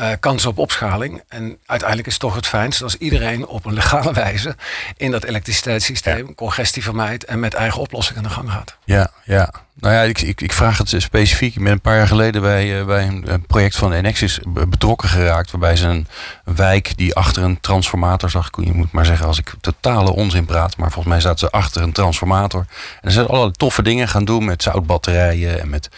uh, 0.00 0.10
kansen 0.20 0.50
op 0.50 0.58
opschaling. 0.58 1.22
En 1.28 1.58
uiteindelijk 1.66 2.08
is 2.08 2.14
het 2.14 2.22
toch 2.22 2.34
het 2.34 2.46
fijnst 2.46 2.82
als 2.82 2.96
iedereen 2.96 3.46
op 3.46 3.64
een 3.64 3.74
legale 3.74 4.12
wijze 4.24 4.56
in 4.96 5.10
dat 5.10 5.24
elektriciteitssysteem 5.24 6.26
ja. 6.26 6.34
congestie 6.34 6.82
vermijdt 6.82 7.24
en 7.24 7.40
met 7.40 7.54
eigen 7.54 7.80
oplossingen 7.80 8.22
aan 8.22 8.28
de 8.28 8.34
gang 8.34 8.50
gaat. 8.50 8.76
Ja, 8.84 9.10
ja. 9.24 9.50
Nou 9.80 9.94
ja, 9.94 10.02
ik, 10.02 10.20
ik, 10.20 10.40
ik 10.40 10.52
vraag 10.52 10.78
het 10.78 10.94
specifiek. 10.96 11.54
Ik 11.56 11.62
ben 11.62 11.72
een 11.72 11.80
paar 11.80 11.96
jaar 11.96 12.06
geleden 12.06 12.42
bij, 12.42 12.80
uh, 12.80 12.86
bij 12.86 13.06
een, 13.06 13.44
project 13.46 13.76
van 13.76 13.92
Enexis 13.92 14.40
betrokken 14.68 15.08
geraakt. 15.08 15.50
Waarbij 15.50 15.76
ze 15.76 15.86
een, 15.86 16.06
een 16.44 16.56
wijk 16.56 16.96
die 16.96 17.14
achter 17.14 17.42
een 17.42 17.60
transformator 17.60 18.30
zag. 18.30 18.50
Je 18.62 18.72
moet 18.72 18.92
maar 18.92 19.06
zeggen 19.06 19.26
als 19.26 19.38
ik 19.38 19.54
totale 19.60 20.12
onzin 20.12 20.44
praat. 20.44 20.76
Maar 20.76 20.90
volgens 20.90 21.14
mij 21.14 21.22
zaten 21.22 21.38
ze 21.38 21.50
achter 21.50 21.82
een 21.82 21.92
transformator. 21.92 22.66
En 23.00 23.10
ze 23.10 23.14
zijn 23.16 23.26
allerlei 23.26 23.52
toffe 23.52 23.82
dingen 23.82 24.08
gaan 24.08 24.24
doen 24.24 24.44
met 24.44 24.62
zoutbatterijen 24.62 25.60
en 25.60 25.68
met, 25.68 25.88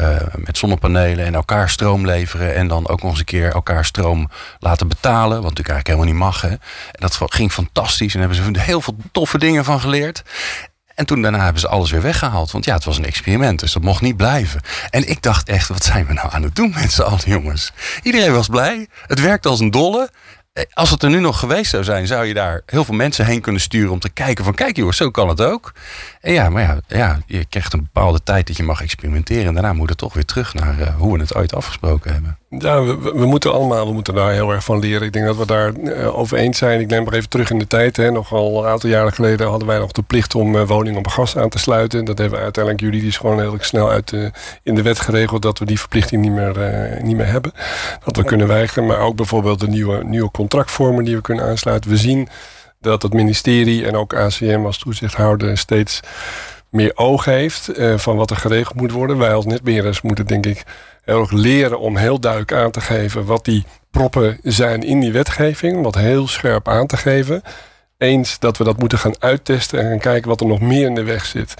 uh, 0.00 0.16
met 0.36 0.58
zonnepanelen. 0.58 1.24
En 1.24 1.34
elkaar 1.34 1.70
stroom 1.70 2.06
leveren. 2.06 2.54
En 2.54 2.68
dan 2.68 2.88
ook 2.88 3.02
nog 3.02 3.10
eens 3.10 3.18
een 3.18 3.24
keer 3.24 3.41
elkaar 3.50 3.84
stroom 3.84 4.30
laten 4.58 4.88
betalen. 4.88 5.42
Wat 5.42 5.48
natuurlijk 5.48 5.68
eigenlijk 5.68 5.86
helemaal 5.86 6.12
niet 6.14 6.34
mag. 6.34 6.40
Hè. 6.40 6.48
En 6.48 6.58
dat 6.98 7.18
ging 7.20 7.52
fantastisch. 7.52 8.14
En 8.14 8.20
hebben 8.20 8.36
ze 8.36 8.60
heel 8.60 8.80
veel 8.80 8.96
toffe 9.12 9.38
dingen 9.38 9.64
van 9.64 9.80
geleerd. 9.80 10.22
En 10.94 11.06
toen 11.06 11.22
daarna 11.22 11.44
hebben 11.44 11.60
ze 11.60 11.68
alles 11.68 11.90
weer 11.90 12.02
weggehaald. 12.02 12.50
Want 12.50 12.64
ja, 12.64 12.74
het 12.74 12.84
was 12.84 12.98
een 12.98 13.04
experiment, 13.04 13.60
dus 13.60 13.72
dat 13.72 13.82
mocht 13.82 14.00
niet 14.00 14.16
blijven. 14.16 14.60
En 14.90 15.08
ik 15.08 15.22
dacht 15.22 15.48
echt, 15.48 15.68
wat 15.68 15.84
zijn 15.84 16.06
we 16.06 16.12
nou 16.12 16.28
aan 16.32 16.42
het 16.42 16.54
doen 16.54 16.72
met 16.74 16.92
z'n 16.92 17.02
allen, 17.02 17.20
jongens? 17.24 17.72
Iedereen 18.02 18.32
was 18.32 18.48
blij. 18.48 18.88
Het 19.06 19.20
werkte 19.20 19.48
als 19.48 19.60
een 19.60 19.70
dolle. 19.70 20.10
Als 20.72 20.90
het 20.90 21.02
er 21.02 21.10
nu 21.10 21.20
nog 21.20 21.38
geweest 21.38 21.70
zou 21.70 21.84
zijn, 21.84 22.06
zou 22.06 22.24
je 22.24 22.34
daar 22.34 22.62
heel 22.66 22.84
veel 22.84 22.94
mensen 22.94 23.26
heen 23.26 23.40
kunnen 23.40 23.60
sturen 23.60 23.92
om 23.92 23.98
te 23.98 24.08
kijken 24.08 24.44
van 24.44 24.54
kijk 24.54 24.76
jongens, 24.76 24.96
zo 24.96 25.10
kan 25.10 25.28
het 25.28 25.40
ook. 25.40 25.72
En 26.20 26.32
ja, 26.32 26.48
maar 26.48 26.62
ja, 26.62 26.80
ja 26.88 27.18
je 27.26 27.44
krijgt 27.44 27.72
een 27.72 27.88
bepaalde 27.92 28.22
tijd 28.22 28.46
dat 28.46 28.56
je 28.56 28.62
mag 28.62 28.82
experimenteren. 28.82 29.46
En 29.46 29.54
daarna 29.54 29.72
moet 29.72 29.88
het 29.88 29.98
toch 29.98 30.14
weer 30.14 30.24
terug 30.24 30.54
naar 30.54 30.78
uh, 30.80 30.96
hoe 30.96 31.12
we 31.12 31.20
het 31.20 31.34
ooit 31.34 31.54
afgesproken 31.54 32.12
hebben. 32.12 32.38
Ja, 32.58 32.82
we, 32.82 33.12
we, 33.14 33.26
moeten 33.26 33.52
allemaal, 33.52 33.86
we 33.86 33.92
moeten 33.92 34.14
daar 34.14 34.32
heel 34.32 34.50
erg 34.50 34.64
van 34.64 34.78
leren. 34.78 35.06
Ik 35.06 35.12
denk 35.12 35.26
dat 35.26 35.36
we 35.36 35.46
daar 35.46 35.72
uh, 35.72 36.18
over 36.18 36.38
eens 36.38 36.58
zijn. 36.58 36.80
Ik 36.80 36.86
neem 36.86 37.04
maar 37.04 37.12
even 37.12 37.28
terug 37.28 37.50
in 37.50 37.58
de 37.58 37.66
tijd. 37.66 37.96
Hè. 37.96 38.10
Nog 38.10 38.32
al 38.32 38.62
een 38.64 38.70
aantal 38.70 38.90
jaren 38.90 39.12
geleden 39.12 39.48
hadden 39.48 39.68
wij 39.68 39.78
nog 39.78 39.92
de 39.92 40.02
plicht 40.02 40.34
om 40.34 40.54
uh, 40.54 40.66
woningen 40.66 40.98
op 40.98 41.06
gas 41.06 41.36
aan 41.36 41.48
te 41.48 41.58
sluiten. 41.58 42.04
Dat 42.04 42.18
hebben 42.18 42.38
we 42.38 42.44
uiteindelijk 42.44 42.84
juridisch 42.84 43.16
gewoon 43.16 43.40
heel 43.40 43.56
snel 43.58 43.90
uit 43.90 44.12
uh, 44.12 44.28
in 44.62 44.74
de 44.74 44.82
wet 44.82 45.00
geregeld 45.00 45.42
dat 45.42 45.58
we 45.58 45.64
die 45.64 45.78
verplichting 45.78 46.22
niet 46.22 46.32
meer, 46.32 47.00
niet 47.02 47.16
meer 47.16 47.26
hebben. 47.26 47.52
Dat 48.04 48.16
we 48.16 48.24
kunnen 48.24 48.46
weigeren. 48.46 48.86
Maar 48.86 48.98
ook 48.98 49.16
bijvoorbeeld 49.16 49.60
de 49.60 49.68
nieuwe, 49.68 50.04
nieuwe 50.04 50.30
contractvormen 50.30 51.04
die 51.04 51.16
we 51.16 51.22
kunnen 51.22 51.44
aansluiten. 51.44 51.90
We 51.90 51.96
zien 51.96 52.28
dat 52.80 53.02
het 53.02 53.12
ministerie 53.12 53.86
en 53.86 53.96
ook 53.96 54.14
ACM 54.14 54.62
als 54.64 54.78
toezichthouder 54.78 55.58
steeds 55.58 56.00
meer 56.68 56.92
oog 56.94 57.24
heeft 57.24 57.70
van 57.96 58.16
wat 58.16 58.30
er 58.30 58.36
geregeld 58.36 58.80
moet 58.80 58.92
worden. 58.92 59.18
Wij 59.18 59.34
als 59.34 59.44
netbeheerders 59.44 60.02
moeten 60.02 60.26
denk 60.26 60.46
ik 60.46 60.64
heel 61.12 61.20
erg 61.20 61.30
leren 61.30 61.78
om 61.78 61.96
heel 61.96 62.20
duidelijk 62.20 62.52
aan 62.52 62.70
te 62.70 62.80
geven 62.80 63.24
wat 63.24 63.44
die 63.44 63.64
proppen 63.90 64.38
zijn 64.42 64.82
in 64.82 65.00
die 65.00 65.12
wetgeving. 65.12 65.82
Wat 65.82 65.94
heel 65.94 66.28
scherp 66.28 66.68
aan 66.68 66.86
te 66.86 66.96
geven. 66.96 67.42
Eens 67.98 68.38
dat 68.38 68.56
we 68.56 68.64
dat 68.64 68.78
moeten 68.78 68.98
gaan 68.98 69.14
uittesten 69.18 69.78
en 69.78 69.88
gaan 69.88 69.98
kijken 69.98 70.28
wat 70.28 70.40
er 70.40 70.46
nog 70.46 70.60
meer 70.60 70.86
in 70.86 70.94
de 70.94 71.02
weg 71.02 71.24
zit. 71.24 71.54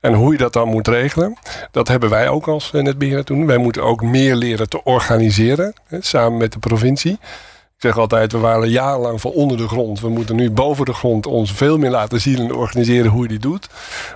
En 0.00 0.14
hoe 0.14 0.32
je 0.32 0.38
dat 0.38 0.52
dan 0.52 0.68
moet 0.68 0.88
regelen, 0.88 1.38
dat 1.70 1.88
hebben 1.88 2.10
wij 2.10 2.28
ook 2.28 2.48
als 2.48 2.72
netbeheerder 2.72 3.24
toen. 3.24 3.46
Wij 3.46 3.56
moeten 3.56 3.82
ook 3.82 4.02
meer 4.02 4.34
leren 4.34 4.68
te 4.68 4.84
organiseren, 4.84 5.74
samen 6.00 6.38
met 6.38 6.52
de 6.52 6.58
provincie. 6.58 7.18
Ik 7.82 7.88
zeg 7.88 7.98
altijd, 7.98 8.32
we 8.32 8.38
waren 8.38 8.68
jarenlang 8.68 9.20
van 9.20 9.30
onder 9.30 9.56
de 9.56 9.68
grond. 9.68 10.00
We 10.00 10.08
moeten 10.08 10.36
nu 10.36 10.50
boven 10.50 10.84
de 10.84 10.92
grond 10.92 11.26
ons 11.26 11.52
veel 11.52 11.78
meer 11.78 11.90
laten 11.90 12.20
zien 12.20 12.38
en 12.38 12.54
organiseren 12.54 13.10
hoe 13.10 13.22
je 13.22 13.28
die 13.28 13.38
doet. 13.38 13.68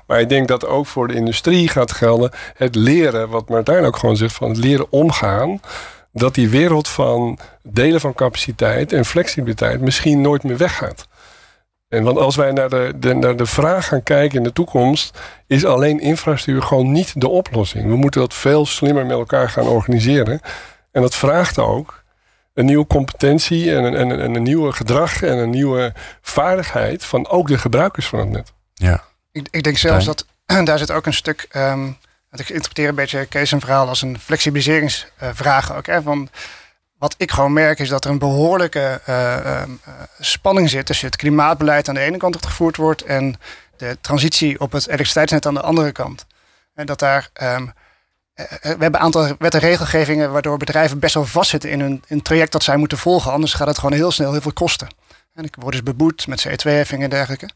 Maar 0.06 0.20
ik 0.20 0.28
denk 0.28 0.48
dat 0.48 0.66
ook 0.66 0.86
voor 0.86 1.08
de 1.08 1.14
industrie 1.14 1.68
gaat 1.68 1.92
gelden 1.92 2.30
het 2.54 2.74
leren, 2.74 3.28
wat 3.28 3.48
Martijn 3.48 3.84
ook 3.84 3.96
gewoon 3.96 4.16
zegt, 4.16 4.34
van 4.34 4.48
het 4.48 4.58
leren 4.58 4.86
omgaan. 4.90 5.60
Dat 6.12 6.34
die 6.34 6.48
wereld 6.48 6.88
van 6.88 7.38
delen 7.62 8.00
van 8.00 8.14
capaciteit 8.14 8.92
en 8.92 9.04
flexibiliteit 9.04 9.80
misschien 9.80 10.20
nooit 10.20 10.42
meer 10.42 10.56
weggaat. 10.56 11.08
En 11.88 12.02
want 12.02 12.18
als 12.18 12.36
wij 12.36 12.52
naar 12.52 12.68
de, 12.68 12.92
de, 12.96 13.14
naar 13.14 13.36
de 13.36 13.46
vraag 13.46 13.88
gaan 13.88 14.02
kijken 14.02 14.38
in 14.38 14.44
de 14.44 14.52
toekomst, 14.52 15.18
is 15.46 15.64
alleen 15.64 16.00
infrastructuur 16.00 16.62
gewoon 16.62 16.92
niet 16.92 17.20
de 17.20 17.28
oplossing. 17.28 17.88
We 17.88 17.96
moeten 17.96 18.20
dat 18.20 18.34
veel 18.34 18.66
slimmer 18.66 19.06
met 19.06 19.16
elkaar 19.16 19.50
gaan 19.50 19.66
organiseren. 19.66 20.40
En 20.92 21.02
dat 21.02 21.14
vraagt 21.14 21.58
ook 21.58 22.04
een 22.56 22.64
nieuwe 22.64 22.86
competentie 22.86 23.74
en 23.74 23.84
een, 23.84 23.94
en, 23.94 24.20
en 24.20 24.34
een 24.34 24.42
nieuwe 24.42 24.72
gedrag 24.72 25.22
en 25.22 25.38
een 25.38 25.50
nieuwe 25.50 25.92
vaardigheid 26.20 27.04
van 27.04 27.28
ook 27.28 27.48
de 27.48 27.58
gebruikers 27.58 28.06
van 28.06 28.18
het 28.18 28.28
net. 28.28 28.52
Ja. 28.74 29.04
Ik, 29.32 29.48
ik 29.50 29.62
denk 29.62 29.78
zelfs 29.78 30.04
dat 30.04 30.26
daar 30.64 30.78
zit 30.78 30.90
ook 30.90 31.06
een 31.06 31.12
stuk. 31.12 31.48
Um, 31.56 31.96
ik 32.30 32.48
interpreteer 32.48 32.88
een 32.88 32.94
beetje 32.94 33.26
Kees 33.26 33.52
een 33.52 33.60
verhaal 33.60 33.88
als 33.88 34.02
een 34.02 34.18
flexibiliseringsvraag 34.18 35.76
ook. 35.76 35.86
Hè, 35.86 36.02
van, 36.02 36.28
wat 36.98 37.14
ik 37.18 37.30
gewoon 37.30 37.52
merk 37.52 37.78
is 37.78 37.88
dat 37.88 38.04
er 38.04 38.10
een 38.10 38.18
behoorlijke 38.18 39.00
uh, 39.08 39.36
uh, 39.44 39.62
spanning 40.20 40.70
zit 40.70 40.86
tussen 40.86 41.06
het 41.06 41.16
klimaatbeleid 41.16 41.88
aan 41.88 41.94
de 41.94 42.00
ene 42.00 42.16
kant 42.16 42.32
dat 42.32 42.46
gevoerd 42.46 42.76
wordt 42.76 43.02
en 43.02 43.36
de 43.76 43.98
transitie 44.00 44.60
op 44.60 44.72
het 44.72 44.86
elektriciteitsnet 44.86 45.46
aan 45.46 45.54
de 45.54 45.60
andere 45.60 45.92
kant. 45.92 46.26
En 46.74 46.86
dat 46.86 46.98
daar. 46.98 47.30
Um, 47.42 47.72
we 48.36 48.68
hebben 48.68 48.94
een 48.94 48.98
aantal 48.98 49.34
wet- 49.38 49.54
en 49.54 49.60
regelgevingen 49.60 50.32
waardoor 50.32 50.56
bedrijven 50.56 50.98
best 50.98 51.14
wel 51.14 51.24
vastzitten 51.24 51.70
in 51.70 52.02
in 52.06 52.22
traject 52.22 52.52
dat 52.52 52.62
zij 52.62 52.76
moeten 52.76 52.98
volgen. 52.98 53.32
Anders 53.32 53.54
gaat 53.54 53.66
het 53.66 53.78
gewoon 53.78 53.94
heel 53.96 54.10
snel 54.12 54.32
heel 54.32 54.40
veel 54.40 54.52
kosten. 54.52 54.88
En 55.34 55.44
ik 55.44 55.54
word 55.58 55.72
dus 55.72 55.82
beboet 55.82 56.26
met 56.26 56.46
CO2-heffingen 56.48 57.04
en 57.04 57.10
dergelijke. 57.10 57.48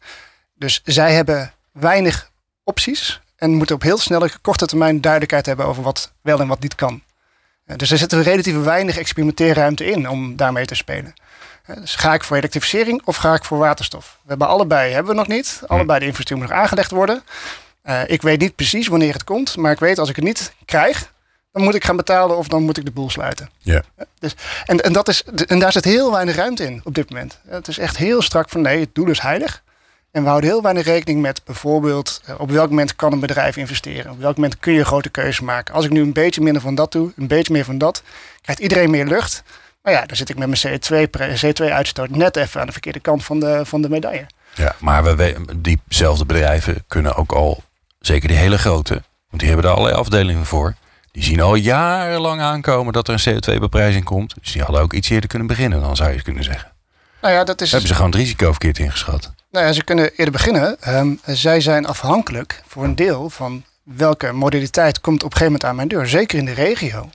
Dus 0.54 0.80
zij 0.84 1.12
hebben 1.14 1.52
weinig 1.72 2.30
opties 2.64 3.20
en 3.36 3.50
moeten 3.50 3.74
op 3.74 3.82
heel 3.82 3.98
snelle, 3.98 4.30
korte 4.42 4.66
termijn 4.66 5.00
duidelijkheid 5.00 5.46
hebben 5.46 5.66
over 5.66 5.82
wat 5.82 6.12
wel 6.22 6.40
en 6.40 6.46
wat 6.48 6.60
niet 6.60 6.74
kan. 6.74 7.02
Eh, 7.64 7.76
Dus 7.76 7.90
er 7.90 7.98
zit 7.98 8.12
een 8.12 8.22
relatief 8.22 8.62
weinig 8.62 8.98
experimenteerruimte 8.98 9.84
in 9.84 10.08
om 10.08 10.36
daarmee 10.36 10.66
te 10.66 10.74
spelen. 10.74 11.14
Eh, 11.64 11.76
Dus 11.76 11.94
ga 11.94 12.14
ik 12.14 12.24
voor 12.24 12.36
elektrificering 12.36 13.02
of 13.04 13.16
ga 13.16 13.34
ik 13.34 13.44
voor 13.44 13.58
waterstof? 13.58 14.18
We 14.22 14.28
hebben 14.28 14.48
allebei, 14.48 14.92
hebben 14.92 15.12
we 15.12 15.18
nog 15.18 15.28
niet. 15.28 15.62
Allebei 15.66 15.98
de 15.98 16.06
infrastructuur 16.06 16.36
moet 16.38 16.48
nog 16.48 16.64
aangelegd 16.64 16.90
worden. 16.90 17.22
Eh, 17.82 18.00
ik 18.06 18.22
weet 18.22 18.40
niet 18.40 18.54
precies 18.56 18.86
wanneer 18.88 19.12
het 19.12 19.24
komt, 19.24 19.56
maar 19.56 19.72
ik 19.72 19.78
weet 19.78 19.98
als 19.98 20.08
ik 20.08 20.16
het 20.16 20.24
niet 20.24 20.52
krijg, 20.64 21.12
dan 21.52 21.62
moet 21.62 21.74
ik 21.74 21.84
gaan 21.84 21.96
betalen 21.96 22.36
of 22.36 22.48
dan 22.48 22.62
moet 22.62 22.76
ik 22.78 22.84
de 22.84 22.90
boel 22.90 23.10
sluiten. 23.10 23.50
Ja. 23.58 23.82
Dus, 24.18 24.34
en, 24.64 24.80
en, 24.80 24.92
dat 24.92 25.08
is, 25.08 25.22
en 25.46 25.58
daar 25.58 25.72
zit 25.72 25.84
heel 25.84 26.10
weinig 26.12 26.36
ruimte 26.36 26.64
in 26.64 26.80
op 26.84 26.94
dit 26.94 27.10
moment. 27.10 27.38
Het 27.48 27.68
is 27.68 27.78
echt 27.78 27.96
heel 27.96 28.22
strak 28.22 28.48
van 28.48 28.60
nee, 28.60 28.80
het 28.80 28.94
doel 28.94 29.08
is 29.08 29.20
heilig. 29.20 29.62
En 30.10 30.22
we 30.22 30.28
houden 30.28 30.50
heel 30.50 30.62
weinig 30.62 30.84
rekening 30.84 31.20
met 31.20 31.44
bijvoorbeeld 31.44 32.20
eh, 32.26 32.34
op 32.40 32.50
welk 32.50 32.68
moment 32.68 32.96
kan 32.96 33.12
een 33.12 33.20
bedrijf 33.20 33.56
investeren. 33.56 34.10
Op 34.12 34.20
welk 34.20 34.34
moment 34.36 34.58
kun 34.58 34.72
je 34.72 34.84
grote 34.84 35.08
keuzes 35.08 35.40
maken. 35.40 35.74
Als 35.74 35.84
ik 35.84 35.90
nu 35.90 36.00
een 36.00 36.12
beetje 36.12 36.40
minder 36.40 36.62
van 36.62 36.74
dat 36.74 36.92
doe, 36.92 37.12
een 37.16 37.26
beetje 37.26 37.52
meer 37.52 37.64
van 37.64 37.78
dat, 37.78 38.02
krijgt 38.42 38.62
iedereen 38.62 38.90
meer 38.90 39.06
lucht. 39.06 39.42
Maar 39.82 39.92
ja, 39.92 40.06
dan 40.06 40.16
zit 40.16 40.28
ik 40.28 40.38
met 40.38 40.48
mijn 40.62 40.80
CO2-uitstoot 41.46 42.10
net 42.10 42.36
even 42.36 42.60
aan 42.60 42.66
de 42.66 42.72
verkeerde 42.72 43.00
kant 43.00 43.24
van 43.24 43.40
de, 43.40 43.60
van 43.64 43.82
de 43.82 43.88
medaille. 43.88 44.26
Ja, 44.54 44.74
maar 44.78 45.16
we- 45.16 45.36
diezelfde 45.56 46.24
bedrijven 46.26 46.84
kunnen 46.88 47.14
ook 47.14 47.32
al, 47.32 47.62
zeker 48.00 48.28
die 48.28 48.36
hele 48.36 48.58
grote, 48.58 48.92
want 49.28 49.42
die 49.42 49.46
hebben 49.46 49.66
daar 49.66 49.74
allerlei 49.74 50.00
afdelingen 50.00 50.46
voor. 50.46 50.74
Die 51.12 51.22
zien 51.22 51.40
al 51.40 51.54
jarenlang 51.54 52.40
aankomen 52.40 52.92
dat 52.92 53.08
er 53.08 53.14
een 53.14 53.34
CO2-beprijzing 53.34 54.04
komt. 54.04 54.34
Dus 54.40 54.52
die 54.52 54.62
hadden 54.62 54.82
ook 54.82 54.92
iets 54.92 55.08
eerder 55.08 55.28
kunnen 55.28 55.48
beginnen, 55.48 55.80
dan 55.80 55.96
zou 55.96 56.12
je 56.12 56.22
kunnen 56.22 56.44
zeggen. 56.44 56.72
Nou 57.20 57.34
ja, 57.34 57.44
dat 57.44 57.60
is. 57.60 57.70
Hebben 57.70 57.88
ze 57.88 57.94
gewoon 57.94 58.10
het 58.10 58.20
risico 58.20 58.50
verkeerd 58.50 58.78
ingeschat. 58.78 59.32
Nou 59.50 59.66
ja, 59.66 59.72
ze 59.72 59.84
kunnen 59.84 60.10
eerder 60.10 60.32
beginnen. 60.32 60.80
Ehm, 60.80 61.14
zij 61.24 61.60
zijn 61.60 61.86
afhankelijk 61.86 62.62
voor 62.66 62.84
een 62.84 62.94
deel 62.94 63.30
van 63.30 63.64
welke 63.82 64.32
modaliteit 64.32 65.00
komt 65.00 65.22
op 65.22 65.30
een 65.30 65.36
gegeven 65.36 65.52
moment 65.52 65.64
aan 65.64 65.76
mijn 65.76 65.88
deur. 65.88 66.08
Zeker 66.08 66.38
in 66.38 66.44
de 66.44 66.52
regio. 66.52 67.10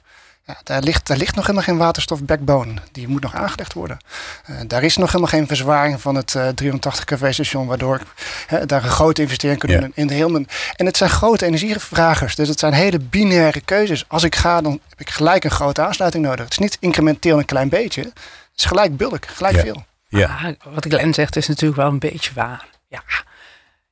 Ja, 0.47 0.55
daar, 0.63 0.81
ligt, 0.81 1.07
daar 1.07 1.17
ligt 1.17 1.35
nog 1.35 1.43
helemaal 1.45 1.67
geen 1.67 1.77
waterstof 1.77 2.23
backbone. 2.23 2.73
Die 2.91 3.07
moet 3.07 3.21
nog 3.21 3.35
aangelegd 3.35 3.73
worden. 3.73 3.97
Eh, 4.45 4.55
daar 4.67 4.83
is 4.83 4.97
nog 4.97 5.07
helemaal 5.07 5.27
geen 5.29 5.47
verzwaring 5.47 6.01
van 6.01 6.15
het 6.15 6.35
eh, 6.35 6.47
380 6.47 7.03
kV 7.05 7.33
station, 7.33 7.67
waardoor 7.67 8.01
hè, 8.47 8.65
daar 8.65 8.83
een 8.83 8.89
grote 8.89 9.21
investering 9.21 9.59
kunnen 9.59 9.77
Ja. 9.77 9.83
doen 9.83 9.91
in 9.95 10.07
de 10.07 10.13
hele. 10.13 10.45
En 10.75 10.85
het 10.85 10.97
zijn 10.97 11.09
grote 11.09 11.45
energievragers, 11.45 12.35
dus 12.35 12.47
het 12.47 12.59
zijn 12.59 12.73
hele 12.73 12.99
binaire 12.99 13.61
keuzes. 13.61 14.05
Als 14.07 14.23
ik 14.23 14.35
ga, 14.35 14.61
dan 14.61 14.79
heb 14.89 14.99
ik 14.99 15.09
gelijk 15.09 15.43
een 15.43 15.51
grote 15.51 15.81
aansluiting 15.81 16.23
nodig. 16.25 16.43
Het 16.43 16.51
is 16.51 16.57
niet 16.57 16.77
incrementeel 16.79 17.37
een 17.37 17.45
klein 17.45 17.69
beetje. 17.69 18.01
Het 18.01 18.13
is 18.55 18.65
gelijk 18.65 18.97
bulk, 18.97 19.25
gelijk 19.27 19.55
Ja. 19.55 19.61
veel. 19.61 19.85
Ja, 20.07 20.27
Ah, 20.43 20.73
wat 20.73 20.85
Glenn 20.89 21.13
zegt 21.13 21.35
is 21.35 21.47
natuurlijk 21.47 21.79
wel 21.81 21.89
een 21.89 21.99
beetje 21.99 22.31
waar. 22.33 22.65
Ja. 22.87 23.01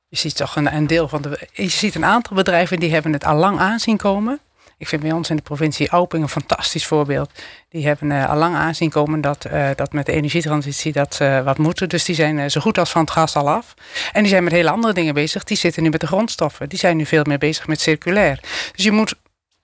Je 0.08 0.16
ziet 0.16 0.36
toch 0.36 0.56
een, 0.56 0.74
een 0.74 0.86
deel 0.86 1.08
van 1.08 1.22
de. 1.22 1.48
Je 1.52 1.68
ziet 1.68 1.94
een 1.94 2.04
aantal 2.04 2.36
bedrijven 2.36 2.80
die 2.80 2.92
hebben 2.92 3.12
het 3.12 3.24
al 3.24 3.36
lang 3.36 3.58
aanzien 3.58 3.96
komen. 3.96 4.40
Ik 4.78 4.88
vind 4.88 5.02
bij 5.02 5.12
ons 5.12 5.30
in 5.30 5.36
de 5.36 5.42
provincie 5.42 5.88
Auping 5.88 6.22
een 6.22 6.28
fantastisch 6.28 6.86
voorbeeld. 6.86 7.30
Die 7.68 7.86
hebben 7.86 8.12
eh, 8.12 8.30
al 8.30 8.36
lang 8.36 8.54
aanzien 8.54 8.90
komen 8.90 9.20
dat, 9.20 9.44
eh, 9.44 9.68
dat 9.76 9.92
met 9.92 10.06
de 10.06 10.12
energietransitie 10.12 10.92
dat 10.92 11.14
ze 11.14 11.42
wat 11.44 11.58
moeten. 11.58 11.88
Dus 11.88 12.04
die 12.04 12.14
zijn 12.14 12.38
eh, 12.38 12.48
zo 12.48 12.60
goed 12.60 12.78
als 12.78 12.90
van 12.90 13.00
het 13.00 13.10
gas 13.10 13.36
al 13.36 13.50
af. 13.50 13.74
En 14.12 14.20
die 14.20 14.30
zijn 14.30 14.44
met 14.44 14.52
hele 14.52 14.70
andere 14.70 14.92
dingen 14.92 15.14
bezig. 15.14 15.44
Die 15.44 15.56
zitten 15.56 15.82
nu 15.82 15.90
met 15.90 16.00
de 16.00 16.06
grondstoffen. 16.06 16.68
Die 16.68 16.78
zijn 16.78 16.96
nu 16.96 17.06
veel 17.06 17.24
meer 17.24 17.38
bezig 17.38 17.66
met 17.66 17.80
circulair. 17.80 18.40
Dus 18.74 18.84
je 18.84 18.90
moet, 18.90 19.14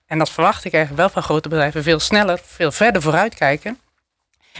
en 0.07 0.17
dat 0.17 0.29
verwacht 0.29 0.65
ik 0.65 0.73
eigenlijk 0.73 1.03
wel 1.03 1.13
van 1.13 1.23
grote 1.23 1.49
bedrijven, 1.49 1.83
veel 1.83 1.99
sneller, 1.99 2.39
veel 2.45 2.71
verder 2.71 3.01
vooruitkijken. 3.01 3.79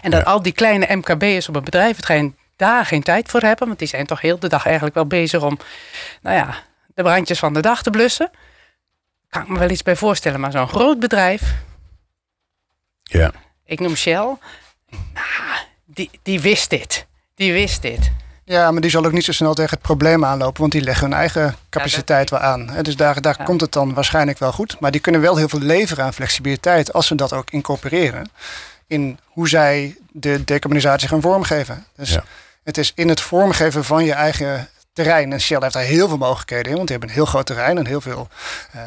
En 0.02 0.12
dat 0.12 0.26
al 0.26 0.42
die 0.42 0.54
kleine 0.54 0.96
MKB'ers 0.96 1.50
op 1.50 1.56
een 1.56 1.64
bedrijventerrein 1.64 2.36
daar 2.56 2.86
geen 2.86 3.04
tijd 3.04 3.30
voor 3.30 3.42
hebben. 3.42 3.68
Want 3.68 3.80
die 3.80 3.88
zijn 3.88 4.06
toch 4.06 4.22
heel 4.22 4.40
de 4.40 4.50
dag 4.50 4.66
eigenlijk 4.66 4.96
wel 4.96 5.06
bezig 5.06 5.42
om, 5.42 5.60
nou 6.22 6.36
ja, 6.36 6.56
de 6.96 7.04
brandjes 7.04 7.40
van 7.40 7.54
de 7.54 7.62
dag 7.62 7.84
te 7.84 7.90
blussen. 7.90 8.32
Kan 9.32 9.41
ik 9.41 9.48
me 9.48 9.60
wel 9.60 9.70
iets 9.70 9.84
bij 9.84 9.96
voorstellen. 9.96 10.39
Maar 10.39 10.52
zo'n 10.52 10.67
groot 10.67 11.00
bedrijf, 11.00 11.54
ja. 13.04 13.32
ik 13.65 13.80
noem 13.80 13.96
Shell, 13.96 14.36
nou, 14.89 15.60
die, 15.86 16.10
die 16.24 16.41
wist 16.41 16.70
dit. 16.70 17.06
Die 17.36 17.54
wist 17.54 17.82
dit. 17.82 18.12
Ja, 18.46 18.72
maar 18.72 18.82
die 18.82 18.89
zal 18.89 19.06
ook 19.06 19.12
niet 19.12 19.24
zo 19.24 19.32
snel 19.32 19.54
tegen 19.54 19.72
het 19.74 19.82
probleem 19.82 20.26
aanlopen, 20.26 20.60
want 20.62 20.72
die 20.72 20.82
leggen 20.82 21.10
hun 21.10 21.17
eigen 21.20 21.56
capaciteit 21.70 22.30
wel 22.30 22.39
aan. 22.39 22.70
Dus 22.82 22.96
daar, 22.96 23.22
daar 23.22 23.36
Ja. 23.38 23.44
komt 23.44 23.62
het 23.62 23.72
dan 23.72 23.94
waarschijnlijk 23.94 24.38
wel 24.39 24.52
goed. 24.52 24.80
Maar 24.80 24.91
die 24.91 25.02
kunnen 25.02 25.22
wel 25.22 25.36
heel 25.38 25.50
veel 25.50 25.60
leveren 25.60 26.06
aan 26.06 26.13
flexibiliteit 26.13 26.94
als 26.94 27.08
ze 27.08 27.15
dat 27.15 27.34
ook 27.34 27.50
incorporeren 27.52 28.32
in 28.88 29.20
hoe 29.26 29.50
zij 29.50 29.98
de 30.12 30.44
decarbonisatie 30.44 31.08
gaan 31.08 31.22
vormgeven. 31.22 31.86
Dus 31.96 32.13
Ja. 32.13 32.24
het 32.63 32.78
is 32.78 32.91
in 32.96 33.10
het 33.10 33.22
vormgeven 33.22 33.84
van 33.84 34.06
je 34.06 34.13
eigen 34.13 34.70
terrein. 34.94 35.34
En 35.34 35.42
Shell 35.42 35.58
heeft 35.62 35.74
daar 35.74 35.84
heel 35.84 36.08
veel 36.08 36.18
mogelijkheden 36.18 36.72
in, 36.72 36.76
want 36.76 36.88
die 36.88 36.98
hebben 36.98 37.10
een 37.10 37.22
heel 37.22 37.32
groot 37.32 37.46
terrein 37.46 37.78
en 37.78 37.86
heel 37.86 38.02
veel. 38.02 38.28
eh, 38.72 38.82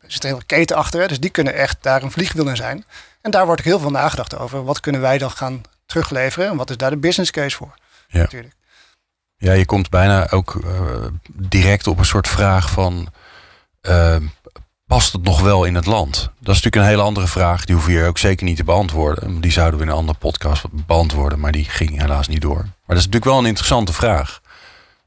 er 0.00 0.12
zit 0.12 0.24
een 0.24 0.30
hele 0.30 0.44
keten 0.44 0.76
achter, 0.76 1.08
dus 1.08 1.20
die 1.20 1.30
kunnen 1.30 1.54
echt 1.54 1.76
daar 1.80 2.02
een 2.02 2.10
vliegwiel 2.10 2.48
in 2.48 2.56
zijn. 2.56 2.84
En 3.20 3.30
daar 3.30 3.46
wordt 3.46 3.60
ook 3.60 3.66
heel 3.66 3.78
veel 3.78 3.90
nagedacht 3.90 4.38
over. 4.38 4.64
Wat 4.64 4.80
kunnen 4.80 5.00
wij 5.00 5.18
dan 5.18 5.30
gaan 5.30 5.62
terugleveren 5.86 6.50
en 6.50 6.56
wat 6.56 6.70
is 6.70 6.76
daar 6.76 6.90
de 6.90 6.96
business 6.96 7.30
case 7.30 7.56
voor? 7.56 7.74
Ja. 8.08 8.20
Natuurlijk. 8.20 8.54
Ja, 9.36 9.52
je 9.52 9.64
komt 9.64 9.90
bijna 9.90 10.30
ook 10.30 10.60
eh, 10.64 11.06
direct 11.32 11.86
op 11.86 11.98
een 11.98 12.04
soort 12.04 12.28
vraag 12.28 12.70
van... 12.70 13.08
past 14.86 15.12
het 15.12 15.22
nog 15.22 15.40
wel 15.40 15.64
in 15.64 15.74
het 15.74 15.86
land? 15.86 16.14
Dat 16.14 16.54
is 16.54 16.62
natuurlijk 16.62 16.76
een 16.76 16.82
hele 16.88 17.02
andere 17.02 17.26
vraag. 17.26 17.64
Die 17.64 17.74
hoef 17.74 17.86
je 17.86 17.92
hier 17.92 18.06
ook 18.06 18.18
zeker 18.18 18.44
niet 18.44 18.56
te 18.56 18.64
beantwoorden. 18.64 19.40
Die 19.40 19.52
zouden 19.52 19.78
we 19.78 19.84
in 19.84 19.90
een 19.90 19.96
andere 19.96 20.18
podcast 20.18 20.64
beantwoorden. 20.70 21.40
Maar 21.40 21.52
die 21.52 21.64
ging 21.64 22.00
helaas 22.00 22.28
niet 22.28 22.40
door. 22.40 22.56
Maar 22.56 22.70
dat 22.86 22.96
is 22.96 23.04
natuurlijk 23.04 23.24
wel 23.24 23.38
een 23.38 23.46
interessante 23.46 23.92
vraag. 23.92 24.40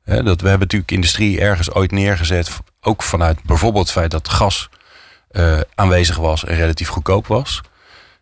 Dat 0.08 0.42
we 0.42 0.48
hebben 0.48 0.60
natuurlijk 0.60 0.92
industrie 0.92 1.40
ergens 1.40 1.72
ooit 1.72 1.92
neergezet. 1.92 2.50
Ook 2.82 3.04
vanuit 3.04 3.44
bijvoorbeeld 3.44 3.84
het 3.84 3.94
feit 3.98 4.12
dat 4.12 4.30
gas 4.30 4.70
eh, 5.32 5.60
aanwezig 5.76 6.18
was 6.18 6.46
en 6.46 6.56
relatief 6.56 6.88
goedkoop 6.88 7.28
was. 7.28 7.62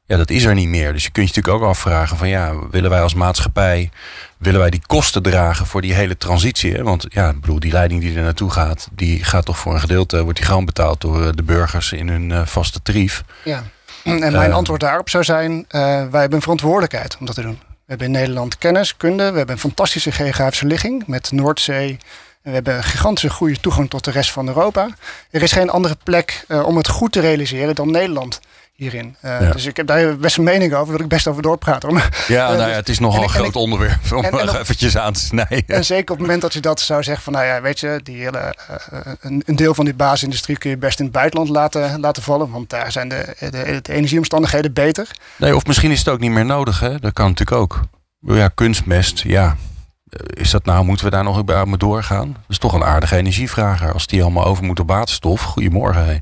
Ja, 0.08 0.18
dat 0.18 0.30
is 0.30 0.44
er 0.44 0.54
niet 0.54 0.68
meer. 0.68 0.94
Dus 0.94 1.04
je 1.04 1.12
kunt 1.12 1.30
je 1.30 1.36
natuurlijk 1.36 1.64
ook 1.64 1.70
afvragen 1.70 2.18
van 2.18 2.28
ja, 2.30 2.54
willen 2.72 2.90
wij 2.90 3.02
als 3.02 3.14
maatschappij, 3.14 3.90
willen 4.38 4.60
wij 4.60 4.70
die 4.70 4.82
kosten 4.88 5.24
dragen 5.24 5.66
voor 5.66 5.82
die 5.82 5.94
hele 5.94 6.18
transitie? 6.18 6.74
Hè? 6.74 6.84
Want 6.84 7.06
ja, 7.10 7.30
ik 7.30 7.42
bedoel, 7.42 7.60
die 7.60 7.72
leiding 7.72 8.02
die 8.02 8.16
er 8.16 8.24
naartoe 8.24 8.52
gaat, 8.52 8.88
die 8.92 9.24
gaat 9.24 9.46
toch 9.46 9.58
voor 9.58 9.74
een 9.74 9.80
gedeelte, 9.80 10.24
wordt 10.24 10.38
die 10.38 10.48
gewoon 10.48 10.66
betaald 10.66 11.02
door 11.02 11.26
eh, 11.26 11.30
de 11.36 11.44
burgers 11.44 11.92
in 11.92 12.08
hun 12.10 12.32
eh, 12.32 12.46
vaste 12.46 12.82
tarief. 12.82 13.24
Ja, 13.44 13.64
en 14.04 14.20
mijn 14.20 14.34
Eh. 14.50 14.56
antwoord 14.56 14.82
daarop 14.82 15.10
zou 15.10 15.24
zijn: 15.24 15.66
wij 15.70 16.02
hebben 16.02 16.34
een 16.34 16.42
verantwoordelijkheid 16.42 17.18
om 17.20 17.26
dat 17.26 17.36
te 17.36 17.42
doen. 17.42 17.60
We 17.86 17.92
hebben 17.92 18.08
in 18.08 18.22
Nederland 18.22 18.58
kennis, 18.58 18.98
kunde, 18.98 19.32
we 19.32 19.38
hebben 19.38 19.56
een 19.56 19.62
fantastische 19.62 20.12
geografische 20.12 20.66
ligging 20.66 21.08
met 21.08 21.32
Noordzee. 21.32 21.98
We 22.42 22.50
hebben 22.50 22.76
een 22.76 22.84
gigantische 22.84 23.30
goede 23.30 23.60
toegang 23.60 23.90
tot 23.90 24.04
de 24.04 24.12
rest 24.12 24.32
van 24.32 24.48
Europa. 24.48 24.90
Er 25.32 25.42
is 25.42 25.52
geen 25.52 25.70
andere 25.70 25.98
plek 26.04 26.46
eh, 26.48 26.66
om 26.66 26.78
het 26.78 26.88
goed 26.88 27.12
te 27.12 27.20
realiseren 27.20 27.76
dan 27.76 27.92
Nederland 27.92 28.40
hierin. 28.76 29.16
Eh, 29.22 29.42
Ja. 29.42 29.52
Dus 29.52 29.66
ik 29.66 29.78
heb 29.78 29.88
daar 29.88 30.18
best 30.18 30.38
een 30.38 30.44
mening 30.44 30.74
over, 30.74 30.94
wil 30.94 31.02
ik 31.04 31.08
best 31.08 31.28
over 31.28 31.42
doorpraten. 31.42 32.02
Ja, 32.28 32.50
Eh, 32.52 32.58
nou 32.58 32.70
ja, 32.70 32.76
het 32.76 32.90
is 32.90 33.00
nogal 33.00 33.18
en 33.18 33.28
een 33.28 33.34
en 33.34 33.40
groot 33.40 33.56
onderwerp 33.56 34.12
om 34.14 34.24
en- 34.24 34.32
nog 34.32 34.54
op- 34.54 34.60
eventjes 34.62 34.98
aan 34.98 35.14
te 35.14 35.20
snijden. 35.20 35.64
En 35.68 35.86
zeker 35.86 36.02
op 36.04 36.08
het 36.18 36.20
moment 36.20 36.42
dat 36.42 36.54
je 36.54 36.60
dat 36.60 36.80
zou 36.80 37.04
zeggen 37.04 37.24
van, 37.24 37.34
nou 37.34 37.46
ja, 37.46 37.62
weet 37.62 37.80
je, 37.80 38.00
die 38.04 38.18
hele, 38.24 38.38
eh, 38.38 38.76
eh, 38.92 39.14
een, 39.20 39.44
een 39.46 39.56
deel 39.56 39.74
van 39.74 39.86
die 39.86 39.94
basisindustrie 39.94 40.58
kun 40.58 40.70
je 40.70 40.78
best 40.78 41.00
in 41.00 41.06
het 41.06 41.14
buitenland 41.14 41.50
laten, 41.50 42.00
laten 42.00 42.24
vallen. 42.24 42.50
Want 42.52 42.70
daar 42.70 42.92
zijn 42.92 43.10
de, 43.10 43.36
de, 43.40 43.80
de 43.82 43.94
energieomstandigheden 43.94 44.74
beter. 44.74 45.12
Nee, 45.36 45.56
of 45.56 45.66
misschien 45.66 45.92
is 45.92 46.00
het 46.00 46.10
ook 46.10 46.20
niet 46.20 46.32
meer 46.32 46.46
nodig. 46.46 46.80
Hè? 46.80 47.00
Dat 47.00 47.14
kan 47.14 47.28
natuurlijk 47.30 47.58
ook. 47.62 47.80
Ja, 48.20 48.48
kunstmest, 48.48 49.20
ja. 49.20 49.56
Eh, 50.10 50.20
Is 50.42 50.50
dat 50.52 50.66
nou, 50.66 50.86
moeten 50.86 51.06
we 51.06 51.12
daar 51.12 51.24
nog 51.24 51.46
bij 51.46 51.66
mee 51.66 51.78
doorgaan? 51.78 52.28
Dat 52.34 52.42
is 52.50 52.58
toch 52.58 52.74
een 52.74 52.84
aardige 52.84 53.16
energievrager. 53.16 53.94
Als 53.94 54.08
die 54.08 54.22
allemaal 54.22 54.46
over 54.46 54.64
moet 54.64 54.80
op 54.80 54.88
waterstof. 54.88 55.42
Goedemorgen, 55.42 56.06
hé. 56.06 56.18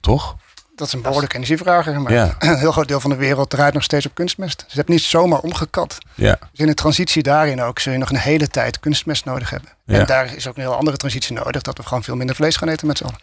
Toch? 0.00 0.36
Dat 0.78 0.86
is 0.86 0.92
een 0.92 1.02
behoorlijke 1.02 1.36
energievrager. 1.36 2.00
Maar 2.00 2.12
Ja. 2.12 2.34
een 2.38 2.56
heel 2.58 2.72
groot 2.72 2.88
deel 2.88 3.00
van 3.00 3.10
de 3.10 3.16
wereld 3.16 3.50
draait 3.50 3.74
nog 3.74 3.82
steeds 3.82 4.06
op 4.06 4.14
kunstmest. 4.14 4.58
Dus 4.58 4.68
je 4.70 4.76
hebt 4.76 4.88
niet 4.88 5.02
zomaar 5.02 5.38
omgekat. 5.38 5.98
Ja. 6.14 6.38
Dus 6.50 6.60
in 6.60 6.66
de 6.66 6.74
transitie 6.74 7.22
daarin 7.22 7.62
ook 7.62 7.78
zul 7.78 7.92
je 7.92 7.98
nog 7.98 8.10
een 8.10 8.16
hele 8.16 8.48
tijd 8.48 8.80
kunstmest 8.80 9.24
nodig 9.24 9.50
hebben. 9.50 9.70
Ja. 9.84 9.98
En 9.98 10.06
daar 10.06 10.34
is 10.34 10.46
ook 10.48 10.56
een 10.56 10.62
heel 10.62 10.74
andere 10.76 10.96
transitie 10.96 11.34
nodig. 11.36 11.62
Dat 11.62 11.76
we 11.76 11.82
gewoon 11.82 12.02
veel 12.02 12.16
minder 12.16 12.36
vlees 12.36 12.56
gaan 12.56 12.68
eten 12.68 12.86
met 12.86 12.98
z'n 12.98 13.04
allen. 13.04 13.18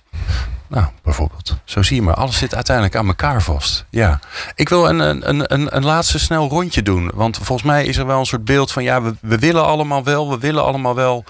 Nou, 0.67 0.85
bijvoorbeeld. 1.03 1.55
Zo 1.63 1.81
zie 1.81 1.95
je 1.95 2.01
maar. 2.01 2.13
Alles 2.13 2.37
zit 2.37 2.55
uiteindelijk 2.55 2.95
aan 2.95 3.07
elkaar 3.07 3.41
vast. 3.41 3.85
Ja. 3.89 4.19
Ik 4.55 4.69
wil 4.69 4.89
een, 4.89 4.99
een, 4.99 5.29
een- 5.29 5.53
een, 5.53 5.75
een 5.75 5.85
laatste 5.85 6.19
snel 6.19 6.47
rondje 6.49 6.81
doen. 6.83 7.11
Want 7.13 7.35
volgens 7.37 7.63
mij 7.67 7.85
is 7.85 7.97
er 7.97 8.05
wel 8.05 8.19
een 8.19 8.25
soort 8.25 8.45
beeld 8.45 8.71
van... 8.71 8.83
ja, 8.83 9.01
we, 9.01 9.15
we 9.21 9.37
willen 9.37 9.65
allemaal 9.65 10.03
wel, 10.03 10.29
we 10.29 10.37
willen 10.37 10.63
allemaal 10.63 10.95
wel... 10.95 11.23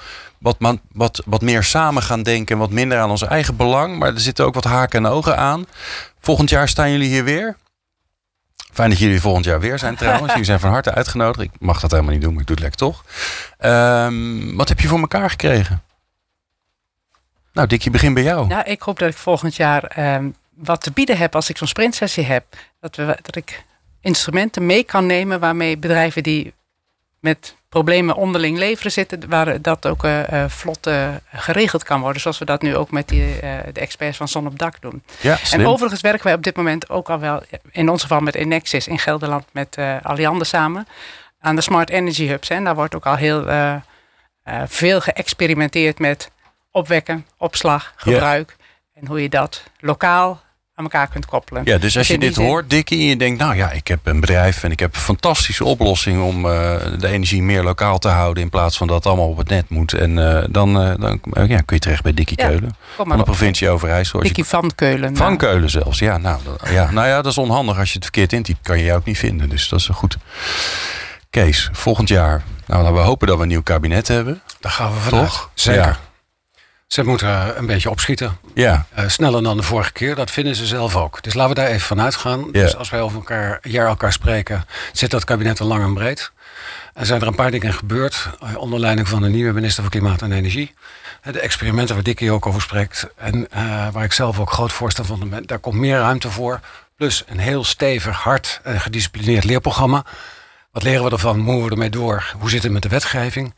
Wat, 0.46 0.78
wat, 0.92 1.22
wat 1.26 1.42
meer 1.42 1.64
samen 1.64 2.04
gaan 2.04 2.24
denken 2.24 2.56
en 2.56 2.62
wat 2.62 2.70
minder 2.70 3.00
aan 3.00 3.10
ons 3.10 3.22
eigen 3.22 3.56
belang. 3.56 3.98
Maar 3.98 4.14
er 4.14 4.20
zitten 4.20 4.46
ook 4.46 4.54
wat 4.54 4.64
haken 4.64 5.06
en 5.06 5.12
ogen 5.12 5.38
aan. 5.38 5.66
Volgend 6.20 6.50
jaar 6.50 6.68
staan 6.68 6.92
jullie 6.92 7.10
hier 7.10 7.24
weer. 7.24 7.56
Fijn 8.74 8.90
dat 8.90 9.00
jullie 9.00 9.22
volgend 9.22 9.46
jaar 9.46 9.60
weer 9.60 9.80
zijn 9.80 9.96
trouwens. 9.96 10.30
jullie 10.30 10.46
zijn 10.46 10.60
van 10.60 10.70
harte 10.70 10.94
uitgenodigd. 10.94 11.42
Ik 11.42 11.60
mag 11.60 11.80
dat 11.80 11.92
helemaal 11.92 12.12
niet 12.12 12.22
doen, 12.22 12.32
maar 12.32 12.42
ik 12.42 12.48
doe 12.48 12.56
het 12.56 12.66
lekker 12.66 12.88
toch. 12.88 13.06
Ehm, 13.58 14.56
wat 14.56 14.70
heb 14.70 14.80
je 14.80 14.88
voor 14.88 15.00
elkaar 15.00 15.30
gekregen? 15.30 15.84
Nou, 17.54 17.68
Dikkie, 17.68 17.92
begin 17.92 18.14
bij 18.14 18.24
jou. 18.24 18.48
Nou, 18.48 18.64
ik 18.64 18.82
hoop 18.82 19.00
dat 19.00 19.10
ik 19.10 19.18
volgend 19.18 19.56
jaar 19.56 19.84
ehm, 19.84 20.30
wat 20.54 20.82
te 20.82 20.92
bieden 20.92 21.18
heb 21.18 21.36
als 21.36 21.50
ik 21.50 21.58
zo'n 21.58 21.68
sprintsessie 21.68 22.26
heb. 22.26 22.46
Dat, 22.80 22.96
we, 22.96 23.18
dat 23.22 23.36
ik 23.36 23.64
instrumenten 24.02 24.66
mee 24.66 24.84
kan 24.84 25.06
nemen 25.06 25.40
waarmee 25.40 25.78
bedrijven 25.78 26.24
die 26.24 26.54
met 27.20 27.56
problemen 27.76 28.16
onderling 28.16 28.58
leveren 28.58 28.92
zitten, 28.92 29.30
waar 29.30 29.62
dat 29.62 29.88
ook 29.88 30.04
uh, 30.04 30.22
vlot 30.48 30.88
uh, 30.88 31.10
geregeld 31.34 31.84
kan 31.84 32.02
worden. 32.02 32.22
Zoals 32.22 32.38
we 32.38 32.46
dat 32.46 32.62
nu 32.62 32.76
ook 32.76 32.92
met 32.92 33.08
die, 33.08 33.22
uh, 33.22 33.58
de 33.74 33.80
experts 33.80 34.18
van 34.18 34.28
Zon 34.28 34.48
op 34.48 34.60
Dak 34.60 34.82
doen. 34.82 35.04
Ja, 35.22 35.38
en 35.52 35.68
overigens 35.68 36.02
werken 36.02 36.24
wij 36.24 36.34
op 36.34 36.44
dit 36.44 36.56
moment 36.56 36.90
ook 36.90 37.10
al 37.10 37.20
wel, 37.20 37.44
in 37.72 37.90
ons 37.90 38.02
geval 38.02 38.20
met 38.20 38.36
Enexis 38.36 38.88
in 38.88 39.00
Gelderland 39.00 39.46
met 39.52 39.78
Alliander 40.02 40.46
samen, 40.46 40.88
aan 41.40 41.56
de 41.56 41.62
Smart 41.62 41.90
Energy 41.90 42.28
Hubs. 42.28 42.50
En 42.50 42.64
daar 42.64 42.76
wordt 42.76 42.96
ook 42.96 43.06
al 43.06 43.16
heel 43.16 43.46
veel 44.66 45.02
geëxperimenteerd 45.02 46.00
met 46.00 46.32
opwekken, 46.72 47.26
opslag, 47.38 47.94
gebruik. 47.96 48.56
En 48.94 49.08
hoe 49.08 49.22
je 49.22 49.30
dat 49.30 49.64
lokaal 49.80 50.42
aan 50.76 50.84
elkaar 50.84 51.08
kunt 51.08 51.26
koppelen. 51.26 51.62
Ja, 51.66 51.78
dus 51.78 51.98
als 51.98 52.08
je 52.08 52.18
dit 52.18 52.36
hoort, 52.36 52.70
Dikkie, 52.70 53.00
en 53.00 53.06
je 53.06 53.18
denkt, 53.18 53.40
nou 53.40 53.56
ja, 53.56 53.72
ik 53.72 53.88
heb 53.88 54.00
een 54.04 54.20
bedrijf 54.20 54.64
en 54.64 54.72
ik 54.72 54.80
heb 54.80 54.94
een 54.94 55.02
fantastische 55.02 55.64
oplossing 55.64 56.24
om 56.24 56.46
uh, 56.46 56.52
de 57.00 57.08
energie 57.08 57.42
meer 57.42 57.64
lokaal 57.64 57.98
te 57.98 58.08
houden 58.08 58.44
in 58.44 58.50
plaats 58.50 58.78
van 58.78 58.88
dat 58.88 58.96
het 58.96 59.06
allemaal 59.06 59.28
op 59.28 59.38
het 59.38 59.50
net 59.50 59.70
moet. 59.70 59.94
En 59.94 60.18
uh, 60.18 60.44
dan, 60.50 60.82
uh, 60.82 60.94
dan 61.00 61.20
ja, 61.48 61.62
kun 61.62 61.76
je 61.76 61.80
terecht 61.80 62.04
bij 62.04 62.14
Dikkie 62.14 62.42
ja, 62.42 62.48
Keulen 62.48 62.76
van 62.96 63.18
de 63.18 63.24
provincie 63.24 63.70
Overijssel. 63.70 64.20
Dikkie 64.20 64.46
van 64.46 64.72
Keulen. 64.76 65.16
Van 65.16 65.26
nou. 65.26 65.38
Keulen 65.38 65.70
zelfs, 65.70 66.00
ja 66.00 66.18
nou, 66.18 66.40
ja. 66.70 66.92
nou 66.92 67.08
ja, 67.08 67.22
dat 67.22 67.32
is 67.32 67.38
onhandig 67.38 67.80
als 67.80 67.88
je 67.88 67.96
het 67.96 68.04
verkeerd 68.04 68.34
intypt, 68.34 68.60
kan 68.62 68.78
je 68.78 68.84
jou 68.84 68.98
ook 68.98 69.06
niet 69.06 69.18
vinden. 69.18 69.50
Dus 69.50 69.70
dat 69.70 69.80
is 69.80 69.88
goed. 69.88 70.18
Kees, 71.30 71.70
volgend 71.72 72.10
jaar. 72.10 72.44
Nou, 72.68 72.94
we 72.94 73.00
hopen 73.00 73.28
dat 73.28 73.36
we 73.36 73.42
een 73.42 73.48
nieuw 73.48 73.64
kabinet 73.64 74.08
hebben. 74.08 74.42
Daar 74.60 74.72
gaan 74.72 74.92
we. 74.94 75.10
Toch? 75.10 75.50
Zeker. 75.54 75.82
Ja. 75.82 76.00
Ze 76.88 77.04
moeten 77.04 77.58
een 77.58 77.66
beetje 77.66 77.90
opschieten. 77.90 78.38
Ja. 78.54 78.86
Uh, 79.00 79.08
sneller 79.08 79.44
dan 79.44 79.58
de 79.58 79.64
vorige 79.64 79.92
keer. 79.92 80.16
Dat 80.16 80.32
vinden 80.32 80.56
ze 80.56 80.66
zelf 80.66 80.96
ook. 80.96 81.24
Dus 81.24 81.34
laten 81.34 81.56
we 81.56 81.62
daar 81.62 81.70
even 81.70 81.88
vanuit 81.88 82.16
gaan. 82.16 82.40
Ja. 82.40 82.62
Dus 82.62 82.76
als 82.76 82.90
wij 82.90 83.02
over 83.02 83.18
elkaar 83.18 83.60
jaar 83.62 83.88
elkaar 83.88 84.14
spreken, 84.14 84.66
zit 84.94 85.12
dat 85.12 85.24
kabinet 85.24 85.60
al 85.60 85.68
lang 85.68 85.84
en 85.84 85.94
breed. 85.94 86.32
Er 86.94 87.06
zijn 87.06 87.22
er 87.22 87.28
een 87.28 87.36
paar 87.36 87.52
dingen 87.52 87.74
gebeurd. 87.74 88.30
Uh, 88.44 88.58
onder 88.58 88.80
leiding 88.80 89.08
van 89.08 89.22
de 89.22 89.30
nieuwe 89.30 89.54
minister 89.54 89.84
van 89.84 89.92
Klimaat 89.92 90.22
en 90.22 90.32
Energie. 90.32 90.74
De 91.22 91.40
experimenten 91.40 91.96
waar 91.96 92.04
Dikkie 92.04 92.32
ook 92.32 92.46
over 92.46 92.62
spreekt. 92.62 93.08
En 93.16 93.48
waar 93.92 94.04
ik 94.04 94.14
zelf 94.14 94.40
ook 94.40 94.52
groot 94.52 94.72
voorstander 94.74 95.18
van 95.18 95.30
ben. 95.30 95.46
Daar 95.46 95.60
komt 95.60 95.76
meer 95.76 95.98
ruimte 95.98 96.32
voor. 96.32 96.60
Plus 96.96 97.24
een 97.28 97.40
heel 97.40 97.64
stevig, 97.64 98.18
hard 98.18 98.60
en 98.64 98.82
gedisciplineerd 98.82 99.44
leerprogramma. 99.44 100.06
Wat 100.76 100.84
leren 100.84 101.04
we 101.04 101.12
ervan? 101.12 101.40
Moeten 101.40 101.66
we 101.66 101.72
ermee 101.72 101.90
door? 101.90 102.34
Hoe 102.40 102.50
zit 102.50 102.64
het 102.64 102.72
met 102.72 102.82
de 102.82 102.90
wetgeving? 102.90 103.54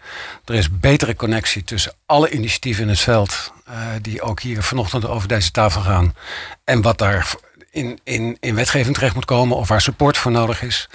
Er 0.45 0.55
is 0.55 0.80
betere 0.80 1.15
connectie 1.15 1.63
tussen 1.63 1.93
alle 2.05 2.30
initiatieven 2.30 2.84
in 2.84 2.89
het 2.89 2.99
veld... 2.99 3.53
Uh, 3.70 3.76
die 4.01 4.22
ook 4.22 4.39
hier 4.39 4.63
vanochtend 4.63 5.07
over 5.07 5.28
deze 5.28 5.51
tafel 5.51 5.82
gaan... 5.82 6.15
en 6.63 6.82
wat 6.82 6.97
daar 6.97 7.36
in, 7.72 7.99
in, 8.03 8.38
in 8.39 8.55
wetgeving 8.55 8.95
terecht 8.95 9.15
moet 9.15 9.26
komen... 9.26 9.57
of 9.57 9.68
waar 9.68 9.82
support 9.82 10.18
voor 10.18 10.32
nodig 10.32 10.61
is. 10.61 10.89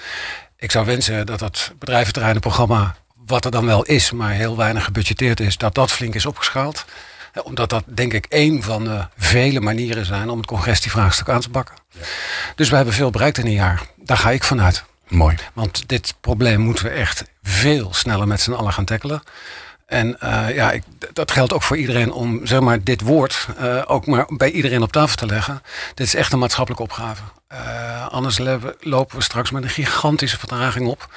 Ik 0.57 0.70
zou 0.70 0.87
wensen 0.87 1.27
dat 1.27 1.39
dat 1.39 1.73
bedrijventerreinenprogramma... 1.79 2.97
wat 3.27 3.45
er 3.45 3.51
dan 3.51 3.66
wel 3.66 3.83
is, 3.83 4.12
maar 4.12 4.33
heel 4.33 4.57
weinig 4.57 4.85
gebudgeteerd 4.85 5.41
is... 5.41 5.57
dat 5.57 5.75
dat 5.75 5.93
flink 5.93 6.14
is 6.14 6.27
opgeschaald 6.27 6.85
omdat 7.43 7.70
dat 7.70 7.85
denk 7.87 8.12
ik 8.12 8.27
één 8.27 8.62
van 8.62 8.85
de 8.85 9.07
vele 9.16 9.61
manieren 9.61 10.05
zijn 10.05 10.31
om 10.31 10.37
het 10.37 10.47
congestievraagstuk 10.47 11.29
aan 11.29 11.41
te 11.41 11.51
bakken. 11.51 11.75
Ja. 11.89 12.01
Dus 12.55 12.68
we 12.68 12.77
hebben 12.77 12.95
veel 12.95 13.11
bereikt 13.11 13.39
in 13.39 13.47
een 13.47 13.53
jaar. 13.53 13.83
Daar 13.97 14.16
ga 14.16 14.31
ik 14.31 14.45
vanuit. 14.45 14.85
Mooi. 15.12 15.36
Want 15.52 15.88
dit 15.88 16.14
probleem 16.20 16.60
moeten 16.60 16.84
we 16.84 16.90
echt 16.90 17.24
veel 17.42 17.94
sneller 17.94 18.26
met 18.26 18.40
z'n 18.40 18.52
allen 18.52 18.72
gaan 18.72 18.84
tackelen. 18.84 19.22
En 19.86 20.16
uh, 20.24 20.54
ja, 20.54 20.72
ik, 20.72 20.82
dat 21.12 21.30
geldt 21.30 21.52
ook 21.52 21.62
voor 21.62 21.76
iedereen 21.76 22.12
om 22.12 22.46
zeg 22.46 22.60
maar, 22.60 22.82
dit 22.82 23.00
woord 23.00 23.48
uh, 23.60 23.82
ook 23.86 24.06
maar 24.06 24.26
bij 24.28 24.50
iedereen 24.50 24.82
op 24.82 24.92
tafel 24.92 25.16
te 25.16 25.26
leggen. 25.26 25.62
Dit 25.94 26.06
is 26.06 26.14
echt 26.14 26.32
een 26.32 26.38
maatschappelijke 26.38 26.84
opgave. 26.84 27.22
Uh, 27.52 28.08
anders 28.08 28.38
lopen 28.80 29.16
we 29.16 29.22
straks 29.22 29.50
met 29.50 29.62
een 29.62 29.68
gigantische 29.68 30.38
vertraging 30.38 30.88
op. 30.88 31.08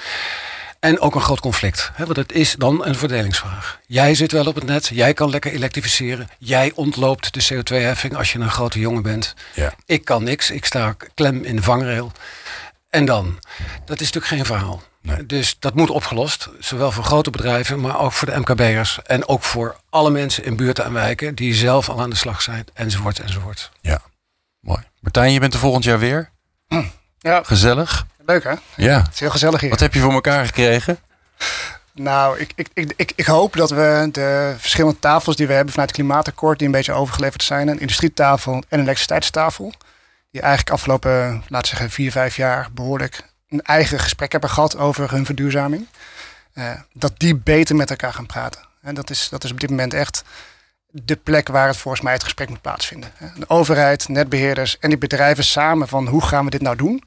En 0.80 1.00
ook 1.00 1.16
een 1.16 1.22
groot 1.22 1.40
conflict. 1.40 1.92
Hè, 1.94 2.06
want 2.06 2.18
het 2.18 2.32
is 2.32 2.56
dan 2.58 2.86
een 2.86 2.96
verdelingsvraag. 2.96 3.80
Jij 3.88 4.16
zit 4.16 4.32
wel 4.32 4.46
op 4.46 4.56
het 4.56 4.66
net, 4.66 4.90
jij 4.94 5.14
kan 5.14 5.30
lekker 5.30 5.52
elektrificeren. 5.52 6.30
Jij 6.40 6.72
ontloopt 6.76 7.34
de 7.34 7.54
CO2-heffing 7.54 8.16
als 8.16 8.32
je 8.32 8.40
een 8.40 8.50
grote 8.50 8.80
jongen 8.80 9.04
bent. 9.04 9.34
Ja. 9.54 9.74
Ik 9.86 10.06
kan 10.06 10.24
niks, 10.24 10.52
ik 10.52 10.66
sta 10.66 10.96
klem 11.14 11.44
in 11.44 11.56
de 11.56 11.62
vangrail. 11.62 12.12
En 12.96 13.06
dan? 13.06 13.40
Dat 13.86 14.00
is 14.00 14.12
natuurlijk 14.12 14.26
geen 14.26 14.46
verhaal. 14.46 14.82
Nee. 15.02 15.26
Dus 15.26 15.56
dat 15.60 15.74
moet 15.74 15.90
opgelost. 15.90 16.50
Zowel 16.60 16.92
voor 16.92 17.04
grote 17.04 17.30
bedrijven, 17.30 17.80
maar 17.80 18.00
ook 18.00 18.12
voor 18.12 18.28
de 18.28 18.40
MKB'ers. 18.40 19.00
En 19.04 19.28
ook 19.28 19.44
voor 19.44 19.76
alle 19.90 20.10
mensen 20.10 20.44
in 20.44 20.56
buurten 20.56 20.86
en 20.86 20.94
wijken 20.94 21.36
die 21.36 21.54
zelf 21.54 21.90
al 21.90 22.02
aan 22.02 22.10
de 22.10 22.16
slag 22.16 22.42
zijn. 22.42 22.66
Enzovoort, 22.74 23.20
enzovoort. 23.20 23.72
Ja, 23.82 24.02
mooi. 24.60 24.84
Martijn, 25.00 25.32
je 25.32 25.40
bent 25.40 25.54
er 25.54 25.60
volgend 25.60 25.84
jaar 25.84 26.00
weer. 26.00 26.30
Ja. 27.20 27.44
Gezellig. 27.44 28.06
Leuk 28.26 28.44
hè? 28.44 28.54
Ja. 28.76 28.98
Het 28.98 29.14
is 29.14 29.20
heel 29.20 29.30
gezellig 29.30 29.62
hier. 29.62 29.70
Wat 29.70 29.80
heb 29.80 29.94
je 29.94 30.00
voor 30.00 30.14
elkaar 30.14 30.46
gekregen? 30.46 31.00
Nou, 31.94 32.40
ik, 32.40 32.52
ik, 32.56 32.68
ik, 32.74 32.94
ik, 32.96 33.12
ik 33.16 33.26
hoop 33.26 33.56
dat 33.56 33.70
we 33.70 34.10
de 34.12 34.56
verschillende 34.58 35.00
tafels 35.00 35.36
die 35.36 35.48
we 35.48 35.54
hebben 35.54 35.74
vanuit 35.74 35.90
het 35.90 36.00
klimaatakkoord, 36.00 36.58
die 36.58 36.68
een 36.68 36.74
beetje 36.74 36.94
overgeleverd 36.94 37.44
zijn, 37.44 37.68
een 37.68 37.80
industrietafel 37.80 38.54
en 38.54 38.64
een 38.70 38.80
elektriciteitstafel, 38.80 39.74
die 40.36 40.44
eigenlijk 40.44 40.76
afgelopen, 40.76 41.44
laten 41.48 41.68
zeggen, 41.68 41.90
vier, 41.90 42.12
vijf 42.12 42.36
jaar 42.36 42.68
behoorlijk 42.74 43.22
een 43.50 43.62
eigen 43.62 44.00
gesprek 44.00 44.32
hebben 44.32 44.50
gehad 44.50 44.78
over 44.78 45.12
hun 45.12 45.26
verduurzaming. 45.26 45.88
Uh, 46.54 46.72
dat 46.94 47.14
die 47.18 47.36
beter 47.36 47.76
met 47.76 47.90
elkaar 47.90 48.14
gaan 48.14 48.26
praten. 48.26 48.62
En 48.82 48.96
dat 48.96 49.10
is, 49.10 49.30
dat 49.30 49.44
is 49.44 49.52
op 49.52 49.60
dit 49.60 49.70
moment 49.70 49.94
echt 49.94 50.24
de 50.88 51.16
plek 51.16 51.48
waar 51.48 51.68
het 51.68 51.78
volgens 51.78 52.04
mij 52.04 52.14
het 52.14 52.24
gesprek 52.24 52.50
moet 52.50 52.62
plaatsvinden. 52.62 53.12
De 53.38 53.50
overheid, 53.50 54.08
netbeheerders 54.08 54.80
en 54.80 54.90
die 54.90 54.98
bedrijven 54.98 55.44
samen 55.44 55.88
van 55.88 56.08
hoe 56.08 56.22
gaan 56.22 56.46
we 56.46 56.52
dit 56.52 56.62
nou 56.62 56.76
doen? 56.76 57.04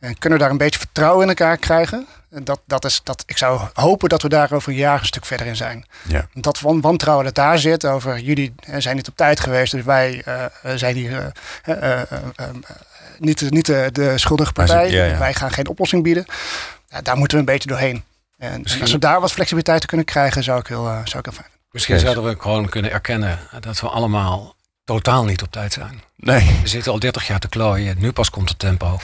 En 0.00 0.18
kunnen 0.18 0.38
we 0.38 0.44
daar 0.44 0.52
een 0.52 0.58
beetje 0.58 0.78
vertrouwen 0.78 1.22
in 1.22 1.28
elkaar 1.28 1.56
krijgen? 1.56 2.06
Dat, 2.28 2.60
dat 2.66 2.84
is, 2.84 3.00
dat, 3.04 3.22
ik 3.26 3.36
zou 3.36 3.60
hopen 3.72 4.08
dat 4.08 4.22
we 4.22 4.28
daar 4.28 4.52
over 4.52 4.68
een 4.68 4.78
jaar 4.78 4.98
een 5.00 5.06
stuk 5.06 5.24
verder 5.24 5.46
in 5.46 5.56
zijn. 5.56 5.84
Ja. 6.08 6.28
Dat 6.34 6.60
wantrouwen 6.60 7.24
dat 7.24 7.34
daar 7.34 7.58
zit 7.58 7.86
over 7.86 8.18
jullie 8.18 8.54
zijn 8.76 8.96
niet 8.96 9.08
op 9.08 9.16
tijd 9.16 9.40
geweest, 9.40 9.72
dus 9.72 9.84
wij 9.84 10.22
uh, 10.28 10.44
zijn 10.74 10.94
hier 10.94 11.32
uh, 11.64 12.00
niet, 13.18 13.50
niet 13.50 13.66
de, 13.66 13.88
de 13.92 14.18
schuldige 14.18 14.52
partij. 14.52 14.90
Ja, 14.90 15.04
ja. 15.04 15.18
Wij 15.18 15.34
gaan 15.34 15.50
geen 15.50 15.68
oplossing 15.68 16.02
bieden. 16.02 16.24
Ja, 16.88 17.00
daar 17.00 17.16
moeten 17.16 17.36
we 17.36 17.42
een 17.42 17.52
beetje 17.52 17.68
doorheen. 17.68 18.04
En 18.38 18.64
als 18.80 18.92
we 18.92 18.98
daar 18.98 19.20
wat 19.20 19.32
flexibiliteit 19.32 19.86
kunnen 19.86 20.06
krijgen, 20.06 20.42
zou 20.42 20.60
ik 20.60 20.66
heel, 20.66 20.84
zou 20.84 20.98
ik 20.98 21.12
heel 21.12 21.22
fijn 21.22 21.34
vinden. 21.34 21.60
Misschien 21.70 21.98
zouden 21.98 22.24
we 22.24 22.36
gewoon 22.38 22.68
kunnen 22.68 22.90
erkennen 22.92 23.38
dat 23.60 23.80
we 23.80 23.88
allemaal 23.88 24.54
totaal 24.94 25.24
niet 25.24 25.42
op 25.42 25.50
tijd 25.50 25.72
zijn. 25.72 26.02
Nee. 26.16 26.58
We 26.62 26.68
zitten 26.68 26.92
al 26.92 26.98
30 26.98 27.26
jaar 27.26 27.38
te 27.38 27.48
klooien. 27.48 27.96
Nu 27.98 28.12
pas 28.12 28.30
komt 28.30 28.48
het 28.48 28.58
tempo. 28.58 28.98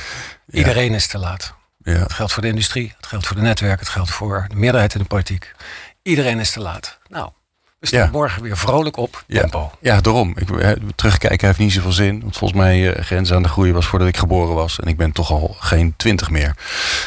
Iedereen 0.51 0.95
is 0.95 1.07
te 1.07 1.19
laat. 1.19 1.55
Ja. 1.83 1.93
Het 1.93 2.13
geldt 2.13 2.33
voor 2.33 2.43
de 2.43 2.49
industrie, 2.49 2.95
het 2.97 3.07
geldt 3.07 3.27
voor 3.27 3.37
de 3.37 3.43
netwerk, 3.43 3.79
het 3.79 3.89
geldt 3.89 4.11
voor 4.11 4.47
de 4.49 4.57
meerderheid 4.57 4.95
in 4.95 5.01
de 5.01 5.07
politiek. 5.07 5.55
Iedereen 6.03 6.39
is 6.41 6.51
te 6.51 6.61
laat. 6.61 6.99
Nou, 7.09 7.31
we 7.79 7.87
staan 7.87 8.01
Ja. 8.01 8.09
morgen 8.13 8.43
weer 8.43 8.57
vrolijk 8.57 8.97
op 8.97 9.25
tempo. 9.29 9.71
Ja, 9.81 10.01
daarom. 10.01 10.35
Ik, 10.37 10.49
terugkijken 10.95 11.47
heeft 11.47 11.59
niet 11.59 11.73
zoveel 11.73 11.93
zin. 11.93 12.21
Want 12.21 12.37
volgens 12.37 12.61
mij 12.61 12.97
uh, 12.97 13.05
grens 13.05 13.33
aan 13.33 13.43
de 13.43 13.49
groei 13.49 13.73
was 13.73 13.87
voordat 13.87 14.09
ik 14.09 14.17
geboren 14.17 14.55
was. 14.55 14.81
En 14.81 14.87
ik 14.89 14.97
ben 14.97 15.13
toch 15.13 15.31
al 15.31 15.57
geen 15.61 15.95
twintig 15.97 16.31
meer. 16.31 16.55